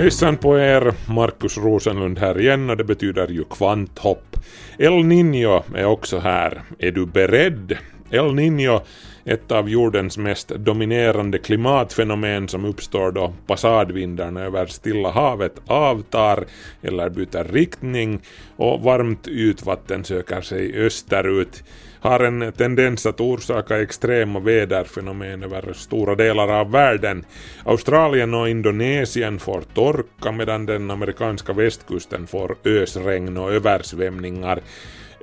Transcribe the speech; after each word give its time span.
Hejsan 0.00 0.36
på 0.36 0.58
er, 0.58 0.94
Markus 1.08 1.58
Rosenlund 1.58 2.18
här 2.18 2.40
igen 2.40 2.70
och 2.70 2.76
det 2.76 2.84
betyder 2.84 3.28
ju 3.28 3.44
kvanthopp. 3.44 4.36
El 4.78 4.92
Niño 4.92 5.62
är 5.76 5.84
också 5.84 6.18
här. 6.18 6.62
Är 6.78 6.90
du 6.90 7.06
beredd? 7.06 7.78
El 8.10 8.34
Niño, 8.34 8.80
ett 9.24 9.52
av 9.52 9.68
jordens 9.68 10.18
mest 10.18 10.48
dominerande 10.48 11.38
klimatfenomen 11.38 12.48
som 12.48 12.64
uppstår 12.64 13.12
då 13.12 13.34
passadvindarna 13.46 14.40
över 14.40 14.66
Stilla 14.66 15.10
havet 15.10 15.54
avtar 15.66 16.44
eller 16.82 17.10
byter 17.10 17.52
riktning 17.52 18.20
och 18.56 18.82
varmt 18.82 19.28
ytvatten 19.28 20.04
söker 20.04 20.40
sig 20.40 20.86
österut 20.86 21.62
har 22.00 22.20
en 22.20 22.52
tendens 22.52 23.06
att 23.06 23.20
orsaka 23.20 23.82
extrema 23.82 24.40
väderfenomen 24.40 25.42
över 25.42 25.72
stora 25.72 26.14
delar 26.14 26.48
av 26.48 26.70
världen. 26.70 27.24
Australien 27.64 28.34
och 28.34 28.48
Indonesien 28.48 29.38
får 29.38 29.60
torka 29.74 30.32
medan 30.32 30.66
den 30.66 30.90
amerikanska 30.90 31.52
västkusten 31.52 32.26
får 32.26 32.56
ösregn 32.64 33.36
och 33.36 33.52
översvämningar. 33.52 34.60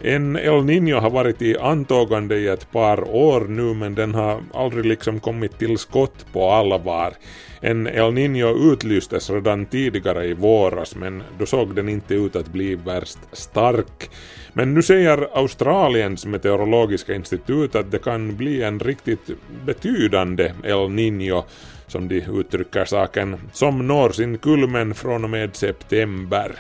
En 0.02 0.36
El 0.36 0.66
Niño 0.66 1.00
har 1.00 1.10
varit 1.10 1.42
i 1.42 1.58
antågande 1.58 2.38
i 2.38 2.48
ett 2.48 2.72
par 2.72 3.16
år 3.16 3.42
nu 3.48 3.74
men 3.74 3.96
den 3.96 4.16
har 4.16 4.44
aldrig 4.54 4.86
liksom 4.86 5.20
kommit 5.20 5.60
till 5.60 5.78
skott 5.78 6.26
på 6.34 6.50
allvar. 6.50 7.14
En 7.62 7.88
El 7.88 8.14
Niño 8.14 8.74
utlystes 8.74 9.30
redan 9.30 9.66
tidigare 9.66 10.26
i 10.26 10.34
våras 10.34 10.96
men 10.96 11.24
då 11.40 11.46
såg 11.46 11.76
den 11.76 11.90
inte 11.90 12.14
ut 12.14 12.36
att 12.36 12.48
bli 12.48 12.76
värst 12.76 13.20
stark. 13.32 14.10
Men 14.54 14.74
nu 14.74 14.82
säger 14.82 15.38
Australiens 15.38 16.26
meteorologiska 16.26 17.16
institut 17.16 17.76
att 17.76 17.92
det 17.92 18.04
kan 18.04 18.36
bli 18.36 18.64
en 18.64 18.80
riktigt 18.80 19.30
betydande 19.66 20.54
El 20.64 20.90
Niño 20.90 21.44
som 21.88 22.08
de 22.08 22.22
uttrycker 22.22 22.86
saken, 22.86 23.38
som 23.54 23.88
når 23.88 24.10
sin 24.10 24.38
kulmen 24.38 24.94
från 24.94 25.24
och 25.24 25.30
med 25.30 25.56
september. 25.56 26.56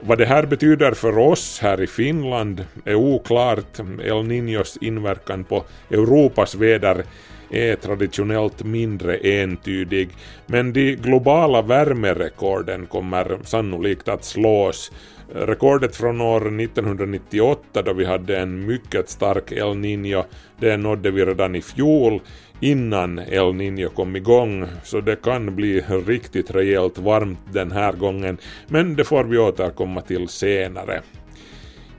Vad 0.00 0.18
det 0.18 0.26
här 0.26 0.46
betyder 0.46 0.92
för 0.92 1.18
oss 1.18 1.58
här 1.62 1.82
i 1.82 1.86
Finland 1.86 2.64
är 2.84 2.94
oklart. 2.94 3.78
El 3.78 4.24
Niños 4.24 4.78
inverkan 4.80 5.44
på 5.44 5.64
Europas 5.90 6.54
väder 6.54 7.04
är 7.50 7.76
traditionellt 7.76 8.64
mindre 8.64 9.16
entydig, 9.16 10.08
men 10.46 10.72
de 10.72 10.94
globala 10.96 11.62
värmerekorden 11.62 12.86
kommer 12.86 13.38
sannolikt 13.44 14.08
att 14.08 14.24
slås. 14.24 14.92
Rekordet 15.32 15.96
från 15.96 16.20
år 16.20 16.60
1998 16.60 17.82
då 17.82 17.92
vi 17.92 18.04
hade 18.04 18.38
en 18.38 18.66
mycket 18.66 19.08
stark 19.08 19.52
El 19.52 19.74
Niño, 19.74 20.24
det 20.58 20.76
nådde 20.76 21.10
vi 21.10 21.24
redan 21.24 21.54
i 21.54 21.62
fjol 21.62 22.20
innan 22.60 23.18
El 23.18 23.54
Niño 23.54 23.88
kom 23.88 24.16
igång, 24.16 24.66
så 24.84 25.00
det 25.00 25.22
kan 25.22 25.56
bli 25.56 25.80
riktigt 26.06 26.50
rejält 26.50 26.98
varmt 26.98 27.38
den 27.52 27.72
här 27.72 27.92
gången, 27.92 28.38
men 28.66 28.96
det 28.96 29.04
får 29.04 29.24
vi 29.24 29.38
återkomma 29.38 30.00
till 30.00 30.28
senare. 30.28 31.02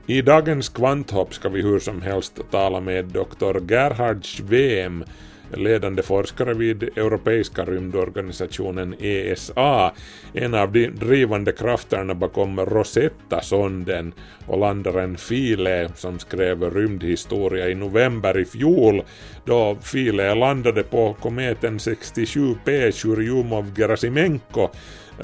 I 0.06 0.22
dagens 0.22 0.68
kvanthopp 0.68 1.34
ska 1.34 1.48
vi 1.48 1.62
hur 1.62 1.78
som 1.78 2.02
helst 2.02 2.40
tala 2.50 2.80
med 2.80 3.04
Dr. 3.04 3.72
Gerhard 3.72 4.24
Schwem, 4.24 5.04
ledande 5.56 6.02
forskare 6.02 6.54
vid 6.54 6.82
Europeiska 6.82 7.64
rymdorganisationen 7.64 8.94
ESA, 8.98 9.92
en 10.32 10.54
av 10.54 10.72
de 10.72 10.86
drivande 10.86 11.52
krafterna 11.52 12.14
bakom 12.14 12.60
Rosetta-sonden 12.60 14.12
och 14.46 14.58
landaren 14.58 15.16
Philae 15.16 15.88
som 15.94 16.18
skrev 16.18 16.74
rymdhistoria 16.74 17.68
i 17.68 17.74
november 17.74 18.38
i 18.38 18.44
fjol 18.44 19.02
då 19.44 19.76
Philae 19.92 20.34
landade 20.34 20.82
på 20.82 21.16
kometen 21.20 21.78
67P 21.78 22.90
Churyumov-Gerasimenko 22.90 24.68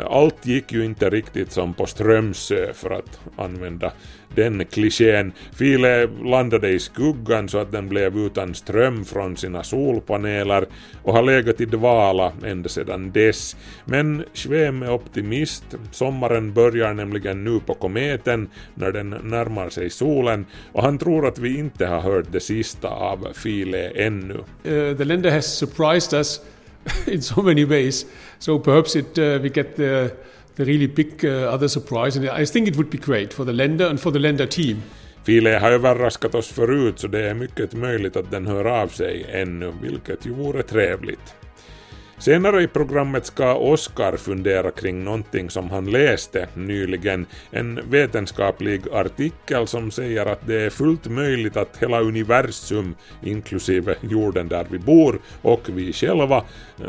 allt 0.04 0.46
gick 0.46 0.72
ju 0.72 0.84
inte 0.84 1.10
riktigt 1.10 1.52
som 1.52 1.74
på 1.74 1.86
Strömsö 1.86 2.64
eh, 2.68 2.72
för 2.72 2.90
att 2.90 3.20
använda 3.36 3.92
den 4.34 4.64
klichén. 4.64 5.32
File 5.52 6.06
landade 6.06 6.68
i 6.68 6.78
skuggan 6.78 7.48
så 7.48 7.58
att 7.58 7.72
den 7.72 7.88
blev 7.88 8.18
utan 8.18 8.54
ström 8.54 9.04
från 9.04 9.36
sina 9.36 9.62
solpaneler 9.62 10.66
och 11.02 11.12
har 11.12 11.22
legat 11.22 11.60
i 11.60 11.64
dvala 11.64 12.32
ända 12.44 12.68
sedan 12.68 13.12
dess. 13.12 13.56
Men 13.84 14.24
Schwem 14.34 14.82
är 14.82 14.90
optimist. 14.90 15.64
Sommaren 15.92 16.52
börjar 16.52 16.94
nämligen 16.94 17.44
nu 17.44 17.60
på 17.60 17.74
kometen 17.74 18.48
när 18.74 18.92
den 18.92 19.10
närmar 19.10 19.68
sig 19.68 19.90
solen 19.90 20.46
och 20.72 20.82
han 20.82 20.98
tror 20.98 21.26
att 21.26 21.38
vi 21.38 21.58
inte 21.58 21.86
har 21.86 22.00
hört 22.00 22.32
det 22.32 22.40
sista 22.40 22.88
av 22.88 23.28
File 23.34 23.88
ännu. 23.88 24.34
Uh, 24.34 24.96
the 24.96 25.04
lender 25.04 25.30
has 25.30 25.58
surprised 25.58 26.18
us 26.18 26.40
in 27.06 27.22
so 27.22 27.42
many 27.42 27.64
ways. 27.64 28.06
So 28.38 28.58
perhaps 28.58 28.97
it 28.97 29.19
uh, 29.19 29.42
we 29.42 29.48
get 29.48 29.76
the 29.76 30.10
the 30.56 30.64
really 30.64 30.86
big 30.86 31.24
uh, 31.24 31.54
other 31.54 31.69
surprise, 31.69 32.16
and 32.16 32.28
I 32.28 32.47
think 32.47 32.69
it 32.69 32.76
would 32.76 32.91
be 32.91 32.98
great 32.98 33.34
for 33.34 33.44
the 33.44 33.52
lender 33.52 33.88
and 33.88 34.00
for 34.00 34.12
the 34.12 34.19
lender 34.19 34.47
team. 34.47 34.82
File 35.25 35.58
har 35.58 35.70
överraskat 35.70 36.34
oss 36.34 36.48
förut 36.48 36.98
så 36.98 37.08
det 37.08 37.28
är 37.28 37.34
mycket 37.34 37.72
möjligt 37.72 38.16
att 38.16 38.30
den 38.30 38.46
hör 38.46 38.64
av 38.64 38.88
sig 38.88 39.26
ännu, 39.32 39.72
vilket 39.82 40.26
ju 40.26 40.30
vore 40.30 40.62
trevligt. 40.62 41.34
Senare 42.19 42.62
i 42.62 42.66
programmet 42.66 43.27
ska 43.27 43.54
Oskar 43.54 44.16
fundera 44.16 44.71
kring 44.71 45.04
någonting 45.04 45.50
som 45.50 45.71
han 45.71 45.91
läste 45.91 46.49
nyligen, 46.54 47.27
en 47.50 47.81
vetenskaplig 47.91 48.82
artikel 48.93 49.66
som 49.66 49.91
säger 49.91 50.26
att 50.26 50.47
det 50.47 50.62
är 50.62 50.71
fullt 50.71 51.06
möjligt 51.06 51.56
att 51.56 51.76
hela 51.76 52.00
universum, 52.00 52.94
inklusive 53.22 53.97
jorden 54.00 54.49
där 54.49 54.66
vi 54.71 54.78
bor 54.78 55.21
och 55.43 55.60
vi 55.66 55.93
själva, 55.93 56.44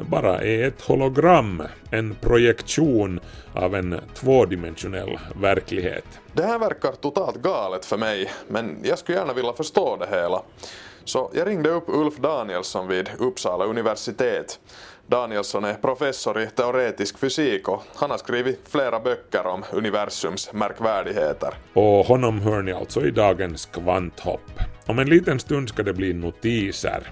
bara 0.09 0.41
är 0.41 0.67
ett 0.67 0.81
hologram, 0.81 1.63
en 1.91 2.15
projektion 2.15 3.19
av 3.53 3.75
en 3.75 3.99
tvådimensionell 4.13 5.19
verklighet. 5.41 6.05
Det 6.33 6.43
här 6.43 6.59
verkar 6.59 6.91
totalt 6.91 7.35
galet 7.35 7.85
för 7.85 7.97
mig, 7.97 8.31
men 8.47 8.77
jag 8.83 8.99
skulle 8.99 9.17
gärna 9.17 9.33
vilja 9.33 9.53
förstå 9.53 9.97
det 9.97 10.07
hela. 10.21 10.41
Så 11.07 11.31
jag 11.33 11.47
ringde 11.47 11.69
upp 11.69 11.83
Ulf 11.87 12.17
Danielsson 12.17 12.87
vid 12.87 13.09
Uppsala 13.19 13.65
universitet. 13.65 14.59
Danielsson 15.09 15.63
är 15.63 15.73
professor 15.73 16.41
i 16.41 16.47
teoretisk 16.47 17.17
fysik 17.17 17.67
och 17.67 17.83
han 17.95 18.11
har 18.11 18.17
skrivit 18.17 18.59
flera 18.69 18.99
böcker 18.99 19.47
om 19.47 19.63
universums 19.73 20.53
märkvärdigheter. 20.53 21.53
Och 21.73 22.05
honom 22.05 22.39
hör 22.41 22.61
ni 22.61 22.71
alltså 22.71 23.05
i 23.05 23.11
dagens 23.11 23.65
kvanthopp. 23.65 24.51
Om 24.85 24.99
en 24.99 25.09
liten 25.09 25.39
stund 25.39 25.69
ska 25.69 25.83
det 25.83 25.93
bli 25.93 26.13
notiser. 26.13 27.07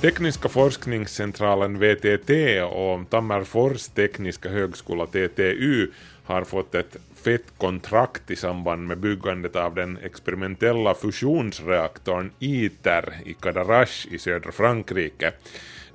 Tekniska 0.00 0.48
forskningscentralen 0.48 1.78
VTT 1.78 2.30
och 2.70 3.10
Tammerfors 3.10 3.88
tekniska 3.88 4.48
högskola 4.48 5.06
TTU 5.06 5.90
har 6.24 6.44
fått 6.44 6.74
ett 6.74 6.96
fett 7.24 7.44
kontrakt 7.56 8.30
i 8.30 8.36
samband 8.36 8.86
med 8.86 8.98
byggandet 8.98 9.56
av 9.56 9.74
den 9.74 9.98
experimentella 10.04 10.94
fusionsreaktorn 10.94 12.30
ITER 12.38 13.14
i 13.24 13.34
Cadarache 13.34 14.08
i 14.10 14.18
södra 14.18 14.52
Frankrike. 14.52 15.32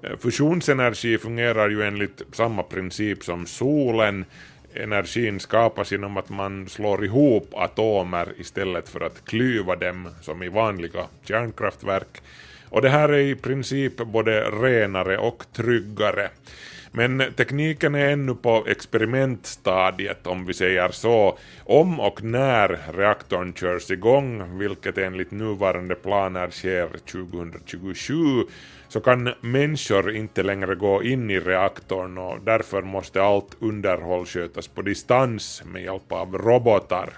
Eh, 0.01 0.17
fusionsenergi 0.19 1.17
fungerar 1.17 1.69
ju 1.69 1.83
enligt 1.83 2.21
samma 2.31 2.63
princip 2.63 3.23
som 3.23 3.45
solen. 3.45 4.25
Energin 4.73 5.39
skapas 5.39 5.91
genom 5.91 6.17
att 6.17 6.29
man 6.29 6.69
slår 6.69 7.05
ihop 7.05 7.53
atomer 7.53 8.33
istället 8.37 8.89
för 8.89 9.01
att 9.01 9.25
klyva 9.25 9.75
dem 9.75 10.09
som 10.21 10.43
i 10.43 10.49
vanliga 10.49 11.07
kärnkraftverk 11.25 12.21
och 12.73 12.81
det 12.81 12.89
här 12.89 13.09
är 13.09 13.19
i 13.19 13.35
princip 13.35 13.97
både 13.97 14.41
renare 14.41 15.17
och 15.17 15.43
tryggare. 15.53 16.29
Men 16.91 17.23
tekniken 17.35 17.95
är 17.95 18.09
ännu 18.09 18.35
på 18.35 18.65
experimentstadiet 18.67 20.27
om 20.27 20.45
vi 20.45 20.53
säger 20.53 20.89
så. 20.89 21.37
Om 21.63 21.99
och 21.99 22.23
när 22.23 22.79
reaktorn 22.97 23.53
körs 23.53 23.91
igång, 23.91 24.57
vilket 24.57 24.97
enligt 24.97 25.31
nuvarande 25.31 25.95
planer 25.95 26.49
sker 26.49 26.87
2027, 26.87 28.15
så 28.87 28.99
kan 28.99 29.33
människor 29.41 30.11
inte 30.11 30.43
längre 30.43 30.75
gå 30.75 31.03
in 31.03 31.29
i 31.29 31.39
reaktorn 31.39 32.17
och 32.17 32.37
därför 32.43 32.81
måste 32.81 33.23
allt 33.23 33.57
underhåll 33.59 34.25
skötas 34.25 34.67
på 34.67 34.81
distans 34.81 35.63
med 35.65 35.83
hjälp 35.83 36.11
av 36.11 36.37
robotar. 36.37 37.09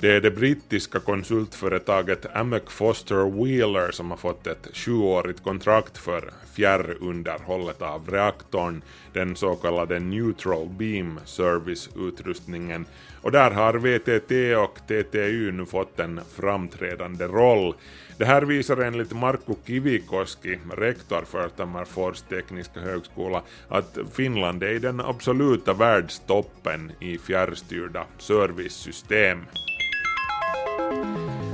Det 0.00 0.12
är 0.12 0.20
det 0.20 0.30
brittiska 0.30 1.00
konsultföretaget 1.00 2.36
Amec 2.36 2.62
Foster 2.66 3.44
Wheeler 3.44 3.90
som 3.90 4.10
har 4.10 4.16
fått 4.16 4.46
ett 4.46 4.68
sjuårigt 4.72 5.42
kontrakt 5.42 5.98
för 5.98 6.32
fjärrunderhållet 6.54 7.82
av 7.82 8.10
reaktorn, 8.10 8.82
den 9.12 9.36
så 9.36 9.56
kallade 9.56 9.98
Neutral 10.00 10.68
Beam 10.68 11.20
Service-utrustningen, 11.24 12.86
och 13.22 13.32
där 13.32 13.50
har 13.50 13.74
VTT 13.74 14.56
och 14.56 14.80
TTU 14.86 15.52
nu 15.52 15.66
fått 15.66 16.00
en 16.00 16.20
framträdande 16.36 17.26
roll. 17.26 17.74
Det 18.18 18.24
här 18.24 18.42
visar 18.42 18.76
enligt 18.76 19.12
Markku 19.12 19.54
Kivikoski, 19.66 20.58
rektor 20.76 21.22
för 21.26 21.48
Tammerfors 21.48 22.20
tekniska 22.20 22.80
högskola, 22.80 23.42
att 23.68 23.98
Finland 24.12 24.62
är 24.62 24.70
i 24.70 24.78
den 24.78 25.00
absoluta 25.00 25.72
världstoppen 25.72 26.92
i 27.00 27.18
fjärrstyrda 27.18 28.04
servicesystem. 28.18 29.38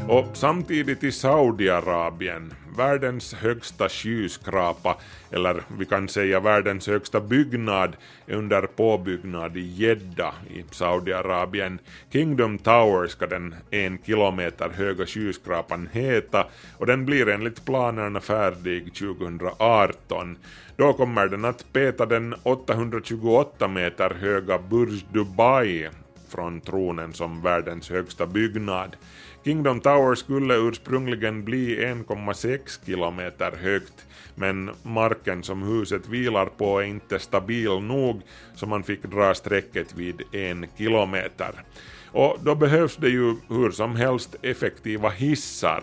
Och 0.08 0.26
samtidigt 0.32 1.04
i 1.04 1.12
Saudiarabien, 1.12 2.54
världens 2.76 3.34
högsta 3.34 3.88
skyskrapa, 3.88 4.96
eller 5.30 5.62
vi 5.78 5.86
kan 5.86 6.08
säga 6.08 6.40
världens 6.40 6.86
högsta 6.86 7.20
byggnad, 7.20 7.96
är 8.26 8.34
under 8.34 8.62
påbyggnad 8.62 9.56
i 9.56 9.60
Jeddah 9.60 10.34
i 10.50 10.64
Saudiarabien. 10.70 11.78
Kingdom 12.12 12.58
Tower 12.58 13.06
ska 13.06 13.26
den 13.26 13.54
en 13.70 13.98
kilometer 13.98 14.68
höga 14.68 15.06
skyskrapan 15.06 15.88
heta 15.92 16.46
och 16.78 16.86
den 16.86 17.06
blir 17.06 17.28
enligt 17.28 17.64
planerna 17.64 18.20
färdig 18.20 18.94
2018. 18.94 20.36
Då 20.76 20.92
kommer 20.92 21.28
den 21.28 21.44
att 21.44 21.72
peta 21.72 22.06
den 22.06 22.34
828 22.42 23.68
meter 23.68 24.10
höga 24.10 24.58
Burj 24.58 25.06
Dubai 25.12 25.88
från 26.28 26.60
tronen 26.60 27.12
som 27.12 27.42
världens 27.42 27.90
högsta 27.90 28.26
byggnad. 28.26 28.96
Kingdom 29.44 29.80
Tower 29.80 30.14
skulle 30.14 30.54
ursprungligen 30.54 31.44
bli 31.44 31.76
1,6 31.76 32.86
kilometer 32.86 33.52
högt, 33.62 34.06
men 34.34 34.70
marken 34.82 35.42
som 35.42 35.62
huset 35.62 36.08
vilar 36.08 36.46
på 36.46 36.78
är 36.78 36.84
inte 36.84 37.18
stabil 37.18 37.80
nog, 37.80 38.22
så 38.54 38.66
man 38.66 38.82
fick 38.82 39.02
dra 39.02 39.34
strecket 39.34 39.94
vid 39.94 40.20
1 40.32 40.56
kilometer. 40.78 41.64
Och 42.06 42.38
då 42.42 42.54
behövs 42.54 42.96
det 42.96 43.08
ju 43.08 43.36
hur 43.48 43.70
som 43.70 43.96
helst 43.96 44.36
effektiva 44.42 45.08
hissar. 45.08 45.82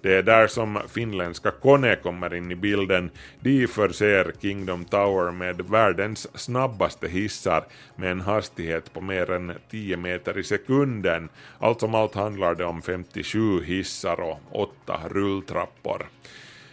Det 0.00 0.14
är 0.14 0.22
där 0.22 0.46
som 0.46 0.78
finländska 0.88 1.50
Kone 1.50 1.96
kommer 1.96 2.34
in 2.34 2.52
i 2.52 2.54
bilden. 2.54 3.10
De 3.40 3.66
förser 3.66 4.32
Kingdom 4.40 4.84
Tower 4.84 5.32
med 5.32 5.60
världens 5.60 6.38
snabbaste 6.40 7.08
hissar 7.08 7.64
med 7.96 8.10
en 8.10 8.20
hastighet 8.20 8.92
på 8.92 9.00
mer 9.00 9.30
än 9.30 9.52
10 9.70 9.96
meter 9.96 10.38
i 10.38 10.44
sekunden. 10.44 11.28
Allt 11.58 11.80
som 11.80 11.94
allt 11.94 12.14
handlar 12.14 12.54
det 12.54 12.64
om 12.64 12.82
57 12.82 13.62
hissar 13.62 14.20
och 14.20 14.40
8 14.52 15.00
rulltrappor. 15.08 16.06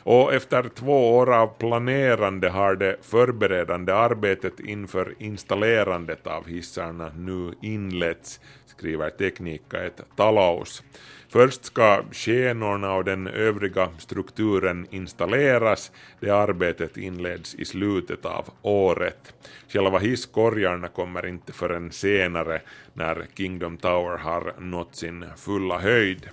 Och 0.04 0.34
efter 0.34 0.70
två 0.70 1.18
år 1.18 1.34
av 1.34 1.48
planerande 1.48 2.50
har 2.50 2.76
det 2.76 2.98
förberedande 3.02 3.94
arbetet 3.94 4.60
inför 4.60 5.14
installerandet 5.20 6.28
av 6.28 6.48
hissarna 6.48 7.12
nu 7.18 7.54
inletts, 7.62 8.40
skriver 8.66 9.10
Teknika 9.10 9.84
ett 9.84 10.02
Talaus. 10.16 10.84
Först 11.30 11.66
ska 11.66 12.04
skenorna 12.12 12.94
och 12.94 13.04
den 13.04 13.28
övriga 13.28 13.90
strukturen 13.98 14.88
installeras. 14.92 15.92
Det 16.20 16.30
arbetet 16.30 16.98
inleds 16.98 17.56
i 17.56 17.66
slutet 17.66 18.26
av 18.26 18.50
året. 18.62 19.34
Själva 19.68 20.00
hisskorgarna 20.00 20.88
kommer 20.88 21.26
inte 21.26 21.54
förrän 21.54 21.92
senare 21.92 22.62
när 22.94 23.26
Kingdom 23.38 23.78
Tower 23.78 24.18
har 24.18 24.54
nått 24.60 24.96
sin 24.96 25.26
fulla 25.38 25.80
höjd. 25.80 26.30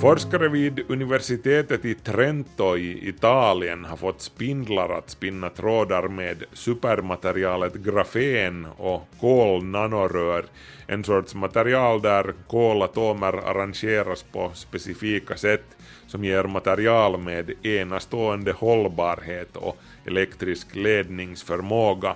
Forskare 0.00 0.48
vid 0.48 0.90
universitetet 0.90 1.84
i 1.84 1.94
Trento 1.94 2.76
i 2.76 3.08
Italien 3.08 3.84
har 3.84 3.96
fått 3.96 4.20
spindlar 4.20 4.88
att 4.88 5.10
spinna 5.10 5.50
trådar 5.50 6.08
med 6.08 6.44
supermaterialet 6.52 7.74
grafen 7.74 8.66
och 8.76 9.08
kolnanorör, 9.20 10.44
en 10.86 11.04
sorts 11.04 11.34
material 11.34 12.02
där 12.02 12.34
kolatomer 12.48 13.32
arrangeras 13.32 14.22
på 14.22 14.50
specifika 14.54 15.36
sätt 15.36 15.76
som 16.06 16.24
ger 16.24 16.44
material 16.44 17.20
med 17.20 17.66
enastående 17.66 18.52
hållbarhet 18.52 19.56
och 19.56 19.76
elektrisk 20.06 20.74
ledningsförmåga. 20.76 22.14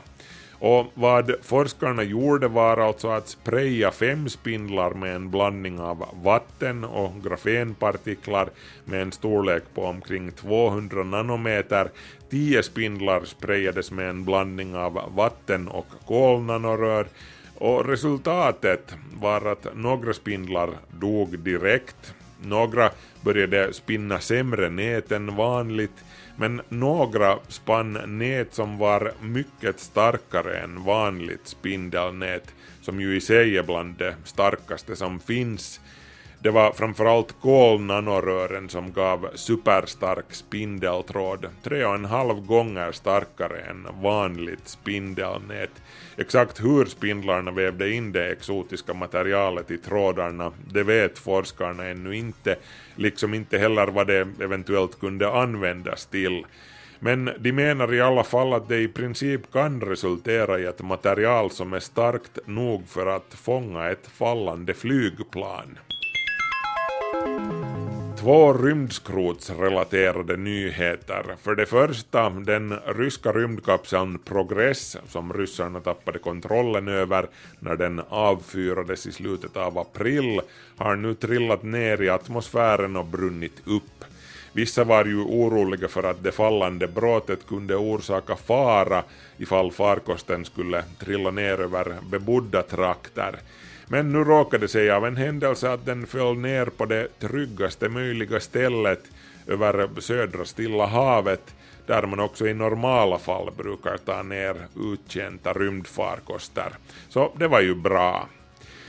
Och 0.64 0.86
vad 0.94 1.34
forskarna 1.42 2.02
gjorde 2.02 2.48
var 2.48 2.76
alltså 2.76 3.08
att 3.08 3.28
spraya 3.28 3.90
fem 3.90 4.28
spindlar 4.28 4.90
med 4.90 5.16
en 5.16 5.30
blandning 5.30 5.80
av 5.80 6.04
vatten 6.22 6.84
och 6.84 7.22
grafenpartiklar 7.24 8.48
med 8.84 9.02
en 9.02 9.12
storlek 9.12 9.62
på 9.74 9.84
omkring 9.84 10.32
200 10.32 11.04
nanometer. 11.04 11.88
Tio 12.30 12.62
spindlar 12.62 13.24
sprayades 13.24 13.90
med 13.90 14.10
en 14.10 14.24
blandning 14.24 14.76
av 14.76 15.12
vatten 15.16 15.68
och 15.68 15.86
kolnanorör. 16.06 17.06
Och 17.58 17.88
resultatet 17.88 18.94
var 19.20 19.46
att 19.46 19.66
några 19.74 20.12
spindlar 20.12 20.70
dog 21.00 21.38
direkt, 21.38 22.14
några 22.42 22.90
började 23.20 23.72
spinna 23.72 24.20
sämre 24.20 24.70
nät 24.70 25.12
än 25.12 25.36
vanligt, 25.36 26.04
men 26.36 26.60
några 26.68 27.38
spann 27.48 28.18
nät 28.18 28.54
som 28.54 28.78
var 28.78 29.12
mycket 29.20 29.80
starkare 29.80 30.58
än 30.58 30.84
vanligt 30.84 31.46
spindelnät, 31.48 32.54
som 32.80 33.00
ju 33.00 33.16
i 33.16 33.20
sig 33.20 33.58
är 33.58 33.62
bland 33.62 33.98
det 33.98 34.14
starkaste 34.24 34.96
som 34.96 35.20
finns. 35.20 35.80
Det 36.44 36.50
var 36.50 36.72
framförallt 36.72 37.34
kolnanorören 37.40 38.68
som 38.68 38.92
gav 38.92 39.28
superstark 39.34 40.34
spindeltråd, 40.34 41.46
tre 41.62 41.84
och 41.84 41.94
en 41.94 42.04
halv 42.04 42.46
gånger 42.46 42.92
starkare 42.92 43.58
än 43.58 43.86
vanligt 44.02 44.68
spindelnät. 44.68 45.70
Exakt 46.16 46.64
hur 46.64 46.84
spindlarna 46.84 47.50
vävde 47.50 47.92
in 47.92 48.12
det 48.12 48.32
exotiska 48.32 48.94
materialet 48.94 49.70
i 49.70 49.78
trådarna, 49.78 50.52
det 50.72 50.82
vet 50.82 51.18
forskarna 51.18 51.84
ännu 51.84 52.16
inte, 52.16 52.56
liksom 52.96 53.34
inte 53.34 53.58
heller 53.58 53.86
vad 53.86 54.06
det 54.06 54.28
eventuellt 54.40 55.00
kunde 55.00 55.32
användas 55.32 56.06
till. 56.06 56.46
Men 56.98 57.30
de 57.38 57.52
menar 57.52 57.94
i 57.94 58.00
alla 58.00 58.24
fall 58.24 58.52
att 58.52 58.68
det 58.68 58.78
i 58.78 58.88
princip 58.88 59.52
kan 59.52 59.80
resultera 59.80 60.58
i 60.58 60.64
ett 60.64 60.82
material 60.82 61.50
som 61.50 61.72
är 61.72 61.80
starkt 61.80 62.38
nog 62.46 62.88
för 62.88 63.06
att 63.06 63.34
fånga 63.34 63.90
ett 63.90 64.06
fallande 64.06 64.74
flygplan. 64.74 65.78
Två 68.24 68.52
rymdskrotsrelaterade 68.52 70.36
nyheter. 70.36 71.24
För 71.42 71.54
det 71.54 71.66
första, 71.66 72.30
den 72.30 72.78
ryska 72.86 73.32
rymdkapseln 73.32 74.18
Progress 74.18 74.96
som 75.08 75.32
ryssarna 75.32 75.80
tappade 75.80 76.18
kontrollen 76.18 76.88
över 76.88 77.26
när 77.60 77.76
den 77.76 78.00
avfyrades 78.08 79.06
i 79.06 79.12
slutet 79.12 79.56
av 79.56 79.78
april 79.78 80.40
har 80.76 80.96
nu 80.96 81.14
trillat 81.14 81.62
ner 81.62 82.02
i 82.02 82.08
atmosfären 82.08 82.96
och 82.96 83.04
brunnit 83.04 83.62
upp. 83.64 84.04
Vissa 84.52 84.84
var 84.84 85.04
ju 85.04 85.20
oroliga 85.20 85.88
för 85.88 86.02
att 86.02 86.22
det 86.22 86.32
fallande 86.32 86.88
bråtet 86.88 87.46
kunde 87.46 87.76
orsaka 87.76 88.36
fara 88.36 89.02
ifall 89.36 89.72
farkosten 89.72 90.44
skulle 90.44 90.84
trilla 90.98 91.30
ner 91.30 91.60
över 91.60 91.96
bebodda 92.10 92.62
trakter. 92.62 93.38
Men 93.86 94.12
nu 94.12 94.18
råkade 94.18 94.64
det 94.64 94.68
sig 94.68 94.90
av 94.90 95.06
en 95.06 95.16
händelse 95.16 95.72
att 95.72 95.86
den 95.86 96.06
föll 96.06 96.38
ner 96.38 96.66
på 96.66 96.86
det 96.86 97.08
tryggaste 97.20 97.88
möjliga 97.88 98.40
stället 98.40 99.02
över 99.46 100.00
södra 100.00 100.44
Stilla 100.44 100.86
havet, 100.86 101.54
där 101.86 102.06
man 102.06 102.20
också 102.20 102.46
i 102.46 102.54
normala 102.54 103.18
fall 103.18 103.50
brukar 103.56 103.96
ta 103.96 104.22
ner 104.22 104.56
uttjänta 104.76 105.52
rymdfarkoster. 105.52 106.72
Så 107.08 107.32
det 107.38 107.48
var 107.48 107.60
ju 107.60 107.74
bra. 107.74 108.28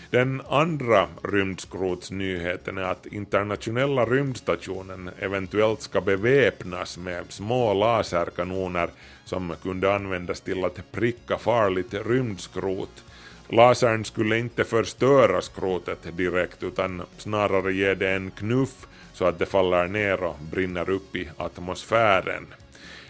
Den 0.09 0.41
andra 0.49 1.07
rymdskrotsnyheten 1.23 2.77
är 2.77 2.83
att 2.83 3.05
internationella 3.05 4.05
rymdstationen 4.05 5.09
eventuellt 5.19 5.81
ska 5.81 6.01
beväpnas 6.01 6.97
med 6.97 7.25
små 7.29 7.73
laserkanoner 7.73 8.89
som 9.25 9.53
kunde 9.63 9.95
användas 9.95 10.41
till 10.41 10.65
att 10.65 10.91
pricka 10.91 11.37
farligt 11.37 11.93
rymdskrot 11.93 13.03
Lasern 13.49 14.05
skulle 14.05 14.37
inte 14.37 14.63
förstöra 14.63 15.41
skrotet 15.41 16.17
direkt 16.17 16.63
utan 16.63 17.01
snarare 17.17 17.73
ge 17.73 17.95
det 17.95 18.09
en 18.09 18.31
knuff 18.31 18.87
så 19.13 19.25
att 19.25 19.39
det 19.39 19.45
faller 19.45 19.87
ner 19.87 20.23
och 20.23 20.35
brinner 20.51 20.89
upp 20.89 21.15
i 21.15 21.29
atmosfären. 21.37 22.47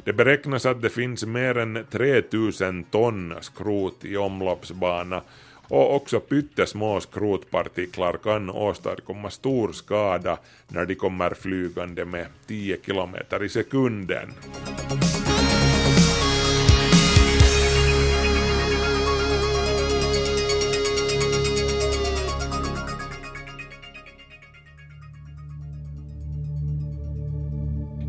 Det 0.03 0.13
beräknas 0.13 0.65
att 0.65 0.81
det 0.81 0.89
finns 0.89 1.25
mer 1.25 1.57
än 1.57 1.85
3000 1.91 2.83
ton 2.83 3.35
skrot 3.41 4.05
i 4.05 4.17
omloppsbana 4.17 5.21
och 5.67 5.95
också 5.95 6.19
pyttesmå 6.19 6.99
skrotpartiklar 6.99 8.17
kan 8.23 8.49
åstadkomma 8.49 9.29
stor 9.29 9.71
skada 9.71 10.37
när 10.67 10.85
de 10.85 10.95
kommer 10.95 11.33
flygande 11.33 12.05
med 12.05 12.27
10 12.47 12.77
km 12.77 13.15
i 13.41 13.49
sekunden. 13.49 14.33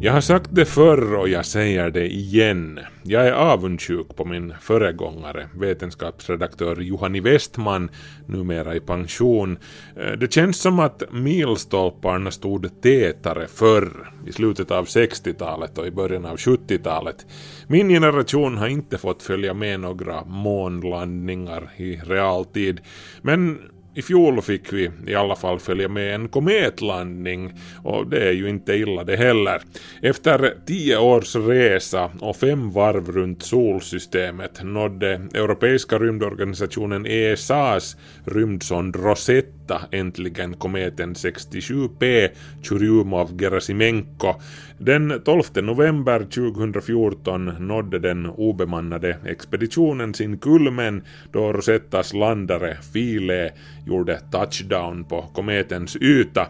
Jag 0.00 0.12
har 0.12 0.20
sagt 0.20 0.50
det 0.52 0.64
förr 0.64 1.14
och 1.14 1.28
jag 1.28 1.46
säger 1.46 1.90
det 1.90 2.14
igen. 2.14 2.80
Jag 3.02 3.26
är 3.26 3.32
avundsjuk 3.32 4.16
på 4.16 4.24
min 4.24 4.54
föregångare, 4.60 5.48
vetenskapsredaktör 5.54 6.80
Juhani 6.80 7.20
Westman, 7.20 7.90
numera 8.26 8.74
i 8.74 8.80
pension. 8.80 9.58
Eh, 9.96 10.12
det 10.12 10.32
känns 10.32 10.60
som 10.60 10.78
att 10.78 11.02
milstolparna 11.12 12.30
stod 12.30 12.82
tätare 12.82 13.46
förr, 13.46 14.12
i 14.26 14.32
slutet 14.32 14.70
av 14.70 14.84
60-talet 14.84 15.78
och 15.78 15.86
i 15.86 15.90
början 15.90 16.26
av 16.26 16.36
70-talet. 16.36 17.26
Min 17.66 17.88
generation 17.88 18.56
har 18.56 18.68
inte 18.68 18.98
fått 18.98 19.22
följa 19.22 19.54
med 19.54 19.80
några 19.80 20.24
månlandningar 20.24 21.70
i 21.76 21.96
realtid, 21.96 22.80
men 23.22 23.58
i 23.96 24.02
fjol 24.02 24.42
fick 24.42 24.72
vi 24.72 24.90
i 25.06 25.14
alla 25.14 25.36
fall 25.36 25.58
följa 25.58 25.88
med 25.88 26.14
en 26.14 26.28
kometlandning 26.28 27.52
och 27.82 28.06
det 28.06 28.28
är 28.28 28.32
ju 28.32 28.48
inte 28.48 28.74
illa 28.74 29.04
det 29.04 29.16
heller. 29.16 29.62
Efter 30.02 30.54
tio 30.66 30.98
års 30.98 31.36
resa 31.36 32.10
och 32.20 32.36
fem 32.36 32.70
varv 32.70 33.12
runt 33.12 33.42
solsystemet 33.42 34.62
nådde 34.62 35.20
Europeiska 35.34 35.98
rymdorganisationen 35.98 37.06
ESAs 37.06 37.96
rymdsond 38.24 38.96
Rosetta 38.96 39.80
äntligen 39.90 40.54
kometen 40.54 41.14
67P 41.14 42.28
Churyumov-Gerasimenko. 42.62 44.34
Den 44.78 45.22
12 45.24 45.42
november 45.62 46.18
2014 46.18 47.44
nådde 47.58 47.98
den 47.98 48.26
obemannade 48.26 49.16
expeditionen 49.26 50.14
sin 50.14 50.38
kulmen 50.38 51.02
då 51.32 51.52
Rosettas 51.52 52.14
landare 52.14 52.76
Philae 52.92 53.52
gjorde 53.86 54.20
touchdown 54.32 55.04
på 55.04 55.22
kometens 55.22 55.96
yta. 55.96 56.46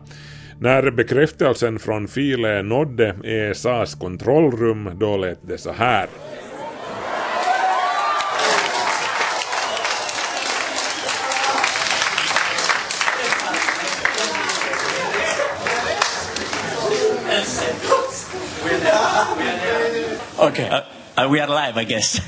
När 0.58 0.90
bekräftelsen 0.90 1.78
från 1.78 2.06
Philae 2.06 2.62
nådde 2.62 3.16
ESAs 3.24 3.94
kontrollrum 3.94 4.90
då 4.94 5.16
lät 5.16 5.48
det 5.48 5.58
så 5.58 5.72
här. 5.72 6.06
Okay, 20.46 20.68
uh, 20.68 20.82
uh, 21.16 21.28
we 21.28 21.40
are 21.40 21.48
live, 21.48 21.76
I 21.76 21.82
guess. 21.82 22.20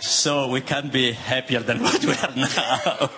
So 0.00 0.48
we 0.48 0.60
can't 0.60 0.92
be 0.92 1.12
happier 1.12 1.60
than 1.60 1.80
what 1.84 2.04
we 2.04 2.10
are 2.14 2.34
now. 2.34 3.10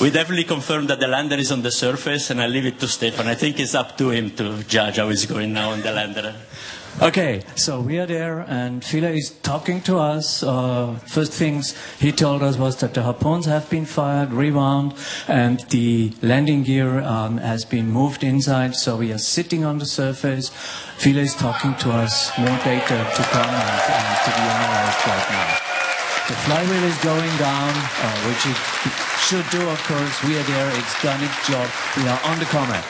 we 0.00 0.10
definitely 0.10 0.44
confirmed 0.44 0.88
that 0.88 0.98
the 0.98 1.06
lander 1.06 1.36
is 1.36 1.52
on 1.52 1.60
the 1.60 1.70
surface, 1.70 2.30
and 2.30 2.40
I 2.40 2.46
leave 2.46 2.64
it 2.64 2.80
to 2.80 2.88
Stefan. 2.88 3.26
I 3.26 3.34
think 3.34 3.60
it's 3.60 3.74
up 3.74 3.98
to 3.98 4.08
him 4.08 4.30
to 4.36 4.64
judge 4.64 4.96
how 4.96 5.10
it's 5.10 5.26
going 5.26 5.52
now 5.52 5.72
on 5.72 5.82
the 5.82 5.92
lander. 5.92 6.34
Okay, 7.00 7.44
so 7.54 7.80
we 7.80 8.00
are 8.00 8.06
there, 8.06 8.40
and 8.40 8.84
Fila 8.84 9.10
is 9.10 9.30
talking 9.30 9.80
to 9.82 9.98
us. 9.98 10.42
Uh, 10.42 10.96
first 11.06 11.32
things 11.32 11.78
he 12.00 12.10
told 12.10 12.42
us 12.42 12.58
was 12.58 12.74
that 12.78 12.94
the 12.94 13.04
harpoons 13.04 13.46
have 13.46 13.70
been 13.70 13.84
fired, 13.84 14.32
rewound, 14.32 14.94
and 15.28 15.60
the 15.70 16.12
landing 16.22 16.64
gear 16.64 16.98
um, 16.98 17.38
has 17.38 17.64
been 17.64 17.88
moved 17.88 18.24
inside. 18.24 18.74
So 18.74 18.96
we 18.96 19.12
are 19.12 19.18
sitting 19.18 19.64
on 19.64 19.78
the 19.78 19.86
surface. 19.86 20.48
Fila 20.98 21.20
is 21.20 21.36
talking 21.36 21.76
to 21.86 21.92
us. 21.92 22.36
More 22.36 22.58
data 22.66 22.98
to 23.14 23.22
come 23.30 23.46
and, 23.46 23.78
and 23.94 24.18
to 24.26 24.30
be 24.34 24.42
analyzed 24.42 25.06
right 25.06 25.28
now. 25.30 25.58
The 26.26 26.34
flywheel 26.34 26.82
is 26.82 26.98
going 26.98 27.36
down, 27.38 27.70
uh, 27.78 28.18
which 28.26 28.42
it 28.42 28.58
should 29.22 29.48
do, 29.50 29.62
of 29.70 29.78
course. 29.86 30.24
We 30.24 30.36
are 30.36 30.42
there. 30.42 30.68
It's 30.76 31.00
done 31.00 31.22
its 31.22 31.46
job. 31.46 31.70
We 31.96 32.08
are 32.08 32.20
on 32.24 32.40
the 32.40 32.46
comet. 32.46 32.82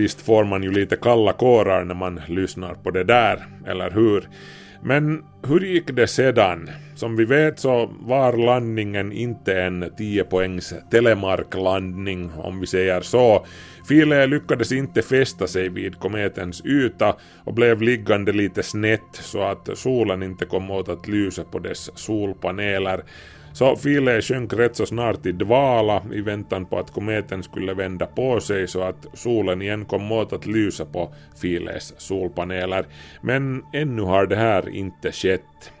Visst 0.00 0.20
får 0.20 0.44
man 0.44 0.62
ju 0.62 0.72
lite 0.72 0.96
kalla 0.96 1.32
kårar 1.32 1.84
när 1.84 1.94
man 1.94 2.20
lyssnar 2.28 2.74
på 2.74 2.90
det 2.90 3.04
där, 3.04 3.46
eller 3.66 3.90
hur? 3.90 4.28
Men 4.82 5.24
hur 5.46 5.60
gick 5.60 5.86
det 5.86 6.06
sedan? 6.06 6.70
Som 6.94 7.16
vi 7.16 7.24
vet 7.24 7.58
så 7.58 7.90
var 8.00 8.36
landningen 8.36 9.12
inte 9.12 9.60
en 9.60 9.90
10 9.98 10.24
poängs 10.24 10.74
telemarklandning, 10.90 12.30
om 12.36 12.60
vi 12.60 12.66
säger 12.66 13.00
så. 13.00 13.46
Philae 13.88 14.26
lyckades 14.26 14.72
inte 14.72 15.02
fästa 15.02 15.46
sig 15.46 15.68
vid 15.68 15.98
kometens 15.98 16.64
yta 16.64 17.16
och 17.44 17.54
blev 17.54 17.82
liggande 17.82 18.32
lite 18.32 18.62
snett 18.62 19.10
så 19.12 19.42
att 19.42 19.78
solen 19.78 20.22
inte 20.22 20.44
kom 20.44 20.70
åt 20.70 20.88
att 20.88 21.08
lysa 21.08 21.44
på 21.44 21.58
dess 21.58 21.90
solpaneler. 21.98 23.02
Så 23.52 23.76
Philae 23.76 24.22
sjönk 24.22 24.52
rätt 24.52 24.76
så 24.76 24.86
snart 24.86 25.26
i 25.26 25.32
dvala 25.32 26.02
i 26.12 26.20
väntan 26.20 26.66
på 26.66 26.78
att 26.78 26.90
kometen 26.90 27.42
skulle 27.42 27.74
vända 27.74 28.06
på 28.06 28.40
sig 28.40 28.68
så 28.68 28.82
att 28.82 29.06
solen 29.14 29.62
igen 29.62 29.84
kom 29.84 30.12
åt 30.12 30.32
att 30.32 30.46
lysa 30.46 30.84
på 30.84 31.14
Philaes 31.40 31.94
solpaneler. 32.00 32.86
Men 33.20 33.62
ännu 33.72 34.02
har 34.02 34.26
det 34.26 34.36
här 34.36 34.68
inte 34.68 35.12
skett. 35.12 35.72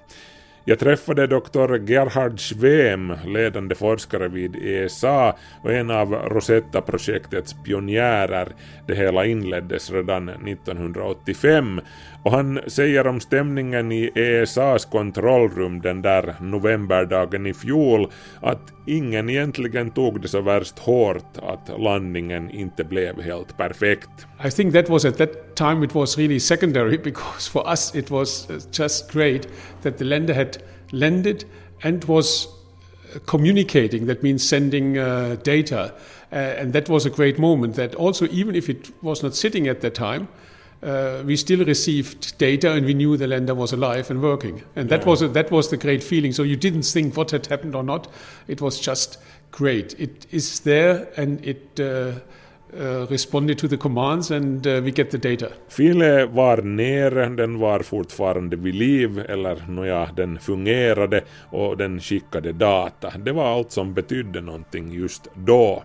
Jag 0.64 0.78
träffade 0.78 1.26
Dr. 1.26 1.90
Gerhard 1.90 2.40
Schwem, 2.40 3.12
ledande 3.26 3.74
forskare 3.74 4.28
vid 4.28 4.56
ESA 4.56 5.36
och 5.62 5.72
en 5.72 5.90
av 5.90 6.12
Rosetta-projektets 6.12 7.54
pionjärer. 7.64 8.48
Det 8.86 8.94
hela 8.94 9.24
inleddes 9.24 9.90
redan 9.90 10.28
1985 10.28 11.80
och 12.22 12.32
han 12.32 12.60
säger 12.66 13.06
om 13.06 13.20
stämningen 13.20 13.92
i 13.92 14.10
ESAs 14.14 14.84
kontrollrum 14.84 15.80
den 15.80 16.02
där 16.02 16.34
novemberdagen 16.40 17.46
i 17.46 17.54
fjol 17.54 18.10
att 18.40 18.72
ingen 18.86 19.30
egentligen 19.30 19.90
tog 19.90 20.20
det 20.20 20.28
så 20.28 20.40
värst 20.40 20.78
hårt 20.78 21.38
att 21.42 21.80
landningen 21.80 22.50
inte 22.50 22.84
blev 22.84 23.22
helt 23.22 23.56
perfekt. 23.56 24.10
I 24.44 24.50
think 24.50 24.74
that 24.74 24.88
was 24.88 25.04
at 25.04 25.18
that 25.18 25.56
time 25.56 25.84
it 25.84 25.94
was 25.94 26.18
really 26.18 26.40
secondary 26.40 26.98
because 27.04 27.50
for 27.50 27.70
us 27.70 27.94
it 27.94 28.10
was 28.10 28.50
uh, 28.50 28.56
just 28.72 29.12
great 29.12 29.48
that 29.82 29.98
the 29.98 30.04
lender 30.04 30.34
had 30.34 30.62
landed 30.92 31.44
and 31.82 32.04
was 32.04 32.48
communicating 33.26 34.06
that 34.06 34.22
means 34.22 34.46
sending 34.46 34.98
uh, 34.98 35.36
data. 35.42 35.92
Uh, 36.32 36.36
and 36.36 36.72
that 36.72 36.88
was 36.88 37.06
a 37.06 37.10
great 37.10 37.38
moment 37.38 37.74
that 37.74 37.94
also 37.96 38.26
even 38.28 38.54
if 38.54 38.68
it 38.68 38.90
was 39.02 39.22
not 39.22 39.34
sitting 39.34 39.66
at 39.66 39.80
that 39.80 39.94
time 39.94 40.28
uh, 40.82 41.22
we 41.26 41.36
still 41.36 41.64
received 41.64 42.38
data 42.38 42.72
and 42.72 42.86
we 42.86 42.94
knew 42.94 43.16
the 43.16 43.26
lender 43.26 43.54
was 43.54 43.72
alive 43.72 44.10
and 44.10 44.22
working. 44.22 44.62
And 44.76 44.88
that 44.88 45.04
was 45.04 45.20
a, 45.20 45.28
that 45.28 45.50
was 45.50 45.68
the 45.68 45.76
great 45.76 46.02
feeling. 46.02 46.32
So 46.32 46.42
you 46.42 46.56
didn't 46.56 46.84
think 46.84 47.16
what 47.16 47.30
had 47.32 47.46
happened 47.46 47.74
or 47.74 47.82
not. 47.82 48.08
It 48.48 48.62
was 48.62 48.80
just 48.80 49.18
great. 49.50 49.98
It 50.00 50.26
is 50.30 50.60
there 50.60 51.08
and 51.18 51.44
it 51.44 51.78
uh, 52.74 53.06
responded 53.10 53.58
to 53.58 53.68
the 53.68 53.76
commands 53.76 54.30
and 54.30 54.66
uh, 54.66 54.80
we 54.80 54.90
get 54.90 55.10
the 55.10 55.18
data. 55.18 55.48
File 55.68 56.26
var 56.26 56.62
nere, 56.62 57.28
den 57.28 57.58
var 57.58 57.80
fortfarande 57.80 58.56
vid 58.56 58.74
liv, 58.74 59.24
eller 59.28 59.56
nåja, 59.68 60.08
den 60.16 60.38
fungerade 60.38 61.24
och 61.50 61.76
den 61.76 62.00
skickade 62.00 62.52
data. 62.52 63.12
Det 63.18 63.32
var 63.32 63.56
allt 63.56 63.72
som 63.72 63.94
betydde 63.94 64.40
någonting 64.40 64.92
just 64.92 65.28
då. 65.34 65.82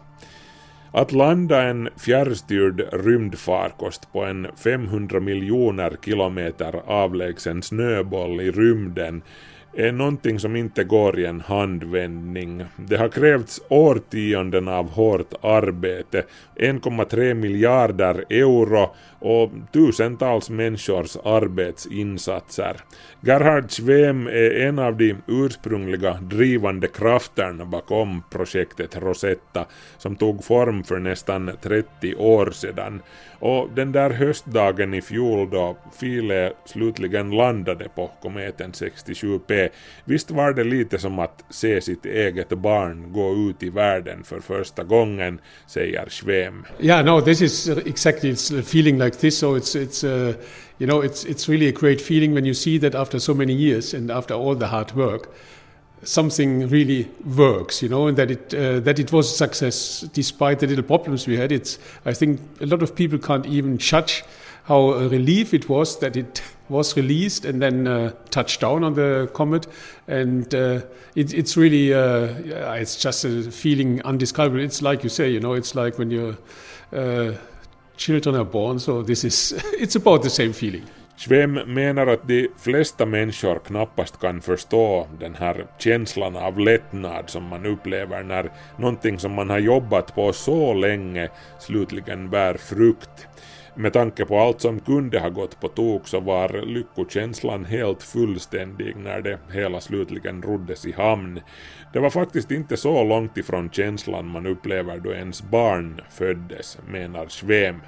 Att 0.91 1.11
landa 1.11 1.61
en 1.61 1.89
fjärrstyrd 1.97 2.87
rymdfarkost 2.91 4.13
på 4.13 4.23
en 4.23 4.47
500 4.63 5.19
miljoner 5.19 5.97
kilometer 6.05 6.81
avlägsen 6.85 7.61
snöboll 7.61 8.41
i 8.41 8.51
rymden 8.51 9.21
är 9.75 9.91
någonting 9.91 10.39
som 10.39 10.55
inte 10.55 10.83
går 10.83 11.19
i 11.19 11.25
en 11.25 11.41
handvändning. 11.41 12.63
Det 12.75 12.97
har 12.97 13.09
krävts 13.09 13.61
årtionden 13.69 14.67
av 14.67 14.89
hårt 14.89 15.33
arbete, 15.41 16.23
1,3 16.55 17.33
miljarder 17.33 18.25
euro 18.29 18.95
och 19.19 19.51
tusentals 19.73 20.49
människors 20.49 21.17
arbetsinsatser. 21.23 22.75
Gerhard 23.21 23.71
Schwem 23.71 24.27
är 24.27 24.51
en 24.51 24.79
av 24.79 24.97
de 24.97 25.15
ursprungliga 25.27 26.13
drivande 26.13 26.87
krafterna 26.87 27.65
bakom 27.65 28.23
projektet 28.31 28.97
Rosetta 28.97 29.65
som 29.97 30.15
tog 30.15 30.43
form 30.43 30.83
för 30.83 30.99
nästan 30.99 31.51
30 31.61 32.15
år 32.15 32.51
sedan. 32.51 33.01
Och 33.45 33.69
den 33.75 33.91
där 33.91 34.09
höstdagen 34.09 34.93
i 34.93 35.01
fjol 35.01 35.49
då 35.49 35.77
Philae 35.99 36.53
slutligen 36.65 37.31
landade 37.31 37.89
på 37.95 38.11
kometen 38.21 38.71
67P, 38.71 39.69
visst 40.05 40.31
var 40.31 40.53
det 40.53 40.63
lite 40.63 40.97
som 40.97 41.19
att 41.19 41.43
se 41.49 41.81
sitt 41.81 42.05
eget 42.05 42.49
barn 42.49 43.13
gå 43.13 43.49
ut 43.49 43.63
i 43.63 43.69
världen 43.69 44.23
för 44.23 44.39
första 44.39 44.83
gången, 44.83 45.39
säger 45.67 46.09
Schwem. 46.09 46.65
Yeah, 46.79 47.05
no, 47.05 47.21
this 47.21 47.41
is 47.41 47.67
exactly 47.69 48.31
it's 48.31 48.59
a 48.59 48.63
feeling 48.63 48.99
like 48.99 49.17
this. 49.17 49.37
So 49.37 49.57
it's 49.57 49.75
it's 49.75 50.03
uh, 50.03 50.33
you 50.77 50.87
know, 50.87 51.03
it's 51.03 51.29
it's 51.29 51.51
really 51.51 51.67
a 51.67 51.79
great 51.79 52.01
feeling 52.01 52.33
when 52.33 52.45
you 52.45 52.53
see 52.53 52.79
that 52.79 52.95
after 52.95 53.19
so 53.19 53.33
many 53.33 53.53
years 53.53 53.93
and 53.93 54.11
after 54.11 54.35
all 54.35 54.55
the 54.59 54.65
hard 54.65 54.91
work, 54.95 55.29
something 56.05 56.69
really 56.69 57.09
works, 57.35 57.81
you 57.81 57.89
know, 57.89 58.07
and 58.07 58.17
that 58.17 58.31
it 58.31 58.53
uh, 58.53 58.79
that 58.81 58.99
it 58.99 59.11
was 59.11 59.31
a 59.31 59.35
success 59.35 60.01
despite 60.13 60.59
the 60.59 60.67
little 60.67 60.83
problems 60.83 61.27
we 61.27 61.37
had. 61.37 61.51
It's 61.51 61.77
I 62.05 62.13
think 62.13 62.39
a 62.61 62.65
lot 62.65 62.81
of 62.81 62.95
people 62.95 63.19
can't 63.19 63.45
even 63.45 63.77
judge 63.77 64.23
how 64.65 64.91
a 64.91 65.07
relief 65.07 65.53
it 65.53 65.69
was 65.69 65.99
that 65.99 66.17
it 66.17 66.41
was 66.69 66.97
released 66.97 67.45
and 67.45 67.61
then 67.61 67.87
uh, 67.87 68.11
touched 68.31 68.61
down 68.61 68.83
on 68.83 68.95
the 68.95 69.29
comet, 69.33 69.67
and 70.07 70.53
uh, 70.55 70.81
it, 71.15 71.33
it's 71.33 71.57
really 71.57 71.93
uh, 71.93 72.27
it's 72.75 72.95
just 72.95 73.25
a 73.25 73.51
feeling 73.51 74.01
undescribable. 74.03 74.59
It's 74.59 74.81
like 74.81 75.03
you 75.03 75.09
say, 75.09 75.29
you 75.29 75.39
know, 75.39 75.53
it's 75.53 75.75
like 75.75 75.97
when 75.97 76.11
your 76.11 76.37
uh, 76.93 77.33
children 77.97 78.35
are 78.35 78.45
born. 78.45 78.79
So 78.79 79.01
this 79.01 79.23
is 79.23 79.51
it's 79.73 79.95
about 79.95 80.23
the 80.23 80.29
same 80.29 80.53
feeling. 80.53 80.85
Schwem 81.17 81.53
menar 81.53 82.07
att 82.07 82.27
de 82.27 82.47
flesta 82.57 83.05
människor 83.05 83.59
knappast 83.59 84.19
kan 84.19 84.41
förstå 84.41 85.07
den 85.19 85.35
här 85.35 85.65
känslan 85.77 86.35
av 86.35 86.59
lättnad 86.59 87.29
som 87.29 87.43
man 87.43 87.65
upplever 87.65 88.23
när 88.23 88.51
någonting 88.77 89.19
som 89.19 89.31
man 89.31 89.49
har 89.49 89.59
jobbat 89.59 90.15
på 90.15 90.33
så 90.33 90.73
länge 90.73 91.29
slutligen 91.59 92.29
bär 92.29 92.53
frukt. 92.53 93.27
Med 93.75 93.93
tanke 93.93 94.25
på 94.25 94.39
allt 94.39 94.61
som 94.61 94.79
kunde 94.79 95.19
ha 95.19 95.29
gått 95.29 95.59
på 95.59 95.67
tok 95.67 96.07
så 96.07 96.19
var 96.19 96.65
lyckokänslan 96.65 97.65
helt 97.65 98.03
fullständig 98.03 98.95
när 98.95 99.21
det 99.21 99.39
hela 99.51 99.81
slutligen 99.81 100.41
roddes 100.41 100.85
i 100.85 100.91
hamn. 100.91 101.41
Det 101.93 101.99
var 101.99 102.09
faktiskt 102.09 102.51
inte 102.51 102.77
så 102.77 103.03
långt 103.03 103.37
ifrån 103.37 103.69
känslan 103.69 104.27
man 104.27 104.45
upplever 104.45 104.97
då 104.97 105.13
ens 105.13 105.43
barn 105.43 106.01
föddes, 106.09 106.77
menar 106.87 107.27
Schwem. 107.27 107.79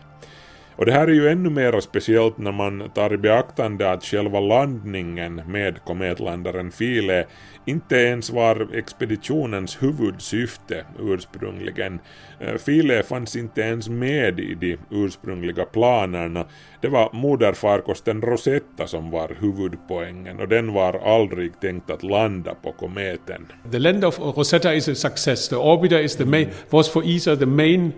Och 0.77 0.85
det 0.85 0.91
här 0.91 1.07
är 1.07 1.11
ju 1.11 1.29
ännu 1.29 1.49
mer 1.49 1.79
speciellt 1.79 2.37
när 2.37 2.51
man 2.51 2.89
tar 2.93 3.13
i 3.13 3.17
beaktande 3.17 3.91
att 3.91 4.03
själva 4.03 4.39
landningen 4.39 5.41
med 5.47 5.83
kometlandaren 5.83 6.71
Philae 6.71 7.25
inte 7.65 7.95
ens 7.95 8.29
var 8.29 8.67
expeditionens 8.73 9.83
huvudsyfte 9.83 10.85
ursprungligen. 10.99 11.99
Eh, 12.39 12.53
Philae 12.53 13.03
fanns 13.03 13.35
inte 13.35 13.61
ens 13.61 13.89
med 13.89 14.39
i 14.39 14.55
de 14.55 14.77
ursprungliga 14.91 15.65
planerna. 15.65 16.45
Det 16.81 16.87
var 16.87 17.09
moderfarkosten 17.13 18.21
Rosetta 18.21 18.87
som 18.87 19.11
var 19.11 19.31
huvudpoängen 19.39 20.39
och 20.39 20.47
den 20.47 20.73
var 20.73 20.93
aldrig 21.15 21.59
tänkt 21.59 21.89
att 21.89 22.03
landa 22.03 22.55
på 22.55 22.71
kometen. 22.71 23.47
The 23.71 23.79
land 23.79 24.05
of 24.05 24.19
Rosetta 24.19 24.73
is 24.73 24.89
a 24.89 24.95
success. 24.95 25.49
The 25.49 25.55
orbiter 25.55 25.99
is 25.99 26.15
the 26.15 26.25
main 26.25 26.49
was 26.69 26.89
for 26.89 27.03
ESA 27.05 27.35
the 27.35 27.45
main 27.45 27.91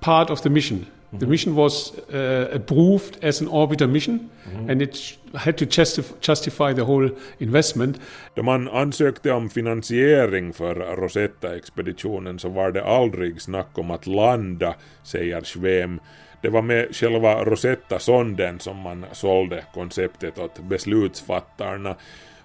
part 0.00 0.30
of 0.30 0.40
the 0.40 0.50
mission. 0.50 0.86
The 1.20 1.26
mission 1.26 1.54
was 1.54 1.92
uh, 2.14 2.56
approved 2.56 3.24
as 3.24 3.40
an 3.40 3.48
orbiter 3.48 3.86
mission, 3.86 4.30
and 4.68 4.82
it 4.82 5.18
had 5.34 5.58
to 5.58 5.66
justif- 5.66 6.14
justify 6.20 6.74
the 6.74 6.82
whole 6.82 7.10
investment. 7.38 8.00
Då 8.34 8.42
man 8.42 8.68
ansökte 8.68 9.32
om 9.32 9.50
finansiering 9.50 10.52
för 10.52 10.74
Rosetta-expeditionen 10.74 12.38
så 12.38 12.48
var 12.48 12.72
det 12.72 12.84
aldrig 12.84 13.42
snack 13.42 13.78
om 13.78 13.90
att 13.90 14.06
landa, 14.06 14.74
säger 15.02 15.42
Schwem. 15.42 16.00
Det 16.42 16.48
var 16.48 16.62
med 16.62 16.96
själva 16.96 17.44
Rosetta-sonden 17.44 18.60
som 18.60 18.76
man 18.76 19.04
sålde 19.12 19.64
konceptet 19.74 20.38
åt 20.38 20.58
beslutsfattarna. 20.58 21.96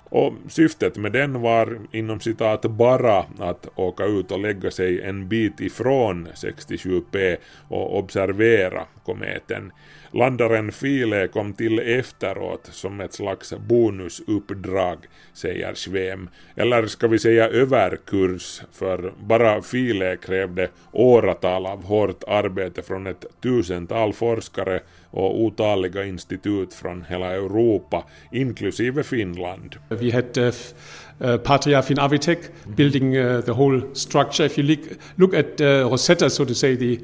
Och 0.10 0.34
syftet 0.48 0.98
med 0.98 1.12
den 1.12 1.42
var 1.42 1.80
inom 1.92 2.20
citat 2.20 2.62
bara 2.62 3.26
att 3.40 3.68
åka 3.76 4.06
ut 4.06 4.32
och 4.32 4.40
lägga 4.40 4.72
sig 4.72 5.02
en 5.02 5.28
bit 5.30 5.60
ifrån 5.60 6.28
67P 6.28 7.38
och 7.68 7.98
observera 7.98 8.84
kometen. 9.06 9.72
Landaren 10.12 10.72
Philae 10.72 11.28
kom 11.28 11.54
till 11.54 11.80
efteråt 11.80 12.70
som 12.72 13.02
ett 13.02 13.14
slags 13.14 13.54
bonusuppdrag, 13.58 14.98
säger 15.34 15.76
Schwem. 15.76 16.30
Eller 16.56 16.86
ska 16.86 17.08
vi 17.08 17.20
säga 17.20 17.50
överkurs, 17.50 18.62
för 18.72 19.14
bara 19.20 19.62
Philae 19.62 20.18
krävde 20.18 20.70
åratal 20.92 21.66
av 21.66 21.84
hårt 21.84 22.24
arbete 22.28 22.82
från 22.82 23.08
ett 23.08 23.26
tusental 23.42 24.14
forskare 24.14 24.80
och 25.12 25.42
otaliga 25.42 26.06
institut 26.06 26.74
från 26.74 27.06
hela 27.10 27.34
Europa, 27.36 28.04
inklusive 28.32 29.04
Finland. 29.04 29.76
We 29.89 30.12
had 30.12 30.38
uh, 30.38 30.43
f- 30.48 30.74
uh, 31.22 31.38
Patria 31.38 31.82
Finavitek 31.82 32.39
building 32.76 33.15
uh, 33.17 33.41
the 33.41 33.52
whole 33.52 33.82
structure. 33.93 34.46
If 34.46 34.58
you 34.58 34.67
look, 34.67 34.80
look 35.15 35.34
at 35.34 35.62
uh, 35.62 35.65
Rosetta, 35.91 36.30
so 36.30 36.46
to 36.46 36.54
say, 36.54 36.76
the 36.76 37.00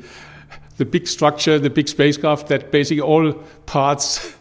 the 0.78 0.86
big 0.86 1.08
structure, 1.08 1.60
the 1.60 1.70
big 1.70 1.88
spacecraft, 1.88 2.48
that 2.48 2.72
basically 2.72 3.02
all 3.02 3.34
parts, 3.66 4.36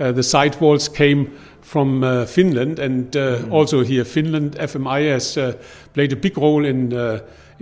uh, 0.00 0.12
the 0.12 0.22
side 0.22 0.56
walls 0.60 0.88
came 0.88 1.26
from 1.62 2.04
uh, 2.04 2.24
Finland, 2.26 2.78
and 2.78 3.16
uh, 3.16 3.38
also 3.50 3.82
here 3.84 4.04
Finland 4.04 4.56
FMI 4.58 5.12
has 5.12 5.36
uh, 5.36 5.52
played 5.94 6.12
a 6.12 6.16
big 6.16 6.38
role 6.38 6.64
in. 6.68 6.92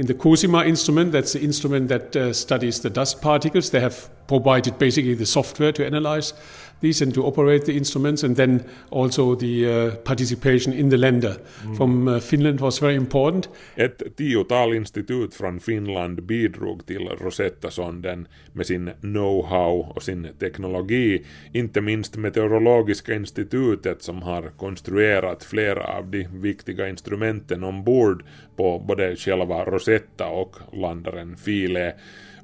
In 0.01 0.07
the 0.07 0.15
COSIMA 0.15 0.67
instrument, 0.67 1.13
that's 1.13 1.35
the 1.35 1.43
instrument 1.43 1.89
that 1.89 2.17
uh, 2.17 2.33
studies 2.33 2.81
the 2.81 2.89
dust 2.89 3.21
particles. 3.21 3.69
They 3.69 3.81
have 3.81 4.09
provided 4.29 4.79
basically 4.79 5.13
the 5.13 5.27
software 5.27 5.73
to 5.73 5.85
analyze 5.85 6.33
these 6.81 7.05
and 7.05 7.15
to 7.15 7.27
operate 7.27 7.65
the 7.67 7.73
instruments, 7.73 8.25
and 8.25 8.37
then 8.37 8.63
also 8.91 9.35
the 9.35 9.67
uh, 9.67 9.91
participation 10.05 10.73
in 10.73 10.91
the 10.91 10.97
lander 10.97 11.37
from 11.77 12.09
uh, 12.09 12.21
Finland 12.21 12.61
was 12.61 12.83
very 12.83 12.95
important. 12.95 13.49
Ett 13.77 14.03
tiotal 14.17 14.75
institut 14.75 15.35
från 15.35 15.61
Finland 15.61 16.23
bidrog 16.23 16.87
till 16.87 17.09
Rosetta-sonden 17.21 18.29
med 18.53 18.67
sin 18.67 18.91
know-how 19.01 19.93
och 19.95 20.03
sin 20.03 20.29
teknologi, 20.39 21.25
inte 21.53 21.81
minst 21.81 22.17
Meteorologiska 22.17 23.15
institutet 23.15 24.03
som 24.03 24.23
har 24.23 24.43
konstruerat 24.57 25.45
flera 25.45 25.85
av 25.85 26.11
de 26.11 26.29
viktiga 26.33 26.89
instrumenten 26.89 27.65
ombord 27.65 28.25
på 28.57 28.79
både 28.79 29.17
själva 29.17 29.65
Rosetta 29.65 30.27
och 30.27 30.57
landaren 30.73 31.37
Philae. 31.45 31.95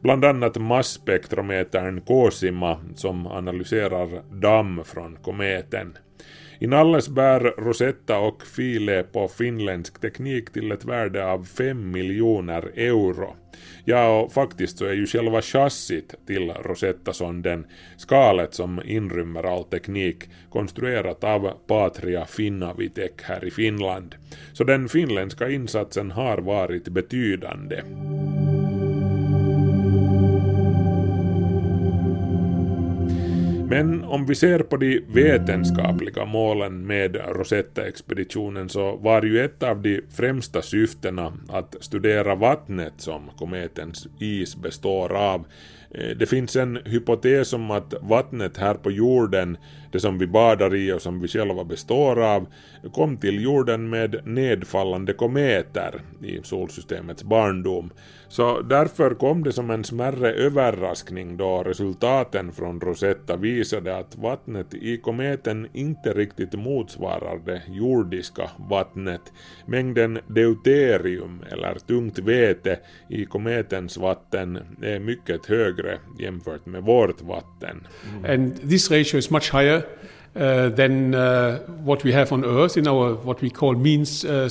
Bland 0.01 0.25
annat 0.25 0.57
masspektrometern 0.57 2.01
COSIMA 2.01 2.81
som 2.95 3.27
analyserar 3.27 4.23
damm 4.41 4.85
från 4.85 5.17
kometen. 5.17 5.99
I 6.59 6.67
Nalles 6.67 7.09
bär 7.09 7.41
Rosetta 7.41 8.19
och 8.19 8.43
File 8.43 9.03
på 9.03 9.29
finländsk 9.29 10.01
teknik 10.01 10.53
till 10.53 10.73
ett 10.73 10.85
värde 10.85 11.27
av 11.27 11.45
5 11.45 11.91
miljoner 11.91 12.71
euro. 12.75 13.37
Ja, 13.85 14.21
och 14.21 14.33
faktiskt 14.33 14.79
så 14.79 14.85
är 14.85 14.93
ju 14.93 15.07
själva 15.07 15.43
chassit 15.43 16.15
till 16.27 16.51
Rosetta-sonden, 16.51 17.67
skalet 17.97 18.55
som 18.55 18.83
inrymmer 18.85 19.43
all 19.43 19.65
teknik, 19.65 20.25
konstruerat 20.51 21.25
av 21.25 21.51
Patria 21.67 22.25
Finnavitek 22.25 23.23
här 23.23 23.45
i 23.45 23.51
Finland. 23.51 24.15
Så 24.53 24.65
den 24.65 24.89
finländska 24.89 25.51
insatsen 25.51 26.11
har 26.11 26.39
varit 26.39 26.89
betydande. 26.89 27.83
Men 33.69 34.05
om 34.05 34.27
vi 34.27 34.35
ser 34.35 34.59
på 34.59 34.77
de 34.77 35.01
vetenskapliga 35.09 36.25
målen 36.25 36.87
med 36.87 37.17
Rosetta-expeditionen 37.17 38.69
så 38.69 38.97
var 38.97 39.23
ju 39.23 39.45
ett 39.45 39.63
av 39.63 39.83
de 39.83 40.01
främsta 40.17 40.63
syftena 40.63 41.33
att 41.49 41.77
studera 41.81 42.35
vattnet 42.35 42.93
som 42.97 43.31
kometens 43.39 44.09
is 44.21 44.57
består 44.57 45.13
av. 45.13 45.45
Eh, 45.91 46.17
det 46.17 46.27
finns 46.27 46.57
en 46.57 46.79
hypotes 46.85 47.53
om 47.53 47.71
att 47.71 47.95
vattnet 48.01 48.57
här 48.57 48.75
på 48.75 48.91
jorden, 48.91 49.57
det 49.97 50.01
som 50.01 50.19
vi 50.19 50.27
badar 50.27 50.75
i 50.75 50.93
och 50.93 51.03
som 51.03 51.21
vi 51.21 51.29
själva 51.29 51.65
består 51.65 52.23
av, 52.23 52.47
kom 52.93 53.17
till 53.17 53.43
jorden 53.43 53.89
med 53.91 54.21
nedfallande 54.25 55.13
kometer 55.13 56.01
i 56.23 56.41
solsystemets 56.43 57.25
barndom. 57.25 57.91
Så 58.29 58.61
därför 58.61 59.15
kom 59.15 59.45
det 59.45 59.53
som 59.53 59.71
en 59.71 59.85
smärre 59.85 60.33
överraskning 60.33 61.37
då 61.37 61.63
resultaten 61.63 62.53
från 62.53 62.81
Rosetta 62.81 63.37
visade 63.37 63.97
att 63.97 64.17
vattnet 64.17 64.75
i 64.75 64.97
kometen 64.97 65.69
inte 65.73 66.13
riktigt 66.13 66.53
motsvarar 66.53 67.41
det 67.47 67.63
jordiska 67.69 68.51
vattnet. 68.71 69.33
Mängden 69.67 70.19
deuterium, 70.27 71.43
eller 71.51 71.75
tungt 71.75 72.19
vete, 72.19 72.79
i 73.09 73.25
kometens 73.25 73.97
vatten 73.97 74.59
är 74.83 74.99
mycket 74.99 75.47
högre 75.47 75.99
jämfört 76.19 76.67
med 76.67 76.83
vårt 76.83 77.23
vatten. 77.23 77.87
And 78.29 78.71
this 78.71 78.91
ratio 78.91 79.19
is 79.19 79.31
much 79.31 79.55
higher 79.55 79.83
than 80.35 81.15
uh, 81.15 81.59
what 81.85 82.05
we 82.05 82.13
have 82.13 82.33
on 82.33 82.45
Earth 82.45 82.77
in 82.77 82.87
our 82.87 83.15
what 83.15 83.41
we 83.41 83.51
call 83.51 83.75
means 83.75 84.25
uh, 84.25 84.49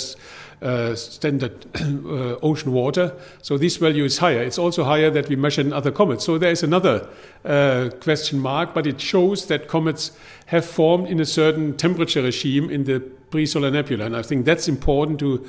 uh, 0.62 0.96
standard 0.96 1.66
uh, 1.76 2.40
ocean 2.42 2.72
water. 2.72 3.14
So 3.42 3.58
this 3.58 3.78
value 3.78 4.06
is 4.06 4.18
higher. 4.18 4.42
It's 4.42 4.58
also 4.58 4.84
higher 4.84 5.12
that 5.12 5.30
we 5.30 5.36
measure 5.36 5.62
in 5.62 5.74
other 5.74 5.92
comets. 5.92 6.26
So 6.26 6.38
there 6.38 6.52
is 6.52 6.64
another 6.64 7.08
uh, 7.44 7.90
question 8.02 8.40
mark, 8.40 8.74
but 8.74 8.88
it 8.88 9.00
shows 9.00 9.46
that 9.48 9.68
comets 9.68 10.12
have 10.48 10.66
formed 10.66 11.08
in 11.08 11.20
a 11.20 11.26
certain 11.26 11.76
temperature 11.78 12.22
regime 12.22 12.70
in 12.70 12.86
the 12.86 13.04
pre-solar 13.36 13.72
nebula, 13.72 14.06
and 14.06 14.16
I 14.16 14.24
think 14.24 14.46
that's 14.46 14.70
important 14.70 15.20
to 15.20 15.34
uh, 15.34 15.40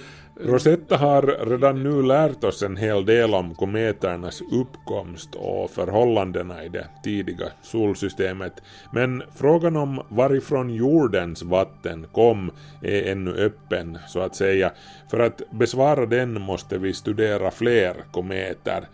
Rosetta 0.40 0.96
har 0.96 1.22
redan 1.22 1.82
nu 1.82 2.02
lärt 2.02 2.44
oss 2.44 2.62
en 2.62 2.76
hel 2.76 3.06
del 3.06 3.34
om 3.34 3.54
kometernas 3.54 4.42
uppkomst 4.52 5.34
och 5.34 5.70
förhållandena 5.70 6.64
i 6.64 6.68
det 6.68 6.86
tidiga 7.04 7.46
solsystemet, 7.62 8.52
men 8.92 9.22
frågan 9.34 9.76
om 9.76 10.02
varifrån 10.08 10.74
jordens 10.74 11.42
vatten 11.42 12.06
kom 12.12 12.50
är 12.82 13.12
ännu 13.12 13.30
öppen, 13.30 13.98
så 14.08 14.20
att 14.20 14.36
säga. 14.36 14.72
För 15.10 15.18
att 15.18 15.42
besvara 15.50 16.06
den 16.06 16.40
måste 16.40 16.78
vi 16.78 16.92
studera 16.92 17.50
fler 17.50 17.96
kometer. 18.10 18.88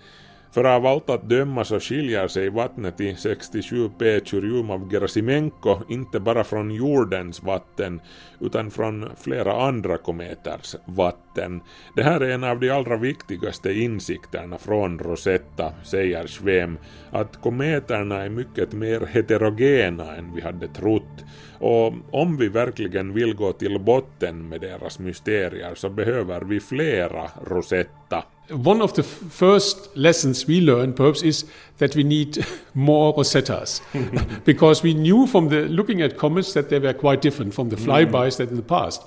För 0.55 0.65
av 0.65 0.87
allt 0.87 1.11
att 1.11 1.29
döma 1.29 1.65
så 1.65 1.81
skiljer 1.81 2.29
sig 2.29 2.51
vattnet 2.51 3.01
i 3.01 3.13
67P 3.13 4.25
Churyum 4.25 4.71
av 4.71 4.93
Gerasimenko 4.93 5.79
inte 5.89 6.21
bara 6.21 6.45
från 6.45 6.71
jordens 6.71 7.43
vatten 7.43 8.01
utan 8.41 8.71
från 8.71 9.11
flera 9.17 9.63
andra 9.63 9.99
kometers 9.99 10.77
vatten. 10.85 11.61
Det 11.97 12.03
här 12.03 12.21
är 12.21 12.31
en 12.31 12.45
av 12.45 12.61
de 12.61 12.71
allra 12.71 12.97
viktigaste 12.97 13.73
insikterna 13.73 14.59
från 14.59 14.99
Rosetta, 14.99 15.73
säger 15.85 16.27
Schwem, 16.27 16.79
att 17.11 17.41
kometerna 17.41 18.23
är 18.23 18.29
mycket 18.29 18.73
mer 18.73 19.01
heterogena 19.07 20.17
än 20.17 20.35
vi 20.35 20.41
hade 20.41 20.69
trott 20.69 21.25
och 21.63 21.93
om 22.11 22.37
vi 22.37 22.49
verkligen 22.49 23.13
vill 23.13 23.35
gå 23.35 23.53
till 23.53 23.79
botten 23.81 24.49
med 24.49 24.61
deras 24.61 24.99
mysterier 24.99 25.75
så 25.75 25.89
behöver 25.89 26.41
vi 26.41 26.61
flera 26.61 27.31
Rosetta. 27.45 28.25
One 28.51 28.85
of 28.85 28.93
the 28.93 29.03
first 29.31 29.97
lessons 29.97 30.49
we 30.49 30.61
learned, 30.61 30.97
perhaps, 30.97 31.23
is 31.23 31.45
that 31.79 31.97
we 31.97 32.03
need 32.03 32.45
more 32.73 33.13
Rosettas, 33.13 33.83
because 34.45 34.85
we 34.85 34.95
knew 34.95 35.27
from 35.27 35.49
the 35.49 35.69
looking 35.69 36.03
at 36.03 36.17
comets 36.17 36.53
that 36.53 36.69
they 36.69 36.81
were 36.81 36.93
quite 36.93 37.23
different 37.23 37.55
from 37.55 37.71
the 37.71 37.77
flybys 37.77 38.37
that 38.37 38.51
in 38.51 38.57
the 38.57 38.63
past. 38.63 39.03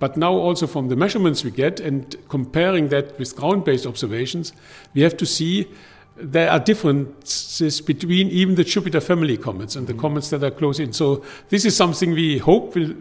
But 0.00 0.16
now, 0.16 0.32
also 0.32 0.66
from 0.66 0.88
the 0.88 0.96
measurements 0.96 1.44
we 1.44 1.50
get 1.50 1.80
and 1.80 2.16
comparing 2.28 2.88
that 2.88 3.18
with 3.18 3.36
ground-based 3.36 3.86
observations, 3.86 4.52
we 4.94 5.02
have 5.02 5.16
to 5.16 5.26
see 5.26 5.66
there 6.16 6.50
are 6.50 6.58
differences 6.58 7.80
between 7.80 8.28
even 8.28 8.54
the 8.54 8.64
Jupiter 8.64 9.00
family 9.00 9.36
comets 9.36 9.76
and 9.76 9.86
the 9.86 9.92
mm-hmm. 9.92 10.00
comets 10.00 10.30
that 10.30 10.42
are 10.42 10.50
close 10.50 10.78
in. 10.78 10.92
So 10.92 11.24
this 11.48 11.64
is 11.64 11.76
something 11.76 12.12
we 12.12 12.38
hope 12.38 12.74
will 12.74 12.94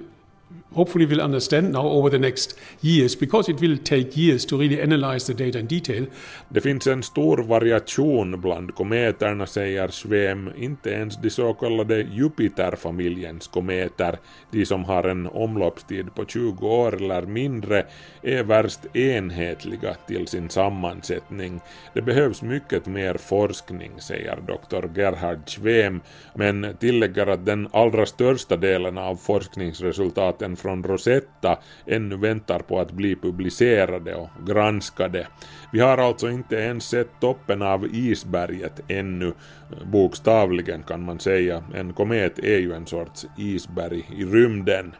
hopefully 0.73 1.05
will 1.05 1.21
understand 1.21 1.71
now 1.71 1.87
over 1.87 2.09
the 2.09 2.17
next 2.17 2.55
years 2.81 3.19
because 3.19 3.51
it 3.51 3.61
will 3.61 3.77
take 3.77 4.17
years 4.17 4.45
to 4.45 4.57
really 4.57 4.81
analyze 4.81 5.33
the 5.33 5.45
data 5.45 5.59
in 5.59 5.67
detail. 5.67 6.05
Det 6.49 6.61
finns 6.61 6.87
en 6.87 7.03
stor 7.03 7.37
variation 7.37 8.41
bland 8.41 8.75
kometerna, 8.75 9.45
säger 9.45 9.87
Schwem, 9.87 10.49
inte 10.57 10.89
ens 10.89 11.17
de 11.17 11.29
så 11.29 11.53
kallade 11.53 12.01
Jupiterfamiljens 12.01 13.47
kometer, 13.47 14.17
de 14.51 14.65
som 14.65 14.83
har 14.85 15.03
en 15.03 15.27
omloppstid 15.27 16.15
på 16.15 16.25
20 16.25 16.67
år 16.67 16.95
eller 16.95 17.21
mindre, 17.21 17.85
är 18.21 18.43
värst 18.43 18.95
enhetliga 18.95 19.93
till 20.07 20.27
sin 20.27 20.49
sammansättning. 20.49 21.59
Det 21.93 22.01
behövs 22.01 22.41
mycket 22.41 22.85
mer 22.85 23.13
forskning, 23.13 23.91
säger 23.99 24.35
Dr. 24.35 24.99
Gerhard 24.99 25.49
Schwem, 25.49 26.01
men 26.35 26.75
tillägger 26.79 27.27
att 27.27 27.45
den 27.45 27.67
allra 27.71 28.05
största 28.05 28.57
delen 28.57 28.97
av 28.97 29.15
forskningsresultaten 29.15 30.55
från 30.59 30.83
Rosetta 30.83 31.59
ännu 31.85 32.17
väntar 32.17 32.59
på 32.59 32.79
att 32.79 32.91
bli 32.91 33.15
publicerade 33.15 34.15
och 34.15 34.29
granskade. 34.47 35.27
Vi 35.71 35.79
har 35.79 35.97
alltså 35.97 36.29
inte 36.29 36.55
ens 36.55 36.83
sett 36.83 37.19
toppen 37.21 37.61
av 37.61 37.95
isberget 37.95 38.81
ännu, 38.87 39.33
bokstavligen 39.85 40.83
kan 40.83 41.03
man 41.03 41.19
säga. 41.19 41.63
En 41.75 41.93
komet 41.93 42.39
är 42.39 42.59
ju 42.59 42.73
en 42.73 42.85
sorts 42.85 43.25
isberg 43.37 44.05
i 44.17 44.25
rymden. 44.25 44.93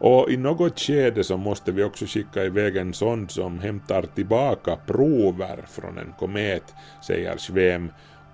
Och 0.00 0.30
i 0.30 0.36
något 0.36 0.80
skede 0.80 1.24
så 1.24 1.36
måste 1.36 1.72
vi 1.72 1.84
också 1.84 2.06
skicka 2.06 2.44
iväg 2.44 2.76
en 2.76 2.94
sond 2.94 3.30
som 3.30 3.58
hämtar 3.58 4.02
tillbaka 4.02 4.76
prover 4.76 5.64
från 5.68 5.98
en 5.98 6.14
komet, 6.18 6.74
säger 7.06 7.38
Schwem 7.38 7.90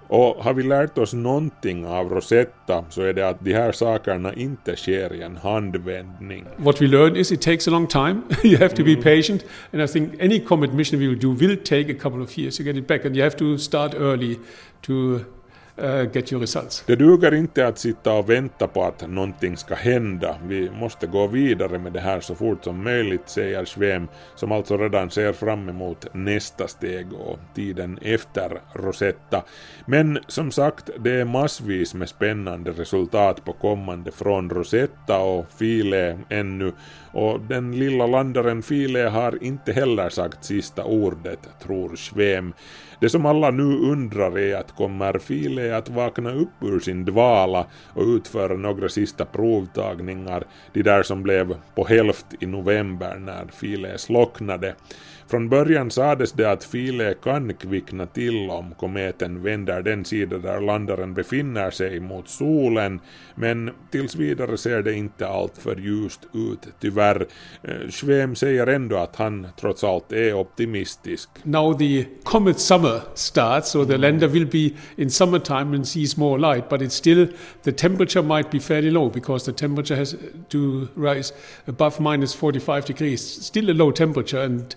och 0.09 0.45
har 0.45 0.55
vi 0.55 0.62
lärt 0.62 0.99
oss 0.99 1.12
någonting 1.12 1.87
av 1.87 2.09
Rosetta 2.09 2.85
så 2.90 3.03
är 3.03 3.12
det 3.12 3.29
att 3.29 3.45
de 3.45 3.53
här 3.53 3.73
sakerna 3.73 4.35
inte 4.35 4.77
sker 4.77 5.12
i 5.12 5.23
en 5.23 5.37
handvändning. 5.37 6.45
What 6.57 6.83
we 6.83 6.87
learned 6.87 7.17
is 7.17 7.33
it 7.33 7.43
takes 7.43 7.69
a 7.69 7.71
long 7.71 7.87
time. 7.87 8.23
you 8.45 8.57
have 8.59 8.75
to 8.75 8.85
be 8.85 8.97
patient. 8.97 9.45
And 9.73 9.83
I 9.83 9.87
think 9.87 10.21
any 10.21 10.40
comet 10.40 10.73
mission 10.73 11.01
we 11.01 11.09
will 11.09 11.21
do 11.21 11.33
will 11.33 11.57
take 11.57 11.93
a 11.93 11.99
couple 12.03 12.23
of 12.23 12.38
years 12.38 12.57
to 12.57 12.62
get 12.62 12.77
it 12.77 12.87
back. 12.87 13.05
And 13.05 13.17
you 13.17 13.23
have 13.23 13.37
to 13.37 13.59
start 13.59 13.95
early 13.95 14.38
to 14.83 15.21
uh, 15.83 16.03
get 16.13 16.33
your 16.33 16.41
results. 16.41 16.85
Det 16.87 16.97
duger 16.97 17.35
inte 17.35 17.67
att 17.67 17.79
sitta 17.79 18.13
och 18.13 18.31
vänta 18.31 18.69
på 18.69 18.85
att 18.85 19.11
någonting 19.11 19.57
ska 19.57 19.75
hända. 19.75 20.37
Vi 20.47 20.71
måste 20.71 21.07
gå 21.07 21.27
vidare 21.27 21.79
med 21.79 21.93
det 21.93 22.01
här 22.01 22.21
så 22.21 22.35
fort 22.35 22.65
som 22.65 22.85
möjligt, 22.85 23.29
säger 23.29 23.65
Schwem, 23.65 24.09
som 24.35 24.53
alltså 24.53 24.77
redan 24.77 25.11
ser 25.11 25.33
fram 25.33 25.69
emot 25.69 26.07
nästa 26.13 26.69
steg 26.69 27.13
och 27.13 27.39
tiden 27.55 27.99
efter 28.03 28.61
Rosetta. 28.73 29.43
Men 29.87 30.19
som 30.27 30.51
sagt, 30.51 30.91
det 30.99 31.21
är 31.21 31.25
massvis 31.25 31.95
med 31.95 32.09
spännande 32.09 32.71
resultat 32.71 33.45
på 33.45 33.53
kommande 33.53 34.13
från 34.13 34.51
Rosetta 34.51 35.19
och 35.19 35.47
File 35.57 36.19
ännu, 36.29 36.73
och 37.13 37.41
den 37.41 37.79
lilla 37.79 38.07
landaren 38.07 38.63
File 38.63 39.09
har 39.09 39.45
inte 39.45 39.73
heller 39.73 40.09
sagt 40.09 40.45
sista 40.45 40.85
ordet, 40.85 41.49
tror 41.63 41.97
Schwem. 41.97 42.53
Det 43.00 43.09
som 43.09 43.26
alla 43.26 43.50
nu 43.50 43.78
undrar 43.78 44.38
är 44.38 44.57
att 44.57 44.72
kommer 44.76 45.18
File 45.18 45.76
att 45.76 45.88
vakna 45.88 46.33
upp 46.33 46.62
ur 46.62 46.80
sin 46.80 47.04
dvala 47.04 47.66
och 47.92 48.07
utföra 48.07 48.57
några 48.57 48.88
sista 48.88 49.24
provtagningar, 49.24 50.44
de 50.72 50.83
där 50.83 51.02
som 51.02 51.22
blev 51.22 51.57
på 51.74 51.85
hälft 51.85 52.26
i 52.40 52.46
november 52.46 53.14
när 53.18 53.46
File 53.52 53.98
slocknade. 53.98 54.74
Från 55.27 55.49
början 55.49 55.91
sades 55.91 56.33
det 56.33 56.51
att 56.51 56.65
File 56.65 57.15
kan 57.23 57.55
kvickna 57.55 58.07
till 58.07 58.51
om 58.51 58.75
kometen 58.79 59.43
vänder 59.43 59.83
den 59.83 60.05
sida 60.05 60.39
där 60.39 60.61
landaren 60.61 61.15
befinner 61.15 61.71
sig 61.71 62.01
mot 62.01 62.29
solen, 62.29 63.01
men 63.35 63.71
tills 63.91 64.17
vidare 64.17 64.57
ser 64.57 64.83
det 64.83 64.95
inte 64.95 65.29
alltför 65.29 65.77
ljust 65.77 66.21
ut, 66.33 66.69
tyvärr. 66.81 67.27
Eh, 67.63 67.91
Schwem 67.91 68.35
säger 68.37 68.67
ändå 68.67 68.97
att 68.97 69.17
han 69.17 69.47
trots 69.61 69.85
allt 69.85 70.13
är 70.13 70.35
optimistisk. 70.35 71.29
Now 71.43 71.79
the 71.79 72.05
comet 72.23 72.61
summer 72.61 73.01
starts, 73.15 73.71
so 73.71 73.85
the 73.85 73.97
lander 73.97 74.29
will 74.29 74.47
be 74.47 74.71
in 75.03 75.11
summertime 75.11 75.77
and 75.77 75.89
sees 75.89 76.17
more 76.17 76.55
light, 76.55 76.69
but 76.69 76.81
it's 76.81 76.89
still, 76.89 77.27
the 77.63 77.73
temperature 77.73 78.23
might 78.23 78.51
be 78.51 78.61
fairly 78.61 78.91
low 78.91 79.11
because 79.11 79.53
the 79.53 79.59
temperature 79.59 79.97
has 79.97 80.17
to 80.49 80.89
rise 80.95 81.35
above 81.67 82.01
minus 82.01 82.35
45 82.35 82.87
degrees. 82.87 83.47
Still 83.47 83.71
a 83.71 83.75
low 83.75 83.93
temperature 83.93 84.45
and 84.45 84.77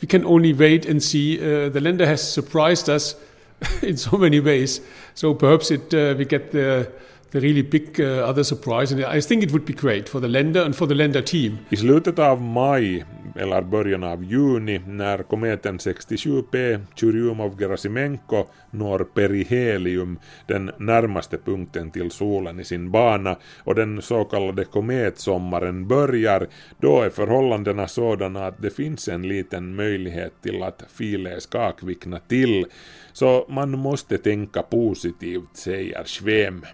we 0.00 0.08
can 0.08 0.24
only 0.24 0.52
wait 0.52 0.86
and 0.86 1.02
see. 1.02 1.38
Uh, 1.38 1.68
the 1.68 1.80
lender 1.80 2.06
has 2.06 2.32
surprised 2.32 2.88
us 2.88 3.14
in 3.82 3.96
so 3.96 4.16
many 4.16 4.40
ways. 4.40 4.80
So 5.14 5.34
perhaps 5.34 5.70
it 5.70 5.92
uh, 5.92 6.14
we 6.16 6.24
get 6.24 6.52
the 6.52 6.90
the 7.30 7.40
really 7.40 7.62
big 7.62 8.00
uh, 8.00 8.28
other 8.30 8.44
surprise, 8.44 8.92
and 8.92 9.04
I 9.04 9.20
think 9.20 9.42
it 9.42 9.52
would 9.52 9.64
be 9.64 9.72
great 9.72 10.08
for 10.08 10.20
the 10.20 10.28
lender 10.28 10.64
and 10.64 10.76
for 10.76 10.86
the 10.86 10.94
lender 10.94 11.22
team. 11.22 11.58
I 11.70 11.76
slutet 11.76 12.18
av 12.18 12.42
maj 12.42 13.04
eller 13.36 13.62
början 13.62 14.04
av 14.04 14.24
juni 14.24 14.80
när 14.86 15.22
kometen 15.22 15.78
67P 15.78 16.80
Churyumov 16.96 17.58
Gerasimenko 17.58 18.46
når 18.70 18.98
perihelium, 19.14 20.18
den 20.46 20.70
närmaste 20.78 21.38
punkten 21.38 21.90
till 21.90 22.10
solen 22.10 22.60
i 22.60 22.64
sin 22.64 22.90
bana 22.90 23.36
och 23.64 23.74
den 23.74 24.02
så 24.02 24.24
kallade 24.24 24.64
kometsommaren 24.64 25.88
börjar, 25.88 26.48
då 26.78 27.00
är 27.00 27.10
förhållandena 27.10 27.88
sådana 27.88 28.46
att 28.46 28.62
det 28.62 28.70
finns 28.70 29.08
en 29.08 29.22
liten 29.22 29.74
möjlighet 29.74 30.32
till 30.42 30.62
att 30.62 30.84
filer 30.94 31.38
ska 31.38 31.72
kvickna 31.72 32.18
till. 32.18 32.66
Så 33.12 33.46
man 33.48 33.70
måste 33.70 34.18
tänka 34.18 34.62
positivt, 34.62 35.56
säger 35.56 36.04
Schwem. 36.04 36.64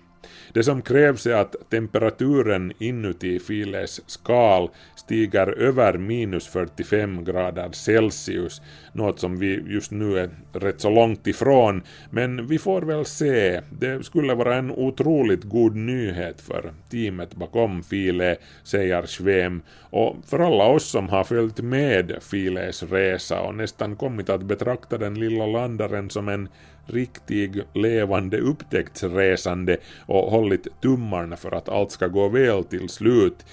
Det 0.57 0.65
som 0.65 0.83
krävs 0.83 1.27
är 1.27 1.35
att 1.35 1.57
temperaturen 1.71 2.73
inuti 2.79 3.39
filens 3.39 4.01
skal 4.07 4.71
stiger 5.07 5.59
över 5.59 5.99
minus 5.99 6.47
45 6.47 7.25
grader 7.25 7.71
Celsius, 7.73 8.63
något 8.93 9.21
som 9.21 9.39
vi 9.39 9.63
just 9.67 9.91
nu 9.91 10.19
är 10.19 10.31
rätt 10.53 10.81
så 10.81 10.91
långt 10.91 11.27
ifrån, 11.27 11.83
men 12.11 12.47
vi 12.47 12.59
får 12.59 12.83
väl 12.83 13.05
se. 13.05 13.61
Det 13.71 14.05
skulle 14.05 14.35
vara 14.35 14.57
en 14.57 14.71
otroligt 14.71 15.45
god 15.45 15.77
nyhet 15.77 16.41
för 16.41 16.73
teamet 16.91 17.35
bakom 17.35 17.83
File, 17.83 18.37
säger 18.65 19.07
Schwem, 19.07 19.63
och 19.91 20.17
för 20.27 20.39
alla 20.39 20.65
oss 20.65 20.91
som 20.91 21.09
har 21.09 21.25
följt 21.25 21.61
med 21.61 22.19
Files 22.21 22.83
resa 22.83 23.41
och 23.41 23.55
nästan 23.55 23.97
kommit 23.97 24.31
att 24.31 24.43
betrakta 24.43 24.99
den 24.99 25.15
lilla 25.15 25.47
landaren 25.47 26.11
som 26.11 26.29
en 26.29 26.49
riktig 26.87 27.63
levande 27.75 28.39
upptäcktsresande 28.39 29.77
och 30.07 30.31
hållit 30.31 30.81
tummarna 30.83 31.37
för 31.37 31.55
att 31.55 31.69
allt 31.69 31.91
ska 31.91 32.07
gå 32.07 32.29
väl 32.29 32.65
till 32.65 32.89
slut. 32.89 33.47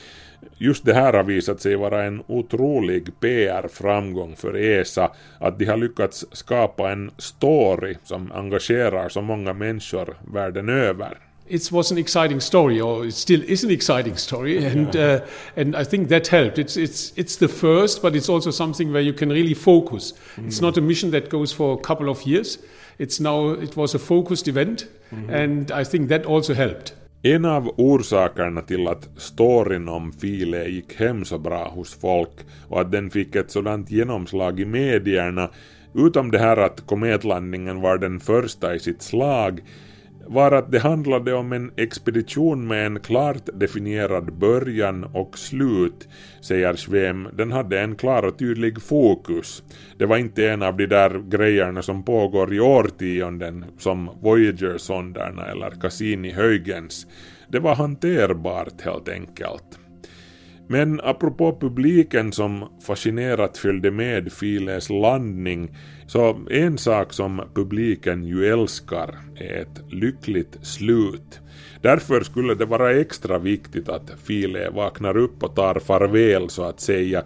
Just 0.58 0.86
det 0.86 0.94
här 0.94 1.14
har 1.14 1.24
vi 1.24 1.42
visat 1.44 1.62
sig 1.62 1.76
vara 1.76 2.04
en 2.04 2.24
otrolig 2.28 3.20
PR-framgång 3.20 4.36
för 4.36 4.56
ESA, 4.56 5.12
att 5.40 5.60
de 5.60 5.66
har 5.66 5.78
lyckats 5.78 6.26
skapa 6.32 6.92
en 6.92 7.12
story 7.18 7.96
som 8.04 8.32
engagerar 8.32 9.10
så 9.10 9.22
många 9.22 9.54
människor 9.54 10.18
världen 10.34 10.70
över. 10.70 11.18
it 11.50 11.72
was 11.72 11.92
an 11.92 11.98
exciting 11.98 12.42
story, 12.42 12.80
or 12.80 13.06
it 13.06 13.14
still 13.14 13.42
is 13.44 13.64
an 13.66 13.70
exciting 13.70 14.18
story, 14.18 14.66
and 14.66 14.96
uh, 14.96 15.20
and 15.58 15.76
I 15.76 15.84
think 15.84 16.08
that 16.10 16.28
helped. 16.28 16.58
It's 16.58 16.78
it's 16.78 17.12
it's 17.18 17.36
the 17.36 17.48
first, 17.48 18.02
but 18.02 18.16
it's 18.16 18.30
also 18.30 18.52
something 18.52 18.94
where 18.94 19.04
you 19.04 19.14
can 19.14 19.30
really 19.30 19.54
focus. 19.54 20.14
It's 20.38 20.62
not 20.62 20.78
a 20.78 20.82
mission 20.82 21.12
that 21.12 21.30
goes 21.30 21.54
for 21.54 21.74
a 21.74 21.82
couple 21.88 22.10
of 22.10 22.26
years. 22.26 22.60
It's 22.98 23.20
now 23.20 23.50
it 23.50 23.76
was 23.76 23.96
a 23.96 24.00
focused 24.00 24.48
event, 24.48 24.88
and 25.30 25.72
I 25.72 25.84
think 25.84 26.10
that 26.10 26.26
also 26.26 26.54
helped. 26.54 26.94
En 27.26 27.46
av 27.46 27.74
orsakerna 27.78 28.62
till 28.62 28.88
att 28.88 29.10
storyn 29.18 29.90
om 29.90 30.14
File 30.14 30.68
gick 30.68 30.96
hem 30.96 31.26
så 31.26 31.38
bra 31.38 31.70
hos 31.70 31.94
folk 31.94 32.30
och 32.68 32.82
att 32.82 32.92
den 32.92 33.10
fick 33.10 33.36
ett 33.36 33.52
sådant 33.52 33.92
genomslag 33.92 34.60
i 34.60 34.66
medierna, 34.66 35.50
utom 35.94 36.32
det 36.32 36.40
här 36.40 36.58
att 36.58 36.86
kometlandningen 36.86 37.82
var 37.82 37.98
den 37.98 38.20
första 38.20 38.76
i 38.76 38.80
sitt 38.80 39.02
slag, 39.02 39.62
var 40.28 40.52
att 40.52 40.72
det 40.72 40.80
handlade 40.80 41.34
om 41.34 41.54
en 41.54 41.72
expedition 41.78 42.68
med 42.68 42.86
en 42.86 43.00
klart 43.00 43.50
definierad 43.54 44.34
början 44.34 45.04
och 45.04 45.38
slut, 45.38 46.08
säger 46.42 46.76
Svem. 46.76 47.28
Den 47.34 47.52
hade 47.52 47.80
en 47.80 47.96
klar 47.96 48.24
och 48.24 48.38
tydlig 48.38 48.82
fokus. 48.82 49.64
Det 49.98 50.06
var 50.06 50.18
inte 50.18 50.50
en 50.50 50.64
av 50.64 50.78
de 50.78 50.88
där 50.88 51.30
grejerna 51.30 51.82
som 51.82 52.04
pågår 52.04 52.54
i 52.54 52.60
årtionden 52.60 53.66
som 53.78 54.10
Voyager-sonderna 54.22 55.46
eller 55.46 55.70
Cassini-Huygens. 55.70 57.08
Det 57.48 57.60
var 57.60 57.76
hanterbart 57.76 58.82
helt 58.82 59.10
enkelt. 59.10 59.80
Men 60.68 61.02
apropå 61.04 61.58
publiken 61.60 62.32
som 62.32 62.66
fascinerat 62.88 63.58
följde 63.58 63.92
med 63.92 64.32
Files 64.32 64.90
landning, 64.90 65.72
så 66.14 66.40
en 66.50 66.78
sak 66.78 67.14
som 67.14 67.42
publiken 67.54 68.24
ju 68.24 68.46
älskar 68.46 69.16
är 69.36 69.62
ett 69.62 69.82
lyckligt 69.90 70.58
slut. 70.62 71.40
Därför 71.82 72.22
skulle 72.22 72.56
det 72.56 72.66
vara 72.66 72.94
extra 72.94 73.40
viktigt 73.40 73.90
att 73.90 74.12
File 74.24 74.70
vaknar 74.70 75.18
upp 75.18 75.44
och 75.44 75.56
tar 75.56 75.80
farväl 75.80 76.50
så 76.50 76.64
att 76.64 76.80
säga, 76.80 77.24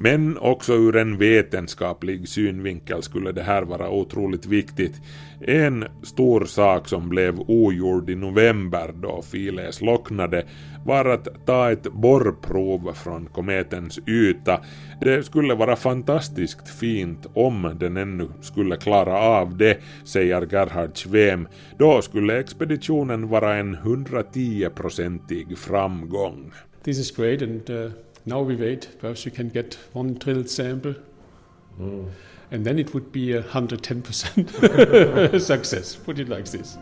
men 0.00 0.38
också 0.38 0.74
ur 0.74 0.96
en 0.96 1.18
vetenskaplig 1.18 2.28
synvinkel 2.28 3.02
skulle 3.02 3.32
det 3.32 3.42
här 3.42 3.62
vara 3.62 3.90
otroligt 3.90 4.46
viktigt. 4.46 5.00
En 5.40 5.84
stor 6.02 6.44
sak 6.44 6.88
som 6.88 7.08
blev 7.08 7.40
ogjord 7.40 8.10
i 8.10 8.14
november 8.14 8.92
då 8.94 9.22
Files 9.22 9.74
slocknade 9.74 10.44
var 10.84 11.04
att 11.04 11.46
ta 11.46 11.70
ett 11.70 11.92
borrprov 11.92 12.92
från 12.92 13.26
kometens 13.26 13.98
yta. 14.06 14.60
Det 15.00 15.22
skulle 15.22 15.54
vara 15.54 15.76
fantastiskt 15.76 16.68
fint 16.68 17.26
om 17.34 17.76
den 17.80 17.96
ännu 17.96 18.28
skulle 18.40 18.76
klara 18.76 19.18
av 19.18 19.56
det, 19.56 19.78
säger 20.04 20.46
Gerhard 20.52 20.96
Schwem. 20.96 21.48
Då 21.78 22.02
skulle 22.02 22.38
expeditionen 22.38 23.28
vara 23.28 23.54
en 23.54 23.76
110-procentig 23.76 25.58
framgång. 25.58 26.52
This 26.84 26.98
is 26.98 27.10
great, 27.10 27.42
and 27.42 27.70
uh, 27.70 27.90
now 28.28 28.40
we 28.42 28.56
wait. 28.56 28.88
Perhaps 29.00 29.24
we 29.24 29.30
can 29.30 29.48
get 29.48 29.78
one 29.92 30.14
drilled 30.14 30.48
sample, 30.48 30.94
and 32.50 32.64
then 32.64 32.78
it 32.78 32.94
would 32.94 33.12
be 33.12 33.32
a 33.36 33.42
hundred 33.42 33.82
ten 33.82 34.02
percent 34.02 34.50
success. 35.42 35.96
Put 35.96 36.18
it 36.18 36.28
like 36.28 36.44
this. 36.44 36.78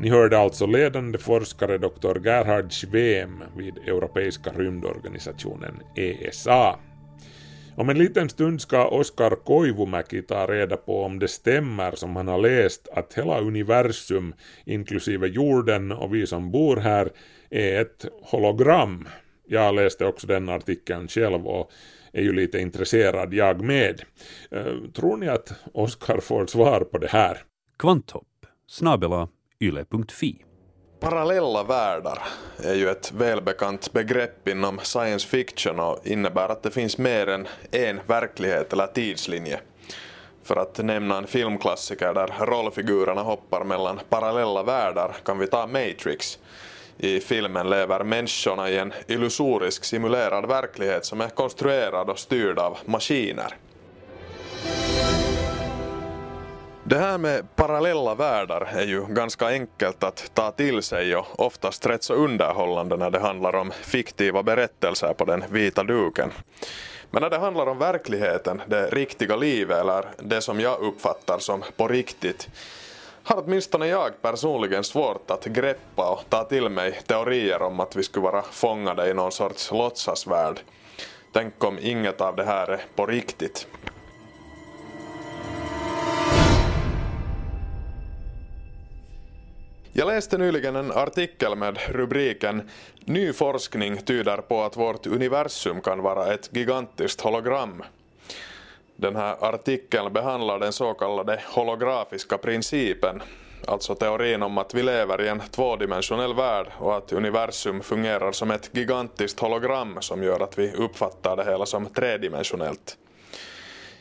Ni 0.00 0.10
hörde 0.10 0.38
alltså 0.38 0.66
ledande 0.66 1.18
forskare 1.18 1.78
Dr. 1.78 2.18
Gerhard 2.18 2.72
Schwem 2.72 3.42
vid 3.56 3.78
Europeiska 3.86 4.50
rymdorganisationen 4.56 5.80
ESA. 5.94 6.78
Om 7.76 7.88
en 7.88 7.98
liten 7.98 8.28
stund 8.28 8.60
ska 8.60 8.88
Oskar 8.88 9.30
Koivumäki 9.30 10.22
ta 10.22 10.46
reda 10.46 10.76
på 10.76 11.02
om 11.02 11.18
det 11.18 11.28
stämmer 11.28 11.92
som 11.92 12.16
han 12.16 12.28
har 12.28 12.38
läst 12.38 12.88
att 12.92 13.14
hela 13.14 13.40
universum, 13.40 14.34
inklusive 14.64 15.26
jorden 15.26 15.92
och 15.92 16.14
vi 16.14 16.26
som 16.26 16.50
bor 16.50 16.76
här, 16.76 17.10
är 17.50 17.80
ett 17.80 18.06
hologram. 18.22 19.08
Jag 19.46 19.74
läste 19.74 20.06
också 20.06 20.26
den 20.26 20.48
artikeln 20.48 21.08
själv 21.08 21.46
och 21.46 21.70
är 22.12 22.22
ju 22.22 22.32
lite 22.32 22.58
intresserad 22.58 23.34
jag 23.34 23.60
med. 23.60 24.02
Eh, 24.50 24.90
tror 24.94 25.16
ni 25.16 25.28
att 25.28 25.52
Oskar 25.72 26.20
får 26.20 26.46
svar 26.46 26.80
på 26.80 26.98
det 26.98 27.10
här? 27.10 27.38
Kvanthopp 27.78 28.46
snabela 28.66 29.28
yle.fi. 29.60 30.44
Parallella 31.00 31.62
världar 31.62 32.22
är 32.58 32.74
ju 32.74 32.90
ett 32.90 33.12
välbekant 33.12 33.92
begrepp 33.92 34.48
inom 34.48 34.78
science 34.82 35.28
fiction 35.28 35.80
och 35.80 36.06
innebär 36.06 36.48
att 36.48 36.62
det 36.62 36.70
finns 36.70 36.98
mer 36.98 37.28
än 37.28 37.48
en 37.70 38.00
verklighet 38.06 38.72
eller 38.72 38.86
tidslinje. 38.86 39.60
För 40.44 40.56
att 40.56 40.78
nämna 40.78 41.18
en 41.18 41.26
filmklassiker 41.26 42.14
där 42.14 42.46
rollfigurerna 42.46 43.22
hoppar 43.22 43.64
mellan 43.64 44.00
parallella 44.08 44.62
världar 44.62 45.16
kan 45.24 45.38
vi 45.38 45.46
ta 45.46 45.66
Matrix. 45.66 46.38
I 46.98 47.20
filmen 47.20 47.70
lever 47.70 48.04
människorna 48.04 48.70
i 48.70 48.78
en 48.78 48.92
illusorisk 49.06 49.84
simulerad 49.84 50.48
verklighet 50.48 51.04
som 51.04 51.20
är 51.20 51.28
konstruerad 51.28 52.10
och 52.10 52.18
styrd 52.18 52.58
av 52.58 52.78
maskiner. 52.84 53.56
Det 56.86 56.98
här 56.98 57.18
med 57.18 57.56
parallella 57.56 58.14
världar 58.14 58.68
är 58.74 58.84
ju 58.84 59.06
ganska 59.06 59.46
enkelt 59.46 60.04
att 60.04 60.30
ta 60.34 60.50
till 60.50 60.82
sig 60.82 61.16
och 61.16 61.40
oftast 61.40 61.86
rätt 61.86 62.02
så 62.02 62.14
underhållande 62.14 62.96
när 62.96 63.10
det 63.10 63.18
handlar 63.18 63.54
om 63.54 63.70
fiktiva 63.70 64.42
berättelser 64.42 65.12
på 65.12 65.24
den 65.24 65.44
vita 65.50 65.84
duken. 65.84 66.32
Men 67.10 67.22
när 67.22 67.30
det 67.30 67.38
handlar 67.38 67.66
om 67.66 67.78
verkligheten, 67.78 68.62
det 68.66 68.86
riktiga 68.86 69.36
livet 69.36 69.78
eller 69.78 70.04
det 70.18 70.40
som 70.40 70.60
jag 70.60 70.80
uppfattar 70.80 71.38
som 71.38 71.62
på 71.76 71.88
riktigt, 71.88 72.48
har 73.22 73.42
åtminstone 73.44 73.86
jag 73.86 74.22
personligen 74.22 74.84
svårt 74.84 75.30
att 75.30 75.44
greppa 75.44 76.10
och 76.10 76.24
ta 76.28 76.44
till 76.44 76.68
mig 76.68 77.00
teorier 77.06 77.62
om 77.62 77.80
att 77.80 77.96
vi 77.96 78.02
skulle 78.02 78.24
vara 78.24 78.42
fångade 78.42 79.10
i 79.10 79.14
någon 79.14 79.32
sorts 79.32 79.70
låtsasvärld. 79.70 80.60
Tänk 81.32 81.64
om 81.64 81.78
inget 81.80 82.20
av 82.20 82.36
det 82.36 82.44
här 82.44 82.68
är 82.68 82.80
på 82.96 83.06
riktigt. 83.06 83.66
Jag 89.96 90.06
läste 90.06 90.38
nyligen 90.38 90.76
en 90.76 90.92
artikel 90.92 91.56
med 91.56 91.78
rubriken 91.88 92.70
Ny 93.04 93.32
forskning 93.32 93.96
tyder 94.02 94.36
på 94.36 94.62
att 94.62 94.76
vårt 94.76 95.06
universum 95.06 95.80
kan 95.80 96.02
vara 96.02 96.34
ett 96.34 96.50
gigantiskt 96.52 97.20
hologram. 97.20 97.82
Den 98.96 99.16
här 99.16 99.44
artikeln 99.44 100.12
behandlar 100.12 100.58
den 100.58 100.72
så 100.72 100.94
kallade 100.94 101.40
holografiska 101.54 102.38
principen, 102.38 103.22
alltså 103.66 103.94
teorin 103.94 104.42
om 104.42 104.58
att 104.58 104.74
vi 104.74 104.82
lever 104.82 105.22
i 105.22 105.28
en 105.28 105.40
tvådimensionell 105.40 106.34
värld 106.34 106.66
och 106.78 106.96
att 106.96 107.12
universum 107.12 107.80
fungerar 107.80 108.32
som 108.32 108.50
ett 108.50 108.70
gigantiskt 108.72 109.40
hologram 109.40 109.96
som 110.00 110.22
gör 110.22 110.40
att 110.40 110.58
vi 110.58 110.72
uppfattar 110.72 111.36
det 111.36 111.44
hela 111.44 111.66
som 111.66 111.86
tredimensionellt. 111.86 112.96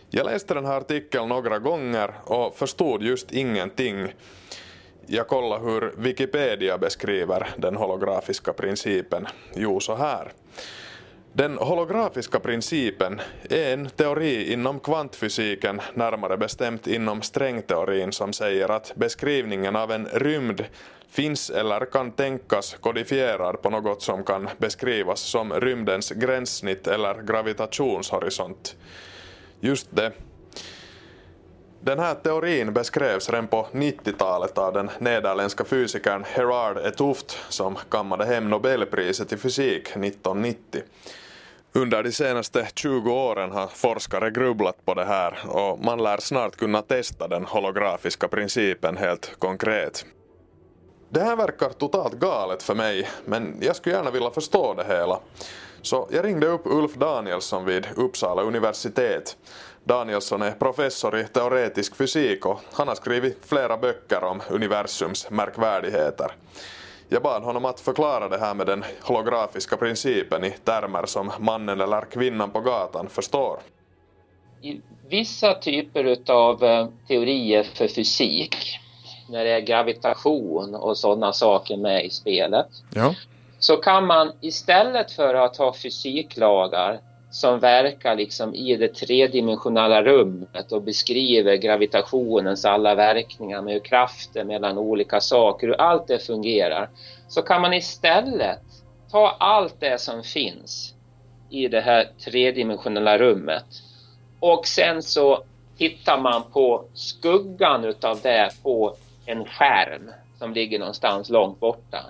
Jag 0.10 0.26
läste 0.26 0.54
den 0.54 0.66
här 0.66 0.78
artikeln 0.78 1.30
några 1.30 1.60
gånger 1.60 2.14
och 2.24 2.58
förstod 2.58 3.04
just 3.04 3.32
ingenting. 3.32 4.14
Jag 5.08 5.28
kolla 5.28 5.58
hur 5.58 5.94
Wikipedia 5.98 6.78
beskriver 6.78 7.50
den 7.58 7.76
holografiska 7.76 8.54
principen. 8.54 9.28
Jo, 9.56 9.80
så 9.80 9.96
här. 9.96 10.32
Den 11.34 11.58
holografiska 11.58 12.40
principen 12.40 13.22
är 13.50 13.74
en 13.74 13.90
teori 13.90 14.54
inom 14.54 14.80
kvantfysiken, 14.80 15.82
närmare 15.94 16.38
bestämt 16.38 16.88
inom 16.88 17.22
strängteorin 17.22 18.12
som 18.12 18.34
säger 18.34 18.70
att 18.70 18.96
beskrivningen 18.96 19.76
av 19.76 19.92
en 19.92 20.08
rymd 20.14 20.66
finns 21.10 21.50
eller 21.50 21.86
kan 21.86 22.12
tänkas 22.12 22.76
kodifierad 22.80 23.62
på 23.62 23.70
något 23.70 24.02
som 24.02 24.24
kan 24.24 24.50
beskrivas 24.58 25.20
som 25.20 25.54
rymdens 25.54 26.12
gränssnitt 26.12 26.88
eller 26.88 27.22
gravitationshorisont. 27.22 28.76
Just 29.60 29.88
det. 29.96 30.12
Den 31.86 32.00
här 32.00 32.16
teorin 32.16 32.74
beskrevs 32.74 33.30
redan 33.30 33.48
på 33.48 33.68
90-talet 33.72 34.58
av 34.58 34.74
den 34.74 34.90
nederländska 35.00 35.64
fysikern 35.64 36.26
Gerard 36.38 36.78
Etouft 36.78 37.38
som 37.50 37.78
kammade 37.90 38.26
hem 38.26 38.50
Nobelpriset 38.50 39.34
i 39.34 39.38
fysik 39.38 39.88
1990. 39.88 40.82
Under 41.74 42.04
de 42.04 42.12
senaste 42.12 42.68
20 42.76 43.12
åren 43.12 43.52
har 43.52 43.68
forskare 43.68 44.32
grubblat 44.32 44.86
på 44.86 44.94
det 44.94 45.06
här 45.06 45.40
och 45.48 45.80
man 45.80 46.04
lär 46.04 46.18
snart 46.18 46.56
kunna 46.56 46.82
testa 46.82 47.28
den 47.28 47.46
holografiska 47.46 48.28
principen 48.28 48.98
helt 48.98 49.36
konkret. 49.40 50.06
Det 51.10 51.20
här 51.20 51.36
verkar 51.36 51.70
totalt 51.70 52.14
galet 52.14 52.64
för 52.64 52.76
mig, 52.76 53.10
men 53.26 53.58
jag 53.62 53.76
skulle 53.76 53.96
gärna 53.96 54.12
vilja 54.12 54.32
förstå 54.32 54.74
det 54.74 54.84
hela. 54.84 55.20
Så 55.82 56.08
jag 56.12 56.26
ringde 56.26 56.48
upp 56.48 56.62
Ulf 56.66 56.94
Danielsson 56.94 57.66
vid 57.66 57.88
Uppsala 57.96 58.42
universitet. 58.42 59.38
Danielsson 59.86 60.42
är 60.42 60.52
professor 60.52 61.18
i 61.20 61.24
teoretisk 61.24 61.96
fysik 61.96 62.46
och 62.46 62.60
han 62.74 62.88
har 62.88 62.96
skrivit 62.96 63.38
flera 63.46 63.78
böcker 63.78 64.24
om 64.24 64.42
universums 64.50 65.30
märkvärdigheter. 65.30 66.32
Jag 67.10 67.22
bad 67.22 67.44
honom 67.44 67.66
att 67.66 67.80
förklara 67.80 68.30
det 68.30 68.38
här 68.38 68.54
med 68.54 68.68
den 68.68 68.84
holografiska 69.02 69.78
principen 69.78 70.44
i 70.44 70.52
termer 70.52 71.06
som 71.06 71.32
mannen 71.40 71.82
eller 71.82 72.02
kvinnan 72.02 72.50
på 72.52 72.60
gatan 72.60 73.10
förstår. 73.10 73.60
i 74.62 74.82
vissa 75.10 75.54
typer 75.54 76.18
av 76.32 76.64
eh, 76.64 76.88
teorier 77.08 77.64
för 77.64 77.88
fysik, 77.88 78.80
när 79.30 79.44
det 79.44 79.52
är 79.52 79.60
gravitation 79.60 80.76
och 80.76 80.98
sådana 80.98 81.34
saker 81.34 81.78
med 81.78 82.06
i 82.06 82.10
spelet, 82.10 82.68
Ja. 82.94 83.16
så 83.60 83.78
kan 83.78 84.06
man 84.08 84.32
istället 84.42 85.12
för 85.12 85.34
att 85.34 85.58
ha 85.58 85.74
fysiklagar 85.74 87.00
som 87.34 87.60
verkar 87.60 88.16
liksom 88.16 88.56
i 88.56 88.78
det 88.78 88.88
tredimensionella 88.88 90.04
rummet 90.04 90.72
och 90.72 90.82
beskriver 90.82 91.56
gravitationens 91.56 92.66
alla 92.66 92.96
verkningar 92.96 93.62
med 93.62 93.74
hur 93.74 93.80
kraften 93.80 94.48
mellan 94.48 94.78
olika 94.78 95.22
saker, 95.22 95.68
hur 95.68 95.82
allt 95.82 96.08
det 96.08 96.20
fungerar, 96.20 96.90
så 97.28 97.42
kan 97.42 97.62
man 97.62 97.74
istället 97.74 98.60
ta 99.12 99.30
allt 99.40 99.80
det 99.80 100.02
som 100.02 100.24
finns 100.24 100.94
i 101.50 101.68
det 101.68 101.82
här 101.82 102.10
tredimensionella 102.26 103.18
rummet 103.18 103.66
och 104.40 104.68
sen 104.68 105.04
så 105.04 105.44
tittar 105.78 106.18
man 106.18 106.44
på 106.54 106.86
skuggan 106.94 107.86
utav 107.86 108.20
det 108.22 108.50
på 108.64 108.96
en 109.26 109.46
skärm 109.46 110.12
som 110.40 110.54
ligger 110.54 110.80
någonstans 110.80 111.30
långt 111.30 111.60
borta. 111.60 112.06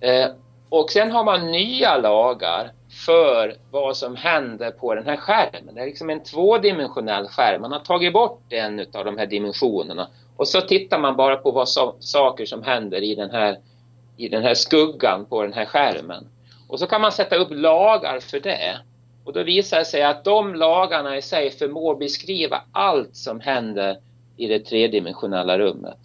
Eh, 0.00 0.28
och 0.68 0.90
sen 0.90 1.10
har 1.10 1.24
man 1.24 1.50
nya 1.50 1.96
lagar 1.96 2.72
för 3.04 3.56
vad 3.70 3.96
som 3.96 4.16
händer 4.16 4.70
på 4.70 4.94
den 4.94 5.06
här 5.06 5.16
skärmen. 5.16 5.74
Det 5.74 5.80
är 5.80 5.86
liksom 5.86 6.10
en 6.10 6.22
tvådimensionell 6.22 7.28
skärm. 7.28 7.60
Man 7.60 7.72
har 7.72 7.78
tagit 7.80 8.12
bort 8.12 8.42
en 8.48 8.80
av 8.80 9.04
de 9.04 9.18
här 9.18 9.26
dimensionerna 9.26 10.08
och 10.36 10.48
så 10.48 10.60
tittar 10.60 10.98
man 10.98 11.16
bara 11.16 11.36
på 11.36 11.50
vad 11.50 11.68
so 11.68 11.96
saker 12.00 12.46
som 12.46 12.62
händer 12.62 13.02
i 13.02 13.14
den, 13.14 13.30
här, 13.30 13.58
i 14.16 14.28
den 14.28 14.42
här 14.42 14.54
skuggan 14.54 15.24
på 15.24 15.42
den 15.42 15.52
här 15.52 15.64
skärmen. 15.64 16.28
Och 16.68 16.78
så 16.78 16.86
kan 16.86 17.00
man 17.00 17.12
sätta 17.12 17.36
upp 17.36 17.48
lagar 17.50 18.20
för 18.20 18.40
det. 18.40 18.78
Och 19.24 19.32
då 19.32 19.42
visar 19.42 19.78
det 19.78 19.84
sig 19.84 20.02
att 20.02 20.24
de 20.24 20.54
lagarna 20.54 21.16
i 21.16 21.22
sig 21.22 21.50
förmår 21.50 21.94
beskriva 21.96 22.62
allt 22.72 23.16
som 23.16 23.40
händer 23.40 23.96
i 24.36 24.46
det 24.46 24.58
tredimensionella 24.58 25.58
rummet. 25.58 25.98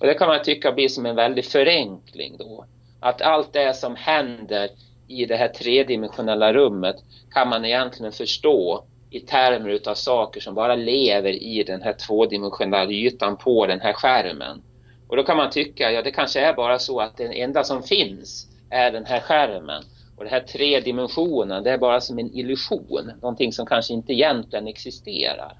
Och 0.00 0.06
det 0.06 0.14
kan 0.14 0.28
man 0.28 0.42
tycka 0.42 0.72
blir 0.72 0.88
som 0.88 1.06
en 1.06 1.16
väldig 1.16 1.44
förenkling 1.44 2.36
då. 2.38 2.64
Att 3.00 3.22
allt 3.22 3.52
det 3.52 3.76
som 3.76 3.96
händer 3.96 4.70
i 5.10 5.26
det 5.26 5.36
här 5.36 5.48
tredimensionella 5.48 6.52
rummet 6.52 6.96
kan 7.30 7.48
man 7.48 7.64
egentligen 7.64 8.12
förstå 8.12 8.84
i 9.10 9.20
termer 9.20 9.68
utav 9.68 9.94
saker 9.94 10.40
som 10.40 10.54
bara 10.54 10.74
lever 10.74 11.32
i 11.32 11.62
den 11.62 11.82
här 11.82 11.92
tvådimensionella 11.92 12.92
ytan 12.92 13.36
på 13.36 13.66
den 13.66 13.80
här 13.80 13.92
skärmen. 13.92 14.62
Och 15.08 15.16
då 15.16 15.22
kan 15.22 15.36
man 15.36 15.50
tycka, 15.50 15.92
ja 15.92 16.02
det 16.02 16.10
kanske 16.10 16.40
är 16.40 16.54
bara 16.54 16.78
så 16.78 17.00
att 17.00 17.16
det 17.16 17.40
enda 17.40 17.64
som 17.64 17.82
finns 17.82 18.46
är 18.70 18.90
den 18.90 19.04
här 19.04 19.20
skärmen. 19.20 19.82
Och 20.16 20.24
det 20.24 20.30
här 20.30 20.40
tre 20.40 20.80
dimensionen, 20.80 21.64
det 21.64 21.70
är 21.70 21.78
bara 21.78 22.00
som 22.00 22.18
en 22.18 22.34
illusion. 22.34 23.12
Någonting 23.22 23.52
som 23.52 23.66
kanske 23.66 23.94
inte 23.94 24.12
egentligen 24.12 24.66
existerar. 24.66 25.58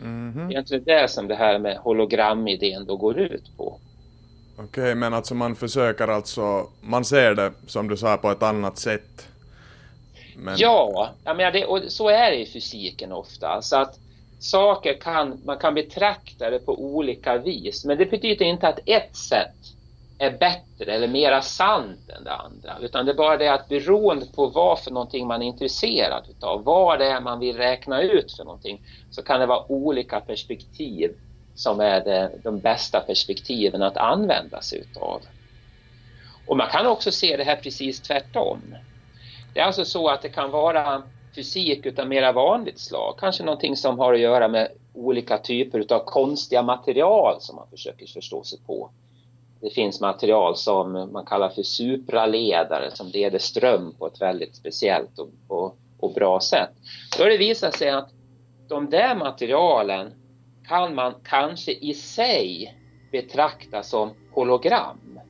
Mhm. 0.00 0.34
Det 0.34 0.42
är 0.42 0.50
egentligen 0.50 0.84
det 0.84 1.10
som 1.10 1.28
det 1.28 1.34
här 1.34 1.58
med 1.58 1.76
hologramidén 1.76 2.86
då 2.86 2.96
går 2.96 3.18
ut 3.18 3.56
på. 3.56 3.78
Okej, 4.56 4.94
men 4.94 5.14
alltså 5.14 5.34
man 5.34 5.56
försöker 5.56 6.08
alltså, 6.08 6.66
man 6.80 7.04
ser 7.04 7.34
det 7.34 7.52
som 7.66 7.88
du 7.88 7.96
sa 7.96 8.16
på 8.16 8.30
ett 8.30 8.42
annat 8.42 8.78
sätt. 8.78 9.28
Men, 10.36 10.54
Ja, 10.58 11.10
jag 11.24 11.36
menar 11.36 11.52
det, 11.52 11.64
och 11.64 11.80
så 11.88 12.08
är 12.08 12.30
det 12.30 12.36
i 12.36 12.46
fysiken 12.46 13.12
ofta. 13.12 13.62
Så 13.62 13.76
att 13.76 13.98
saker 14.38 14.94
kan, 15.00 15.40
man 15.44 15.58
kan 15.58 15.74
betrakta 15.74 16.50
det 16.50 16.58
på 16.58 16.84
olika 16.84 17.36
vis. 17.36 17.84
Men 17.84 17.98
det 17.98 18.06
betyder 18.06 18.44
inte 18.44 18.68
att 18.68 18.78
ett 18.86 19.16
sätt 19.16 19.54
är 20.18 20.30
bättre 20.30 20.92
eller 20.92 21.08
mera 21.08 21.42
sant 21.42 22.10
än 22.16 22.24
det 22.24 22.32
andra. 22.32 22.78
Utan 22.80 23.06
det 23.06 23.12
är 23.12 23.16
bara 23.16 23.36
det 23.36 23.48
att 23.48 23.68
beroende 23.68 24.26
på 24.26 24.46
vad 24.46 24.80
för 24.80 24.90
någonting 24.90 25.26
man 25.26 25.42
är 25.42 25.46
intresserad 25.46 26.24
utav, 26.30 26.64
vad 26.64 26.98
det 26.98 27.06
är 27.06 27.20
man 27.20 27.40
vill 27.40 27.56
räkna 27.56 28.02
ut 28.02 28.32
för 28.32 28.44
någonting, 28.44 28.82
så 29.10 29.22
kan 29.22 29.40
det 29.40 29.46
vara 29.46 29.72
olika 29.72 30.20
perspektiv 30.20 31.10
som 31.54 31.80
är 31.80 32.04
det, 32.04 32.30
de 32.44 32.60
bästa 32.60 33.00
perspektiven 33.00 33.82
att 33.82 33.96
använda 33.96 34.60
sig 34.60 34.78
utav. 34.78 35.22
Och 36.46 36.56
man 36.56 36.70
kan 36.70 36.86
också 36.86 37.12
se 37.12 37.36
det 37.36 37.44
här 37.44 37.56
precis 37.56 38.00
tvärtom. 38.00 38.74
Det 39.54 39.60
är 39.60 39.64
alltså 39.64 39.84
så 39.84 40.08
att 40.08 40.22
det 40.22 40.28
kan 40.28 40.50
vara 40.50 41.02
fysik 41.34 41.86
utav 41.86 42.08
mera 42.08 42.32
vanligt 42.32 42.78
slag. 42.78 43.14
Kanske 43.18 43.44
någonting 43.44 43.76
som 43.76 43.98
har 43.98 44.14
att 44.14 44.20
göra 44.20 44.48
med 44.48 44.68
olika 44.94 45.38
typer 45.38 45.78
utav 45.78 46.04
konstiga 46.04 46.62
material 46.62 47.36
som 47.40 47.56
man 47.56 47.68
försöker 47.70 48.06
förstå 48.06 48.42
sig 48.42 48.58
på. 48.66 48.90
Det 49.60 49.70
finns 49.70 50.00
material 50.00 50.56
som 50.56 50.92
man 51.12 51.24
kallar 51.26 51.48
för 51.48 51.62
supraledare 51.62 52.90
som 52.90 53.08
leder 53.08 53.38
ström 53.38 53.94
på 53.98 54.06
ett 54.06 54.20
väldigt 54.20 54.56
speciellt 54.56 55.18
och, 55.18 55.28
och, 55.48 55.76
och 55.98 56.14
bra 56.14 56.40
sätt. 56.40 56.70
Då 57.16 57.24
har 57.24 57.30
det 57.30 57.36
visat 57.36 57.74
sig 57.74 57.90
att 57.90 58.10
de 58.68 58.90
där 58.90 59.14
materialen 59.14 60.12
kan 60.72 60.94
man 60.94 61.14
kanske 61.24 61.72
i 61.72 61.94
sig 61.94 62.74
betrakta 63.10 63.82
som 63.82 64.10
hologram. 64.30 65.20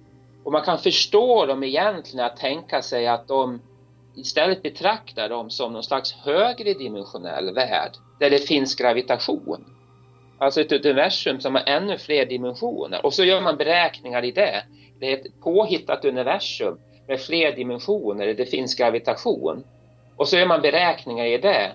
Och 0.45 0.53
man 0.53 0.63
kan 0.63 0.79
förstå 0.79 1.47
dem 1.47 1.63
egentligen 1.63 2.27
att 2.27 2.37
tänka 2.37 2.83
sig 2.83 3.07
att 3.07 3.29
de 3.29 3.61
istället 4.17 4.63
betraktar 4.63 5.29
dem 5.29 5.51
som 5.51 5.73
någon 5.73 5.83
slags 5.83 6.13
högre 6.13 6.75
dimensionell 6.75 7.55
värld 7.55 7.93
där 8.21 8.31
det 8.31 8.39
finns 8.39 8.75
gravitation. 8.75 9.65
Alltså 10.39 10.61
ett 10.61 10.73
universum 10.73 11.41
som 11.41 11.55
har 11.55 11.63
ännu 11.67 11.99
fler 11.99 12.27
dimensioner 12.27 13.07
och 13.07 13.15
så 13.15 13.25
gör 13.25 13.41
man 13.41 13.57
beräkningar 13.57 14.25
i 14.25 14.31
det. 14.31 14.65
Det 15.01 15.13
är 15.13 15.17
ett 15.17 15.41
påhittat 15.41 16.05
universum 16.05 16.79
med 17.09 17.21
fler 17.21 17.57
dimensioner 17.57 18.27
där 18.27 18.35
det 18.35 18.47
finns 18.47 18.75
gravitation. 18.75 19.65
Och 20.17 20.29
så 20.29 20.37
gör 20.37 20.47
man 20.47 20.63
beräkningar 20.63 21.25
i 21.25 21.39
det. 21.39 21.73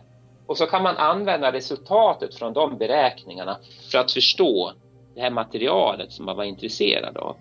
Och 0.48 0.58
så 0.58 0.66
kan 0.66 0.84
man 0.84 0.98
använda 0.98 1.52
resultatet 1.52 2.36
från 2.36 2.54
de 2.54 2.78
beräkningarna 2.78 3.58
för 3.92 3.98
att 3.98 4.12
förstå 4.12 4.74
det 5.16 5.22
här 5.22 5.30
materialet 5.30 6.12
som 6.12 6.26
man 6.26 6.38
var 6.38 6.44
intresserad 6.44 7.18
av. 7.18 7.36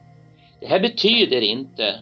Det 0.61 0.66
här 0.66 0.81
betyder 0.81 1.40
inte 1.40 2.01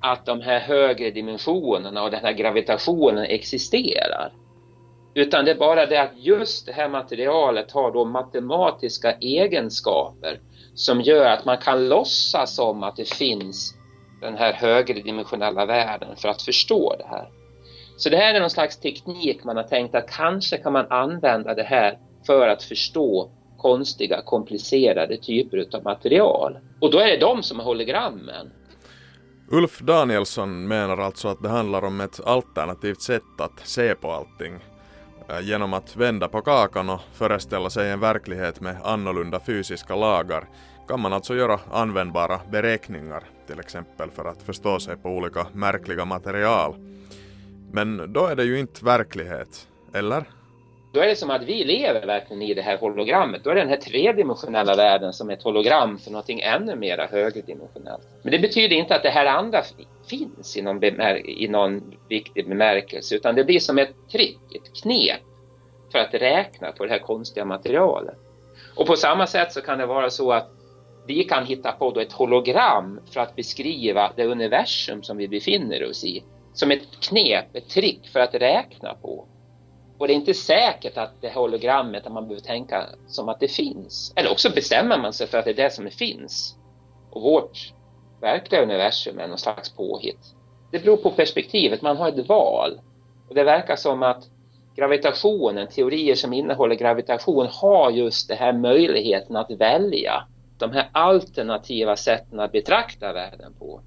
att 0.00 0.26
de 0.26 0.40
här 0.40 0.60
högre 0.60 1.10
dimensionerna 1.10 2.02
och 2.02 2.10
den 2.10 2.24
här 2.24 2.32
gravitationen 2.32 3.24
existerar. 3.24 4.32
Utan 5.14 5.44
det 5.44 5.50
är 5.50 5.54
bara 5.54 5.86
det 5.86 6.02
att 6.02 6.18
just 6.18 6.66
det 6.66 6.72
här 6.72 6.88
materialet 6.88 7.72
har 7.72 7.90
då 7.90 8.04
matematiska 8.04 9.12
egenskaper 9.12 10.40
som 10.74 11.00
gör 11.00 11.26
att 11.26 11.44
man 11.44 11.58
kan 11.58 11.88
låtsas 11.88 12.54
som 12.54 12.82
att 12.82 12.96
det 12.96 13.14
finns 13.14 13.74
den 14.20 14.36
här 14.36 14.52
högre 14.52 15.00
dimensionella 15.00 15.66
världen 15.66 16.16
för 16.16 16.28
att 16.28 16.42
förstå 16.42 16.94
det 16.98 17.06
här. 17.06 17.41
Så 18.02 18.08
det 18.08 18.16
här 18.16 18.34
är 18.34 18.40
någon 18.40 18.50
slags 18.50 18.76
teknik 18.76 19.44
man 19.44 19.56
har 19.56 19.62
tänkt 19.62 19.94
att 19.94 20.10
kanske 20.10 20.56
kan 20.56 20.72
man 20.72 20.86
använda 20.90 21.54
det 21.54 21.62
här 21.62 21.98
för 22.26 22.48
att 22.48 22.62
förstå 22.62 23.30
konstiga, 23.58 24.22
komplicerade 24.22 25.16
typer 25.16 25.66
av 25.72 25.84
material. 25.84 26.58
Och 26.80 26.90
då 26.90 26.98
är 26.98 27.06
det 27.06 27.16
de 27.16 27.42
som 27.42 27.60
är 27.60 27.64
hologrammen. 27.64 28.52
Ulf 29.50 29.78
Danielsson 29.78 30.68
menar 30.68 30.98
alltså 30.98 31.28
att 31.28 31.42
det 31.42 31.48
handlar 31.48 31.84
om 31.84 32.00
ett 32.00 32.26
alternativt 32.26 33.02
sätt 33.02 33.22
att 33.38 33.66
se 33.66 33.94
på 33.94 34.10
allting. 34.10 34.54
Eh, 35.28 35.40
genom 35.40 35.74
att 35.74 35.96
vända 35.96 36.28
på 36.28 36.40
kakan 36.40 36.90
och 36.90 37.00
föreställa 37.12 37.70
sig 37.70 37.90
en 37.90 38.00
verklighet 38.00 38.60
med 38.60 38.76
annorlunda 38.84 39.40
fysiska 39.40 39.96
lagar 39.96 40.44
kan 40.88 41.00
man 41.00 41.12
alltså 41.12 41.34
göra 41.34 41.60
användbara 41.72 42.40
beräkningar, 42.50 43.22
till 43.46 43.60
exempel 43.60 44.10
för 44.10 44.24
att 44.24 44.42
förstå 44.42 44.80
sig 44.80 44.96
på 44.96 45.08
olika 45.08 45.46
märkliga 45.52 46.04
material. 46.04 46.74
Men 47.72 48.12
då 48.12 48.26
är 48.26 48.36
det 48.36 48.44
ju 48.44 48.58
inte 48.58 48.84
verklighet, 48.84 49.68
eller? 49.94 50.24
Då 50.92 51.00
är 51.00 51.06
det 51.06 51.16
som 51.16 51.30
att 51.30 51.42
vi 51.42 51.64
lever 51.64 52.06
verkligen 52.06 52.42
i 52.42 52.54
det 52.54 52.62
här 52.62 52.78
hologrammet. 52.78 53.44
Då 53.44 53.50
är 53.50 53.54
det 53.54 53.60
den 53.60 53.68
här 53.68 53.76
tredimensionella 53.76 54.76
världen 54.76 55.12
som 55.12 55.30
är 55.30 55.34
ett 55.34 55.42
hologram 55.42 55.98
för 55.98 56.10
någonting 56.10 56.40
ännu 56.40 56.76
mera 56.76 57.06
högerdimensionellt. 57.06 58.02
Men 58.22 58.32
det 58.32 58.38
betyder 58.38 58.76
inte 58.76 58.94
att 58.94 59.02
det 59.02 59.10
här 59.10 59.26
andra 59.26 59.62
finns 60.08 60.56
i 60.56 60.62
någon, 60.62 60.80
bemär- 60.80 61.26
i 61.26 61.48
någon 61.48 61.94
viktig 62.08 62.48
bemärkelse 62.48 63.14
utan 63.14 63.34
det 63.34 63.44
blir 63.44 63.60
som 63.60 63.78
ett 63.78 63.94
trick, 64.12 64.40
ett 64.54 64.82
knep 64.82 65.20
för 65.92 65.98
att 65.98 66.14
räkna 66.14 66.72
på 66.72 66.84
det 66.84 66.90
här 66.90 66.98
konstiga 66.98 67.44
materialet. 67.44 68.16
Och 68.76 68.86
på 68.86 68.96
samma 68.96 69.26
sätt 69.26 69.52
så 69.52 69.60
kan 69.60 69.78
det 69.78 69.86
vara 69.86 70.10
så 70.10 70.32
att 70.32 70.48
vi 71.06 71.24
kan 71.24 71.46
hitta 71.46 71.72
på 71.72 71.90
då 71.90 72.00
ett 72.00 72.12
hologram 72.12 73.00
för 73.12 73.20
att 73.20 73.36
beskriva 73.36 74.12
det 74.16 74.24
universum 74.26 75.02
som 75.02 75.16
vi 75.16 75.28
befinner 75.28 75.88
oss 75.90 76.04
i. 76.04 76.22
Som 76.52 76.70
ett 76.70 77.00
knep, 77.00 77.56
ett 77.56 77.68
trick 77.68 78.08
för 78.08 78.20
att 78.20 78.34
räkna 78.34 78.94
på. 78.94 79.26
Och 79.98 80.06
det 80.06 80.12
är 80.12 80.16
inte 80.16 80.34
säkert 80.34 80.96
att 80.96 81.20
det 81.20 81.34
hologrammet 81.34 82.06
att 82.06 82.12
man 82.12 82.28
behöver 82.28 82.46
tänka 82.46 82.86
som 83.06 83.28
att 83.28 83.40
det 83.40 83.48
finns. 83.48 84.12
Eller 84.16 84.32
också 84.32 84.50
bestämmer 84.54 84.98
man 84.98 85.12
sig 85.12 85.26
för 85.26 85.38
att 85.38 85.44
det 85.44 85.50
är 85.50 85.64
det 85.64 85.72
som 85.72 85.90
finns. 85.90 86.56
Och 87.10 87.22
vårt 87.22 87.72
verkliga 88.20 88.62
universum 88.62 89.18
är 89.18 89.28
någon 89.28 89.38
slags 89.38 89.70
påhitt. 89.70 90.34
Det 90.70 90.78
beror 90.78 90.96
på 90.96 91.10
perspektivet, 91.10 91.82
man 91.82 91.96
har 91.96 92.08
ett 92.08 92.28
val. 92.28 92.80
Och 93.28 93.34
det 93.34 93.44
verkar 93.44 93.76
som 93.76 94.02
att 94.02 94.24
gravitationen, 94.76 95.68
teorier 95.68 96.14
som 96.14 96.32
innehåller 96.32 96.74
gravitation 96.74 97.48
har 97.50 97.90
just 97.90 98.28
den 98.28 98.38
här 98.38 98.52
möjligheten 98.52 99.36
att 99.36 99.50
välja 99.50 100.26
de 100.58 100.70
här 100.70 100.88
alternativa 100.92 101.96
sätten 101.96 102.40
att 102.40 102.52
betrakta 102.52 103.12
världen 103.12 103.54
på. 103.58 103.80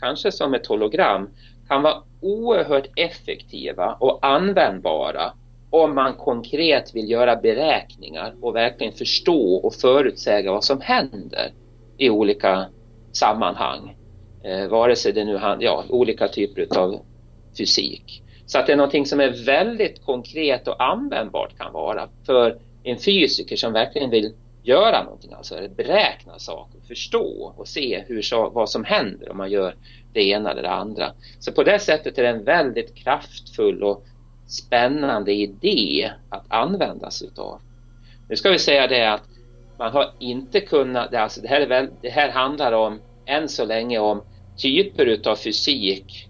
Kanske 0.00 0.32
som 0.32 0.54
ett 0.54 0.66
hologram 0.66 1.30
kan 1.72 1.82
vara 1.82 2.02
oerhört 2.20 2.86
effektiva 2.96 3.96
och 4.00 4.26
användbara 4.26 5.32
om 5.70 5.94
man 5.94 6.14
konkret 6.14 6.94
vill 6.94 7.10
göra 7.10 7.36
beräkningar 7.36 8.34
och 8.40 8.56
verkligen 8.56 8.92
förstå 8.92 9.54
och 9.54 9.74
förutsäga 9.74 10.52
vad 10.52 10.64
som 10.64 10.80
händer 10.80 11.52
i 11.98 12.10
olika 12.10 12.66
sammanhang. 13.12 13.96
Eh, 14.44 14.68
vare 14.68 14.96
sig 14.96 15.12
det 15.12 15.24
nu 15.24 15.36
handlar 15.36 15.66
ja, 15.66 15.84
olika 15.88 16.28
typer 16.28 16.78
av 16.78 17.00
fysik. 17.58 18.22
Så 18.46 18.58
att 18.58 18.66
det 18.66 18.72
är 18.72 18.76
någonting 18.76 19.06
som 19.06 19.20
är 19.20 19.44
väldigt 19.46 20.04
konkret 20.04 20.68
och 20.68 20.82
användbart 20.82 21.58
kan 21.58 21.72
vara 21.72 22.08
för 22.26 22.58
en 22.82 22.98
fysiker 22.98 23.56
som 23.56 23.72
verkligen 23.72 24.10
vill 24.10 24.34
göra 24.62 25.04
någonting, 25.04 25.32
alltså 25.32 25.54
beräkna 25.76 26.38
saker, 26.38 26.80
förstå 26.88 27.54
och 27.56 27.68
se 27.68 28.04
hur, 28.06 28.50
vad 28.50 28.70
som 28.70 28.84
händer 28.84 29.30
om 29.30 29.36
man 29.36 29.50
gör 29.50 29.74
det 30.12 30.22
ena 30.22 30.50
eller 30.50 30.62
det 30.62 30.70
andra. 30.70 31.12
Så 31.38 31.52
på 31.52 31.62
det 31.62 31.78
sättet 31.78 32.18
är 32.18 32.22
det 32.22 32.28
en 32.28 32.44
väldigt 32.44 32.94
kraftfull 32.94 33.82
och 33.82 34.04
spännande 34.46 35.32
idé 35.32 36.10
att 36.28 36.44
använda 36.48 37.10
sig 37.10 37.28
utav. 37.28 37.60
Nu 38.28 38.36
ska 38.36 38.50
vi 38.50 38.58
säga 38.58 38.86
det 38.86 39.12
att 39.12 39.22
man 39.78 39.92
har 39.92 40.12
inte 40.18 40.60
kunnat, 40.60 41.14
alltså 41.14 41.40
det, 41.40 41.48
här 41.48 41.66
väl, 41.66 41.88
det 42.00 42.10
här 42.10 42.30
handlar 42.30 42.72
om 42.72 43.00
än 43.26 43.48
så 43.48 43.64
länge 43.64 43.98
om 43.98 44.22
typer 44.56 45.06
utav 45.06 45.36
fysik 45.36 46.28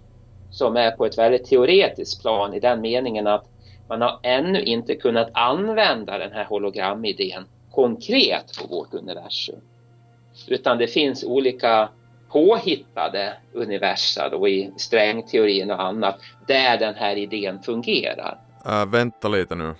som 0.51 0.75
är 0.75 0.91
på 0.91 1.05
ett 1.05 1.17
väldigt 1.17 1.45
teoretiskt 1.45 2.21
plan 2.21 2.53
i 2.53 2.59
den 2.59 2.81
meningen 2.81 3.27
att 3.27 3.45
man 3.89 4.01
har 4.01 4.19
ännu 4.23 4.61
inte 4.61 4.95
kunnat 4.95 5.29
använda 5.33 6.17
den 6.17 6.31
här 6.31 6.45
hologramidén 6.45 7.43
konkret 7.71 8.45
på 8.61 8.67
vårt 8.67 8.93
universum. 8.93 9.59
Utan 10.47 10.77
det 10.77 10.87
finns 10.87 11.23
olika 11.23 11.89
påhittade 12.33 13.33
universa 13.53 14.29
då 14.29 14.47
i 14.47 14.73
strängteorin 14.77 15.71
och 15.71 15.81
annat 15.81 16.19
där 16.47 16.77
den 16.77 16.95
här 16.95 17.15
idén 17.15 17.59
fungerar. 17.63 18.37
Äh, 18.65 18.85
vänta 18.85 19.27
lite 19.27 19.55
nu. 19.55 19.75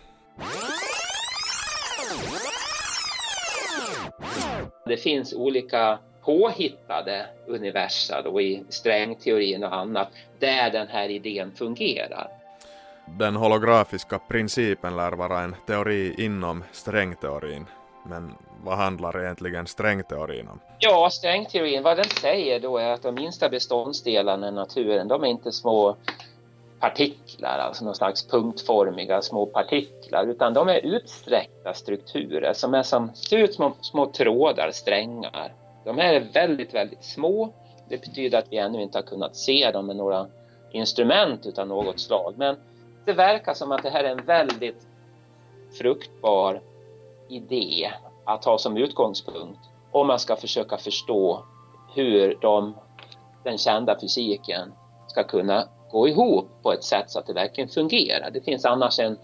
Det 4.86 4.98
finns 4.98 5.34
olika 5.34 6.00
påhittade 6.22 7.26
universa 7.48 8.22
då 8.22 8.42
i 8.42 8.64
strängteorin 8.70 9.64
och 9.64 9.76
annat 9.76 10.08
där 10.40 10.72
den 10.72 10.88
här 10.88 11.10
idén 11.10 11.52
fungerar. 11.52 12.28
Den 13.20 13.36
holografiska 13.36 14.20
principen 14.20 14.96
lär 14.96 15.12
vara 15.12 15.40
en 15.40 15.56
teori 15.68 16.16
inom 16.18 16.64
strängteorin. 16.72 17.66
Men 18.04 18.36
vad 18.64 18.78
handlar 18.78 19.24
egentligen 19.24 19.68
strängteorin 19.68 20.48
om? 20.48 20.60
Ja, 20.80 21.10
strängteorin, 21.12 21.84
vad 21.84 21.98
den 21.98 22.10
säger 22.22 22.60
då 22.60 22.78
är 22.78 22.92
att 22.92 23.02
de 23.02 23.16
minsta 23.16 23.50
beståndsdelarna 23.50 24.48
i 24.48 24.52
naturen, 24.52 25.08
de 25.08 25.24
är 25.24 25.28
inte 25.28 25.52
små 25.52 25.96
partiklar, 26.80 27.60
alltså 27.60 27.86
någon 27.86 27.96
slags 27.96 28.28
punktformiga 28.28 29.22
små 29.22 29.46
partiklar, 29.46 30.28
utan 30.28 30.54
de 30.54 30.70
är 30.70 30.86
utsträckta 30.86 31.74
strukturer 31.74 32.54
som 32.54 32.74
är 32.74 32.84
som, 32.84 33.12
ser 33.14 33.38
ut 33.38 33.54
som 33.54 33.74
små 33.82 34.06
trådar, 34.06 34.72
strängar. 34.72 35.54
De 35.84 35.98
här 35.98 36.14
är 36.14 36.20
väldigt, 36.34 36.74
väldigt 36.74 37.04
små. 37.04 37.54
Det 37.90 37.98
betyder 37.98 38.38
att 38.38 38.52
vi 38.52 38.58
ännu 38.58 38.82
inte 38.82 38.98
har 38.98 39.04
kunnat 39.04 39.36
se 39.36 39.72
dem 39.72 39.88
med 39.88 39.96
några 39.96 40.28
instrument 40.72 41.46
utan 41.46 41.68
något 41.68 42.00
slag. 42.00 42.34
Men 42.38 42.56
det 43.06 43.14
verkar 43.14 43.54
som 43.54 43.72
att 43.72 43.84
det 43.84 43.90
här 43.90 44.04
är 44.04 44.12
en 44.12 44.26
väldigt 44.26 44.88
fruktbar 45.78 46.62
idé 47.30 47.92
att 48.26 48.46
ha 48.46 48.58
som 48.58 48.78
utgångspunkt 48.78 49.60
om 49.92 50.08
man 50.08 50.20
ska 50.20 50.36
försöka 50.36 50.78
förstå 50.78 51.46
hur 51.96 52.38
de, 52.42 52.76
den 53.44 53.58
kända 53.58 54.00
fysiken 54.00 54.74
ska 55.08 55.24
kunna 55.24 55.68
gå 55.92 56.08
ihop 56.08 56.50
på 56.64 56.74
ett 56.74 56.84
sätt 56.84 57.12
så 57.12 57.20
att 57.20 57.28
det 57.28 57.34
verkligen 57.34 57.70
fungerar. 57.70 58.32
Det 58.32 58.42
finns 58.42 58.66
annars 58.66 59.00
en 59.00 59.18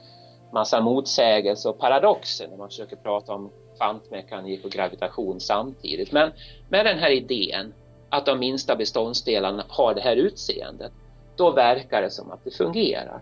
massa 0.54 0.82
motsägelser 0.82 1.70
och 1.70 1.80
paradoxer 1.80 2.48
när 2.48 2.58
man 2.58 2.70
försöker 2.70 2.96
prata 2.96 3.34
om 3.34 3.52
kvantmekanik 3.78 4.66
och 4.66 4.72
gravitation 4.72 5.40
samtidigt. 5.40 6.12
Men 6.12 6.32
med 6.70 6.86
den 6.86 7.00
här 7.00 7.12
idén 7.12 7.74
att 8.10 8.26
de 8.26 8.40
minsta 8.40 8.76
beståndsdelarna 8.76 9.66
har 9.70 9.94
det 9.94 10.02
här 10.02 10.16
utseendet, 10.16 10.92
då 11.36 11.52
verkar 11.52 12.02
det 12.02 12.10
som 12.10 12.32
att 12.32 12.44
det 12.44 12.52
fungerar. 12.52 13.22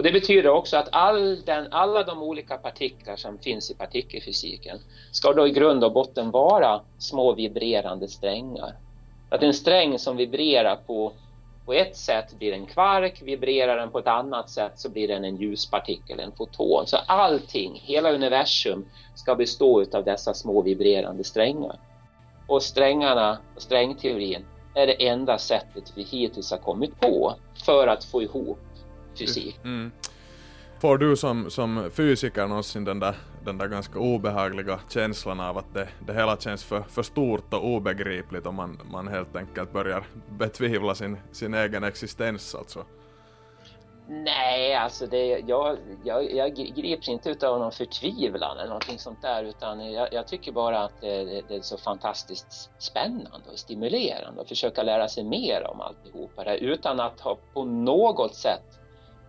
Och 0.00 0.04
det 0.04 0.12
betyder 0.12 0.50
också 0.50 0.76
att 0.76 0.88
all 0.92 1.42
den, 1.44 1.68
alla 1.70 2.02
de 2.02 2.22
olika 2.22 2.56
partiklar 2.56 3.16
som 3.16 3.38
finns 3.38 3.70
i 3.70 3.74
partikelfysiken 3.74 4.78
ska 5.12 5.32
då 5.32 5.46
i 5.46 5.50
grund 5.50 5.84
och 5.84 5.92
botten 5.92 6.30
vara 6.30 6.80
små 6.98 7.34
vibrerande 7.34 8.08
strängar. 8.08 8.76
Att 9.30 9.42
en 9.42 9.54
sträng 9.54 9.98
som 9.98 10.16
vibrerar 10.16 10.76
på, 10.76 11.12
på 11.66 11.72
ett 11.72 11.96
sätt 11.96 12.38
blir 12.38 12.52
en 12.52 12.66
kvark, 12.66 13.22
vibrerar 13.22 13.76
den 13.76 13.90
på 13.90 13.98
ett 13.98 14.06
annat 14.06 14.50
sätt 14.50 14.72
så 14.74 14.88
blir 14.88 15.08
den 15.08 15.24
en 15.24 15.36
ljuspartikel, 15.36 16.20
en 16.20 16.32
foton. 16.32 16.86
Så 16.86 16.96
allting, 16.96 17.80
hela 17.84 18.12
universum 18.12 18.84
ska 19.14 19.34
bestå 19.34 19.84
av 19.92 20.04
dessa 20.04 20.34
små 20.34 20.62
vibrerande 20.62 21.24
strängar. 21.24 21.76
Och 22.46 22.62
strängarna, 22.62 23.38
strängteorin, 23.56 24.44
är 24.74 24.86
det 24.86 25.08
enda 25.08 25.38
sättet 25.38 25.92
vi 25.94 26.02
hittills 26.02 26.50
har 26.50 26.58
kommit 26.58 27.00
på 27.00 27.34
för 27.64 27.86
att 27.86 28.04
få 28.04 28.22
ihop 28.22 28.58
fysik. 29.18 29.58
Mm. 29.64 29.92
Får 30.80 30.98
du 30.98 31.16
som, 31.16 31.50
som 31.50 31.90
fysiker 31.92 32.46
någonsin 32.46 32.84
den 32.84 33.00
där, 33.00 33.14
den 33.44 33.58
där 33.58 33.66
ganska 33.66 33.98
obehagliga 33.98 34.80
känslan 34.88 35.40
av 35.40 35.58
att 35.58 35.74
det, 35.74 35.88
det 36.06 36.14
hela 36.14 36.36
känns 36.36 36.64
för, 36.64 36.82
för 36.82 37.02
stort 37.02 37.54
och 37.54 37.64
obegripligt 37.64 38.46
om 38.46 38.54
man, 38.54 38.80
man 38.90 39.08
helt 39.08 39.36
enkelt 39.36 39.72
börjar 39.72 40.04
betvivla 40.28 40.94
sin, 40.94 41.16
sin 41.32 41.54
egen 41.54 41.84
existens 41.84 42.54
alltså? 42.54 42.84
Nej, 44.12 44.74
alltså 44.74 45.06
det, 45.06 45.26
jag, 45.26 45.78
jag, 46.04 46.32
jag 46.32 46.54
grips 46.54 47.08
inte 47.08 47.30
utav 47.30 47.58
någon 47.58 47.72
förtvivlan 47.72 48.58
eller 48.58 48.68
någonting 48.68 48.98
sånt 48.98 49.22
där 49.22 49.44
utan 49.44 49.92
jag, 49.92 50.12
jag 50.12 50.26
tycker 50.26 50.52
bara 50.52 50.80
att 50.80 51.00
det, 51.00 51.42
det, 51.48 51.54
är 51.56 51.60
så 51.60 51.78
fantastiskt 51.78 52.70
spännande 52.78 53.50
och 53.52 53.58
stimulerande 53.58 54.40
att 54.40 54.48
försöka 54.48 54.82
lära 54.82 55.08
sig 55.08 55.24
mer 55.24 55.66
om 55.66 55.80
alltihopa 55.80 56.44
det 56.44 56.58
utan 56.58 57.00
att 57.00 57.20
ha 57.20 57.38
på 57.54 57.64
något 57.64 58.34
sätt 58.34 58.79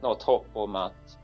något 0.01 0.23
hopp 0.23 0.47
om 0.53 0.75
att, 0.75 1.17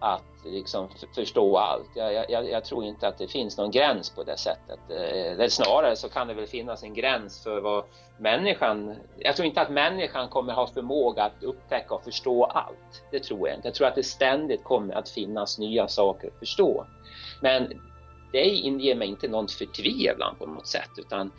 att 0.00 0.22
liksom 0.44 0.88
förstå 1.14 1.56
allt. 1.56 1.90
Jag, 1.94 2.30
jag, 2.30 2.50
jag, 2.50 2.64
tror 2.64 2.84
inte 2.84 3.08
att 3.08 3.18
det 3.18 3.28
finns 3.28 3.58
någon 3.58 3.70
gräns 3.70 4.10
på 4.10 4.22
det 4.22 4.36
sättet. 4.36 4.80
Eh, 4.88 5.32
eller 5.32 5.48
snarare 5.48 5.96
så 5.96 6.08
kan 6.08 6.28
det 6.28 6.34
väl 6.34 6.46
finnas 6.46 6.82
en 6.82 6.94
gräns 6.94 7.42
för 7.42 7.60
vad 7.60 7.84
människan... 8.18 8.96
Jag 9.18 9.36
tror 9.36 9.46
inte 9.46 9.60
att 9.60 9.70
människan 9.70 10.28
kommer 10.28 10.52
ha 10.52 10.66
förmåga 10.66 11.24
att 11.24 11.42
upptäcka 11.42 11.94
och 11.94 12.04
förstå 12.04 12.44
allt. 12.44 13.04
Det 13.10 13.20
tror 13.20 13.48
jag 13.48 13.56
inte. 13.56 13.68
Jag 13.68 13.74
tror 13.74 13.86
att 13.86 13.94
det 13.94 14.02
ständigt 14.02 14.64
kommer 14.64 14.94
att 14.94 15.08
finnas 15.08 15.58
nya 15.58 15.88
saker 15.88 16.28
att 16.28 16.38
förstå. 16.38 16.86
Men 17.40 17.72
det 18.32 18.44
inger 18.44 18.94
mig 18.94 19.08
inte 19.08 19.28
någon 19.28 19.48
förtvivlan 19.48 20.36
på 20.38 20.46
något 20.46 20.66
sätt 20.66 20.90
utan 20.96 21.32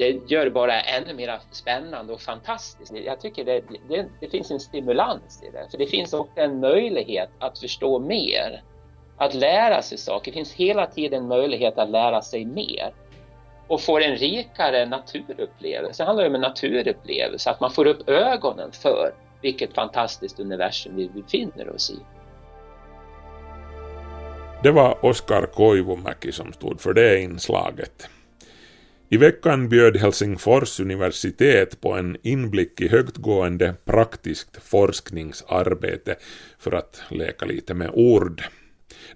det 0.00 0.30
gör 0.30 0.44
det 0.44 0.50
bara 0.50 0.80
ännu 0.80 1.14
mer 1.14 1.40
spännande 1.50 2.12
och 2.12 2.20
fantastiskt. 2.20 2.92
Jag 3.04 3.20
tycker 3.20 3.44
det, 3.44 3.62
det, 3.88 4.06
det, 4.20 4.28
finns 4.28 4.50
en 4.50 4.60
stimulans 4.60 5.42
i 5.42 5.50
det. 5.50 5.70
För 5.70 5.78
det 5.78 5.86
finns 5.86 6.12
också 6.12 6.40
en 6.40 6.60
möjlighet 6.60 7.30
att 7.38 7.58
förstå 7.58 7.98
mer. 7.98 8.62
Att 9.16 9.34
lära 9.34 9.82
sig 9.82 9.98
saker. 9.98 10.30
Det 10.30 10.34
finns 10.34 10.52
hela 10.52 10.86
tiden 10.86 11.28
möjlighet 11.28 11.78
att 11.78 11.90
lära 11.90 12.22
sig 12.22 12.44
mer. 12.44 12.92
Och 13.66 13.80
få 13.80 13.98
en 13.98 14.16
rikare 14.16 14.86
naturupplevelse. 14.86 16.02
Det 16.02 16.06
handlar 16.06 16.26
om 16.26 16.34
en 16.34 16.40
naturupplevelse. 16.40 17.50
Att 17.50 17.60
man 17.60 17.70
får 17.70 17.86
upp 17.86 18.08
ögonen 18.08 18.72
för 18.72 19.14
vilket 19.42 19.74
fantastiskt 19.74 20.40
universum 20.40 20.96
vi 20.96 21.08
befinner 21.08 21.74
oss 21.74 21.90
i. 21.90 21.98
Det 24.62 24.70
var 24.70 25.04
Oskar 25.04 25.46
Koivumäki 25.46 26.32
som 26.32 26.52
stod 26.52 26.80
för 26.80 26.92
det 26.92 27.20
inslaget. 27.20 28.08
I 29.12 29.16
veckan 29.16 29.68
bjöd 29.68 29.96
Helsingfors 29.96 30.80
universitet 30.80 31.80
på 31.80 31.92
en 31.92 32.16
inblick 32.22 32.80
i 32.80 32.88
högtgående 32.88 33.74
praktiskt 33.84 34.62
forskningsarbete 34.62 36.16
för 36.58 36.72
att 36.72 37.02
leka 37.08 37.46
lite 37.46 37.74
med 37.74 37.90
ord. 37.94 38.42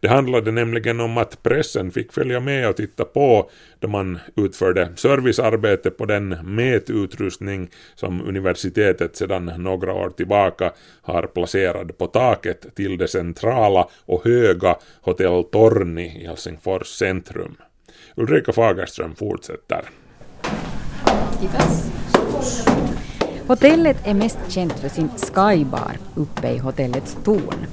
Det 0.01 0.09
handlade 0.09 0.53
nämligen 0.53 1.01
om 1.01 1.19
att 1.19 1.43
pressen 1.43 1.91
fick 1.91 2.13
följa 2.13 2.41
med 2.41 2.69
och 2.69 2.77
titta 2.77 3.05
på 3.05 3.51
då 3.79 3.89
man 3.89 4.19
utförde 4.37 4.93
servicearbete 4.97 5.91
på 5.91 6.07
den 6.07 6.29
mätutrustning 6.29 7.71
som 7.95 8.29
universitetet 8.29 9.17
sedan 9.17 9.53
några 9.59 9.93
år 9.93 10.11
tillbaka 10.11 10.73
har 11.03 11.23
placerad 11.23 11.99
på 11.99 12.07
taket 12.07 12.75
till 12.75 12.99
det 12.99 13.09
centrala 13.09 13.89
och 14.07 14.25
höga 14.25 14.77
Hotell 15.01 15.45
Torni 15.45 16.23
i 16.23 16.27
Helsingfors 16.27 16.87
centrum. 16.87 17.57
Ulrika 18.17 18.53
Fagerström 18.53 19.15
fortsätter. 19.15 19.85
Hotellet 23.47 24.07
är 24.07 24.15
mest 24.15 24.39
känt 24.49 24.73
för 24.73 24.89
sin 24.89 25.09
skybar 25.09 25.93
uppe 26.15 26.49
i 26.49 26.59
hotellets 26.59 27.17
torn. 27.25 27.67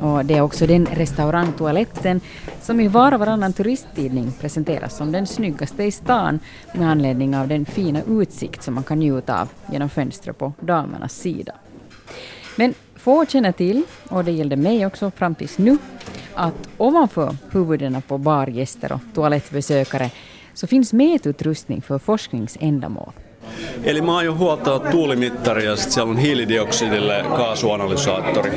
Och 0.00 0.24
det 0.24 0.34
är 0.34 0.40
också 0.40 0.66
den 0.66 0.86
restaurangtoaletten 0.86 2.20
som 2.60 2.80
i 2.80 2.88
var 2.88 3.12
och 3.12 3.20
varannan 3.20 3.52
turisttidning 3.52 4.32
presenteras 4.40 4.96
som 4.96 5.12
den 5.12 5.26
snyggaste 5.26 5.84
i 5.84 5.90
stan 5.90 6.40
med 6.74 6.90
anledning 6.90 7.36
av 7.36 7.48
den 7.48 7.64
fina 7.64 8.02
utsikt 8.08 8.62
som 8.62 8.74
man 8.74 8.84
kan 8.84 8.98
njuta 8.98 9.40
av 9.40 9.48
genom 9.72 9.88
fönstret 9.88 10.38
på 10.38 10.52
damernas 10.60 11.12
sida. 11.12 11.52
Men 12.56 12.74
Få 13.04 13.26
känner 13.26 13.52
till, 13.52 13.82
och 14.08 14.24
det 14.24 14.32
gällde 14.32 14.56
mig 14.56 14.86
också 14.86 15.10
fram 15.10 15.34
tills 15.34 15.58
nu, 15.58 15.78
att 16.34 16.54
ovanför 16.78 17.36
huvudena 17.50 18.00
på 18.00 18.18
bargäster 18.18 18.92
och 18.92 19.00
toalettbesökare 19.14 20.10
så 20.54 20.66
finns 20.66 20.92
mätutrustning 20.92 21.82
för 21.82 21.98
forskningsändamål. 21.98 23.12
Eli 23.84 24.00
mä 24.00 24.16
aion 24.16 24.38
huoltaa 24.38 24.78
tuulimittari 24.78 25.64
ja 25.64 25.76
sitten 25.76 25.92
siellä 25.92 26.10
on 26.10 26.16
hiilidioksidille 26.16 27.24
kaasuanalysaattori. 27.36 28.50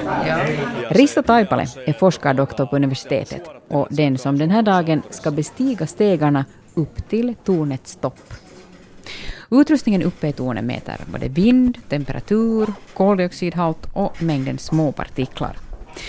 Risto 0.89 1.23
Taipale 1.23 1.65
är 1.87 1.93
forskardoktor 1.93 2.65
på 2.65 2.75
universitetet 2.75 3.41
och 3.67 3.87
den 3.89 4.17
som 4.17 4.37
den 4.39 4.51
här 4.51 4.61
dagen 4.61 5.03
ska 5.09 5.31
bestiga 5.31 5.87
stegarna 5.87 6.45
upp 6.73 7.09
till 7.09 7.35
tornets 7.43 7.95
topp. 7.95 8.33
Utrustningen 9.49 10.03
uppe 10.03 10.27
i 10.27 10.33
tornet 10.33 10.63
mäter 10.63 10.97
både 11.11 11.27
vind, 11.27 11.77
temperatur, 11.89 12.73
koldioxidhalt 12.93 13.87
och 13.93 14.23
mängden 14.23 14.57
småpartiklar. 14.57 15.57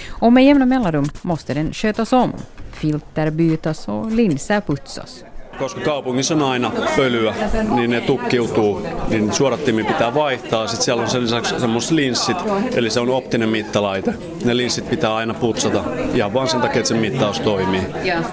Och 0.08 0.32
med 0.32 0.44
jämna 0.44 0.66
mellanrum 0.66 1.08
måste 1.22 1.54
den 1.54 1.72
skötas 1.72 2.12
om, 2.12 2.32
filter 2.72 3.30
bytas 3.30 3.88
och 3.88 4.12
linser 4.12 4.60
putsas. 4.60 5.24
Koska 5.58 5.80
kaupungissa 5.80 6.34
on 6.34 6.42
aina 6.42 6.72
pölyä, 6.96 7.34
niin 7.74 7.90
ne 7.90 8.00
tukkiutuu, 8.00 8.86
niin 9.08 9.32
suodattimia 9.32 9.84
pitää 9.84 10.14
vaihtaa. 10.14 10.66
Sitten 10.66 10.84
siellä 10.84 11.02
on 11.02 11.10
sen 11.10 11.22
lisäksi 11.22 11.60
semmoiset 11.60 11.90
linssit, 11.90 12.36
eli 12.74 12.90
se 12.90 13.00
on 13.00 13.10
optinen 13.10 13.48
mittalaite. 13.48 14.14
Ne 14.44 14.56
linssit 14.56 14.90
pitää 14.90 15.14
aina 15.14 15.34
putsata 15.34 15.84
ihan 16.14 16.34
vaan 16.34 16.48
sen 16.48 16.60
takia, 16.60 16.78
että 16.78 16.88
se 16.88 16.94
mittaus 16.94 17.40
toimii. 17.40 17.80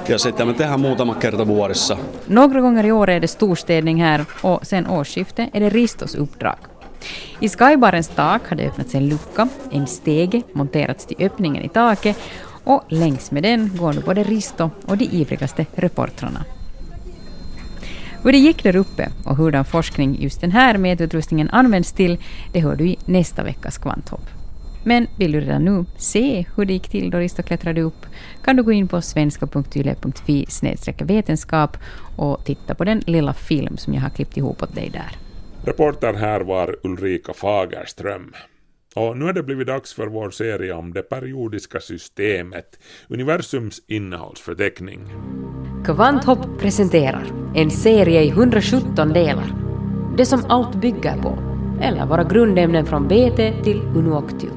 Ja 0.07 0.17
sitten 0.19 0.47
me 0.47 0.53
tehdään 0.53 0.79
muutama 0.79 1.15
kerta 1.15 1.47
vuodessa. 1.47 1.97
Några 2.27 2.61
gånger 2.61 2.85
i 2.85 2.91
år 2.91 3.09
är 3.09 3.21
det 3.21 3.27
storstädning 3.27 4.01
här 4.01 4.25
och 4.43 4.59
sen 4.63 4.87
årsskiftet 4.89 5.49
är 5.53 5.59
det 5.59 5.69
Ristos 5.69 6.15
uppdrag. 6.15 6.57
I 7.41 7.49
Skybarens 7.49 8.07
tak 8.07 8.49
har 8.49 8.57
det 8.57 8.67
öppnats 8.67 8.95
en 8.95 9.09
lucka, 9.09 9.47
en 9.71 9.87
stege 9.87 10.41
monterats 10.53 11.05
till 11.05 11.25
öppningen 11.25 11.65
i 11.65 11.69
taket 11.69 12.17
och 12.63 12.83
längs 12.89 13.31
med 13.31 13.43
den 13.43 13.71
går 13.77 13.93
nu 13.93 14.01
både 14.01 14.23
Risto 14.23 14.69
och 14.85 14.97
de 14.97 15.05
ivrigaste 15.05 15.65
reportrarna. 15.75 16.45
Hur 18.25 18.31
det 18.31 18.37
gick 18.37 18.63
där 18.63 18.75
uppe 18.75 19.09
och 19.25 19.37
hurdan 19.37 19.65
forskning 19.65 20.21
just 20.21 20.41
den 20.41 20.51
här 20.51 20.77
mätutrustningen 20.77 21.49
används 21.49 21.91
till, 21.91 22.17
det 22.53 22.59
hör 22.59 22.75
du 22.75 22.87
i 22.87 22.97
nästa 23.05 23.43
veckas 23.43 23.77
Kvanthopp. 23.77 24.29
Men 24.83 25.07
vill 25.17 25.31
du 25.31 25.39
redan 25.39 25.65
nu 25.65 25.85
se 25.97 26.45
hur 26.55 26.65
det 26.65 26.73
gick 26.73 26.89
till 26.89 27.09
då 27.09 27.17
Risto 27.17 27.43
klättrade 27.43 27.81
upp 27.81 28.05
kan 28.43 28.55
du 28.55 28.63
gå 28.63 28.71
in 28.71 28.87
på 28.87 29.01
svenska.yle.fi 29.01 30.45
vetenskap 31.03 31.77
och 32.15 32.45
titta 32.45 32.75
på 32.75 32.83
den 32.83 32.99
lilla 33.05 33.33
film 33.33 33.77
som 33.77 33.93
jag 33.93 34.01
har 34.01 34.09
klippt 34.09 34.37
ihop 34.37 34.63
åt 34.63 34.75
dig 34.75 34.89
där. 34.89 35.11
Reporter 35.65 36.13
här 36.13 36.41
var 36.41 36.75
Ulrika 36.83 37.33
Fagerström. 37.33 38.33
Och 38.95 39.17
nu 39.17 39.29
är 39.29 39.33
det 39.33 39.43
blivit 39.43 39.67
dags 39.67 39.93
för 39.93 40.07
vår 40.07 40.29
serie 40.29 40.73
om 40.73 40.93
det 40.93 41.01
periodiska 41.01 41.79
systemet, 41.79 42.79
universums 43.07 43.81
innehållsförteckning. 43.87 45.01
Kvanthopp 45.85 46.59
presenterar 46.59 47.25
en 47.55 47.71
serie 47.71 48.21
i 48.21 48.29
117 48.29 49.09
delar. 49.13 49.55
Det 50.17 50.25
som 50.25 50.45
allt 50.49 50.75
bygger 50.75 51.21
på, 51.21 51.39
eller 51.81 52.05
våra 52.05 52.23
grundämnen 52.23 52.85
från 52.85 53.07
BT 53.07 53.63
till 53.63 53.81
Unuoctium. 53.95 54.53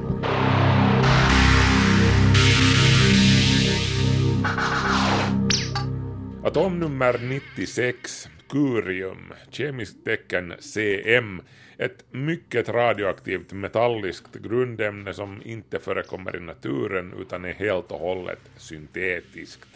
Atomnummer 6.43 7.19
96, 7.57 8.29
curium, 8.49 9.33
kemiskt 9.51 10.05
tecken 10.05 10.53
CM, 10.59 11.41
ett 11.77 12.05
mycket 12.11 12.69
radioaktivt 12.69 13.53
metalliskt 13.53 14.35
grundämne 14.35 15.13
som 15.13 15.41
inte 15.45 15.79
förekommer 15.79 16.35
i 16.35 16.39
naturen 16.39 17.13
utan 17.21 17.45
är 17.45 17.53
helt 17.53 17.91
och 17.91 17.99
hållet 17.99 18.39
syntetiskt. 18.57 19.69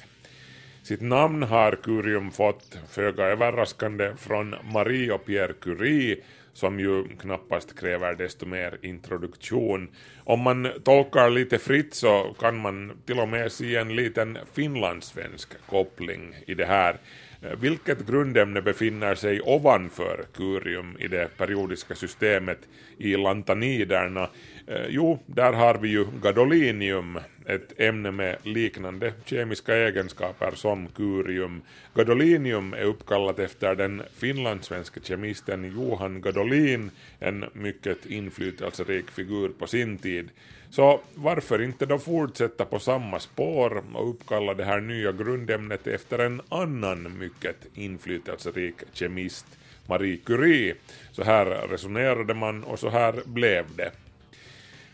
Sitt 0.83 1.01
namn 1.01 1.43
har 1.43 1.79
curium 1.83 2.31
fått, 2.31 2.77
föga 2.89 3.23
överraskande, 3.23 4.13
från 4.17 4.55
Marie 4.73 5.11
och 5.11 5.25
Pierre 5.25 5.53
Curie 5.53 6.17
som 6.53 6.79
ju 6.79 7.03
knappast 7.19 7.79
kräver 7.79 8.15
desto 8.15 8.45
mer 8.45 8.77
introduktion. 8.81 9.89
Om 10.23 10.39
man 10.39 10.71
tolkar 10.83 11.29
lite 11.29 11.59
fritt 11.59 11.93
så 11.93 12.35
kan 12.39 12.57
man 12.57 12.91
till 13.05 13.19
och 13.19 13.29
med 13.29 13.51
se 13.51 13.75
en 13.75 13.95
liten 13.95 14.37
finlandssvensk 14.53 15.49
koppling 15.65 16.35
i 16.47 16.53
det 16.53 16.65
här. 16.65 16.97
Eh, 17.43 17.59
vilket 17.59 18.07
grundämne 18.07 18.61
befinner 18.61 19.15
sig 19.15 19.41
ovanför 19.41 20.25
curium 20.33 20.97
i 20.99 21.07
det 21.07 21.37
periodiska 21.37 21.95
systemet 21.95 22.59
i 22.97 23.17
lantaniderna? 23.17 24.29
Eh, 24.67 24.85
jo, 24.89 25.19
där 25.25 25.53
har 25.53 25.75
vi 25.75 25.89
ju 25.89 26.05
gadolinium, 26.21 27.19
ett 27.45 27.79
ämne 27.79 28.11
med 28.11 28.37
liknande 28.43 29.13
kemiska 29.25 29.75
egenskaper 29.75 30.51
som 30.55 30.87
curium. 30.87 31.61
Gadolinium 31.93 32.73
är 32.73 32.83
uppkallat 32.83 33.39
efter 33.39 33.75
den 33.75 34.01
finlandssvenske 34.15 34.99
kemisten 35.03 35.71
Johan 35.75 36.21
Gadolin, 36.21 36.91
en 37.19 37.45
mycket 37.53 38.05
inflytelserik 38.05 39.11
figur 39.11 39.49
på 39.49 39.67
sin 39.67 39.97
tid. 39.97 40.29
Så 40.73 40.99
varför 41.15 41.61
inte 41.61 41.85
då 41.85 41.99
fortsätta 41.99 42.65
på 42.65 42.79
samma 42.79 43.19
spår 43.19 43.83
och 43.93 44.09
uppkalla 44.09 44.53
det 44.53 44.63
här 44.63 44.81
nya 44.81 45.11
grundämnet 45.11 45.87
efter 45.87 46.19
en 46.19 46.41
annan 46.49 47.17
mycket 47.17 47.55
inflytelserik 47.73 48.75
kemist, 48.93 49.45
Marie 49.87 50.17
Curie. 50.17 50.75
Så 51.11 51.23
här 51.23 51.45
resonerade 51.45 52.33
man 52.33 52.63
och 52.63 52.79
så 52.79 52.89
här 52.89 53.21
blev 53.25 53.65
det. 53.75 53.91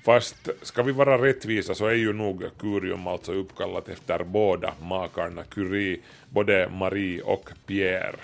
Fast 0.06 0.50
ska 0.62 0.84
vi 0.84 0.92
vara 0.92 1.26
rättvisa 1.26 1.76
så 1.76 1.86
är 1.86 1.94
ju 1.94 2.14
nog 2.14 2.44
curium 2.60 3.08
alltså 3.08 3.34
uppkallat 3.34 3.90
efter 3.90 4.24
båda 4.24 4.74
makarna 4.82 5.44
Curie, 5.44 6.00
både 6.30 6.70
Marie 6.70 7.22
och 7.22 7.50
Pierre. 7.66 8.16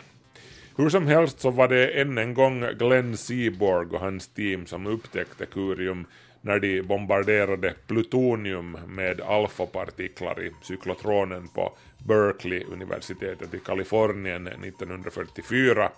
Hur 0.78 0.90
som 0.90 1.08
helst 1.08 1.40
så 1.40 1.50
var 1.50 1.68
det 1.68 1.88
än 1.88 2.18
en 2.18 2.34
gång 2.34 2.66
Glenn 2.80 3.18
Seaborg 3.18 3.88
och 3.90 4.00
hans 4.00 4.28
team 4.28 4.66
som 4.66 4.88
upptäckte 4.88 5.46
curium 5.46 6.06
när 6.46 6.60
de 6.60 6.82
bombarderade 6.82 7.74
plutonium 7.88 8.78
med 8.88 9.22
alfapartiklar 9.22 10.44
i 10.44 10.52
cyklotronen 10.62 11.48
på 11.48 11.74
Berkeley-universitetet 11.98 13.54
i 13.54 13.60
Kalifornien 13.60 14.48
1944. 14.48 15.90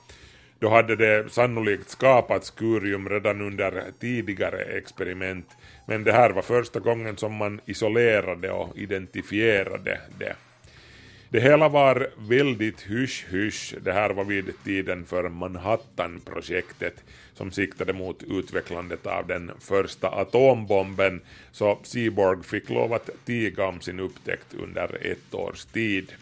Då 0.59 0.69
hade 0.69 0.95
det 0.95 1.31
sannolikt 1.31 1.89
skapats 1.89 2.51
curium 2.51 3.09
redan 3.09 3.41
under 3.41 3.83
tidigare 3.99 4.61
experiment, 4.61 5.57
men 5.87 6.03
det 6.03 6.11
här 6.11 6.29
var 6.29 6.41
första 6.41 6.79
gången 6.79 7.17
som 7.17 7.33
man 7.33 7.61
isolerade 7.65 8.51
och 8.51 8.77
identifierade 8.77 10.01
det. 10.19 10.35
Det 11.29 11.39
hela 11.39 11.69
var 11.69 12.07
väldigt 12.17 12.81
hysch-hysch, 12.81 13.75
det 13.81 13.93
här 13.93 14.09
var 14.09 14.23
vid 14.23 14.53
tiden 14.63 15.05
för 15.05 15.29
Manhattan-projektet 15.29 17.03
som 17.33 17.51
siktade 17.51 17.93
mot 17.93 18.23
utvecklandet 18.23 19.05
av 19.05 19.27
den 19.27 19.51
första 19.59 20.09
atombomben, 20.09 21.21
så 21.51 21.79
Seaborg 21.83 22.43
fick 22.43 22.69
lov 22.69 22.93
att 22.93 23.09
tiga 23.25 23.65
om 23.65 23.81
sin 23.81 23.99
upptäckt 23.99 24.53
under 24.53 25.05
ett 25.11 25.33
års 25.33 25.65
tid. 25.65 26.13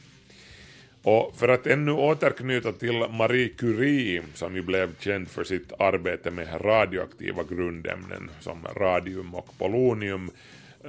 Och 1.02 1.34
för 1.38 1.48
att 1.48 1.68
ännu 1.68 1.92
återknyta 1.92 2.72
till 2.72 3.06
Marie 3.10 3.50
Curie, 3.50 4.24
som 4.34 4.56
ju 4.56 4.62
blev 4.62 4.90
känd 5.00 5.28
för 5.28 5.44
sitt 5.44 5.74
arbete 5.80 6.32
med 6.32 6.66
radioaktiva 6.66 7.44
grundämnen 7.50 8.30
som 8.40 8.68
radium 8.76 9.36
och 9.36 9.58
polonium, 9.58 10.32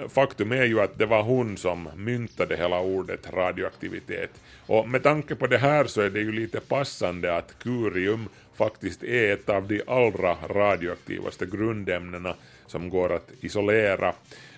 faktum 0.08 0.52
är 0.52 0.64
ju 0.64 0.80
att 0.80 0.98
det 0.98 1.06
var 1.06 1.22
hon 1.22 1.56
som 1.56 1.88
myntade 1.96 2.56
hela 2.56 2.80
ordet 2.80 3.32
radioaktivitet. 3.32 4.30
Och 4.66 4.88
med 4.88 5.02
tanke 5.02 5.34
på 5.34 5.46
det 5.46 5.58
här 5.58 5.84
så 5.84 6.00
är 6.00 6.10
det 6.10 6.20
ju 6.20 6.32
lite 6.32 6.60
passande 6.60 7.36
att 7.36 7.58
curium 7.58 8.28
faktiskt 8.54 9.02
är 9.02 9.32
ett 9.32 9.48
av 9.48 9.68
de 9.68 9.82
allra 9.86 10.36
radioaktivaste 10.48 11.46
grundämnena 11.46 12.34
som 12.66 12.88
går 12.90 13.12
att 13.12 13.30
isolera. 13.40 14.12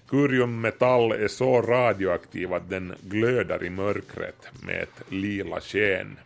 Curiummetall 0.09 1.13
är 1.13 1.29
så 1.29 1.63
radioaktiv 1.63 2.53
att 2.53 2.71
den 2.71 2.95
glödar 3.01 3.65
i 3.65 3.71
mörkret 3.71 4.49
med 4.63 4.83
ett 4.83 5.13
lila 5.13 5.61
sken. 5.61 6.17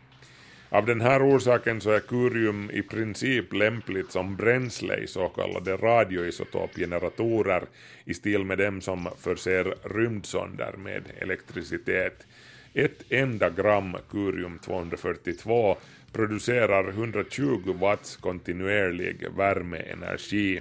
Av 0.73 0.87
den 0.87 1.01
här 1.01 1.23
orsaken 1.23 1.81
så 1.81 1.91
är 1.91 2.01
curium 2.01 2.71
i 2.71 2.83
princip 2.83 3.53
lämpligt 3.53 4.13
som 4.13 4.37
bränsle 4.37 4.97
i 4.97 5.07
så 5.07 5.29
kallade 5.29 5.77
radioisotopgeneratorer 5.77 7.63
i 8.05 8.15
stil 8.15 8.45
med 8.45 8.59
dem 8.59 8.81
som 8.81 9.09
förser 9.19 9.75
rymdsonder 9.83 10.73
med 10.79 11.03
elektricitet. 11.19 12.27
Ett 12.75 13.05
enda 13.09 13.51
gram 13.51 13.97
curium-242 14.11 15.77
producerar 16.13 16.89
120 16.89 17.77
watts 17.81 18.17
kontinuerlig 18.17 19.27
värmeenergi. 19.37 20.61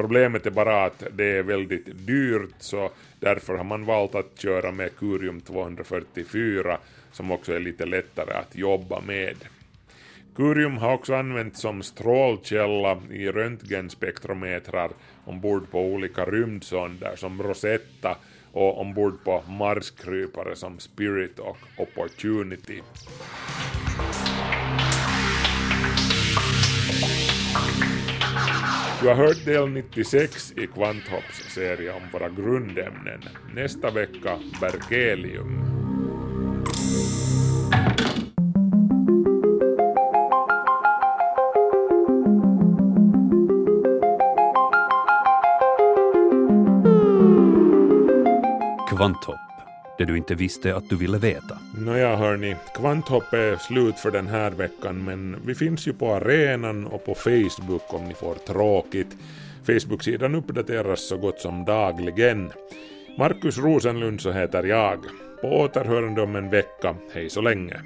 Problemet 0.00 0.46
är 0.46 0.50
bara 0.50 0.84
att 0.84 1.04
det 1.12 1.24
är 1.24 1.42
väldigt 1.42 2.06
dyrt 2.06 2.54
så 2.58 2.90
därför 3.18 3.54
har 3.56 3.64
man 3.64 3.84
valt 3.84 4.14
att 4.14 4.38
köra 4.38 4.72
med 4.72 4.96
curium 4.96 5.40
244 5.40 6.78
som 7.12 7.30
också 7.30 7.52
är 7.52 7.60
lite 7.60 7.86
lättare 7.86 8.32
att 8.32 8.56
jobba 8.56 9.00
med. 9.00 9.36
Curium 10.36 10.76
har 10.76 10.94
också 10.94 11.14
använts 11.14 11.60
som 11.60 11.82
strålkälla 11.82 13.00
i 13.10 13.28
röntgenspektrometrar 13.28 14.90
ombord 15.24 15.70
på 15.70 15.80
olika 15.80 16.24
rymdsonder 16.24 17.16
som 17.16 17.42
Rosetta 17.42 18.16
och 18.52 18.80
ombord 18.80 19.24
på 19.24 19.42
Marskrypare 19.48 20.56
som 20.56 20.78
Spirit 20.78 21.38
och 21.38 21.58
Opportunity. 21.76 22.82
Du 29.02 29.08
har 29.08 29.14
hört 29.14 29.44
del 29.44 29.68
96 29.68 30.52
i 30.56 30.66
Kvanthopps 30.66 31.54
serie 31.54 31.92
om 31.92 32.02
våra 32.12 32.28
grundämnen. 32.28 33.20
Nästa 33.54 33.90
vecka 33.90 34.38
berkelium. 34.60 35.80
Kvanthopp, 48.88 49.49
det 50.00 50.06
du 50.06 50.16
inte 50.16 50.34
visste 50.34 50.76
att 50.76 50.88
du 50.88 50.96
ville 50.96 51.18
veta. 51.18 51.58
Nåja 51.78 52.16
hörni, 52.16 52.56
Kvanthopp 52.74 53.32
är 53.32 53.56
slut 53.56 53.98
för 53.98 54.10
den 54.10 54.26
här 54.26 54.50
veckan 54.50 55.04
men 55.04 55.36
vi 55.46 55.54
finns 55.54 55.88
ju 55.88 55.92
på 55.92 56.14
arenan 56.14 56.86
och 56.86 57.04
på 57.04 57.14
Facebook 57.14 57.94
om 57.94 58.04
ni 58.04 58.14
får 58.14 58.34
tråkigt. 58.34 59.16
Facebook-sidan 59.66 60.34
uppdateras 60.34 61.08
så 61.08 61.16
gott 61.16 61.40
som 61.40 61.64
dagligen. 61.64 62.52
Markus 63.18 63.58
Rosenlund 63.58 64.20
så 64.20 64.32
heter 64.32 64.62
jag. 64.62 64.98
På 65.40 65.48
återhörande 65.48 66.22
om 66.22 66.36
en 66.36 66.50
vecka. 66.50 66.94
Hej 67.14 67.30
så 67.30 67.40
länge. 67.40 67.80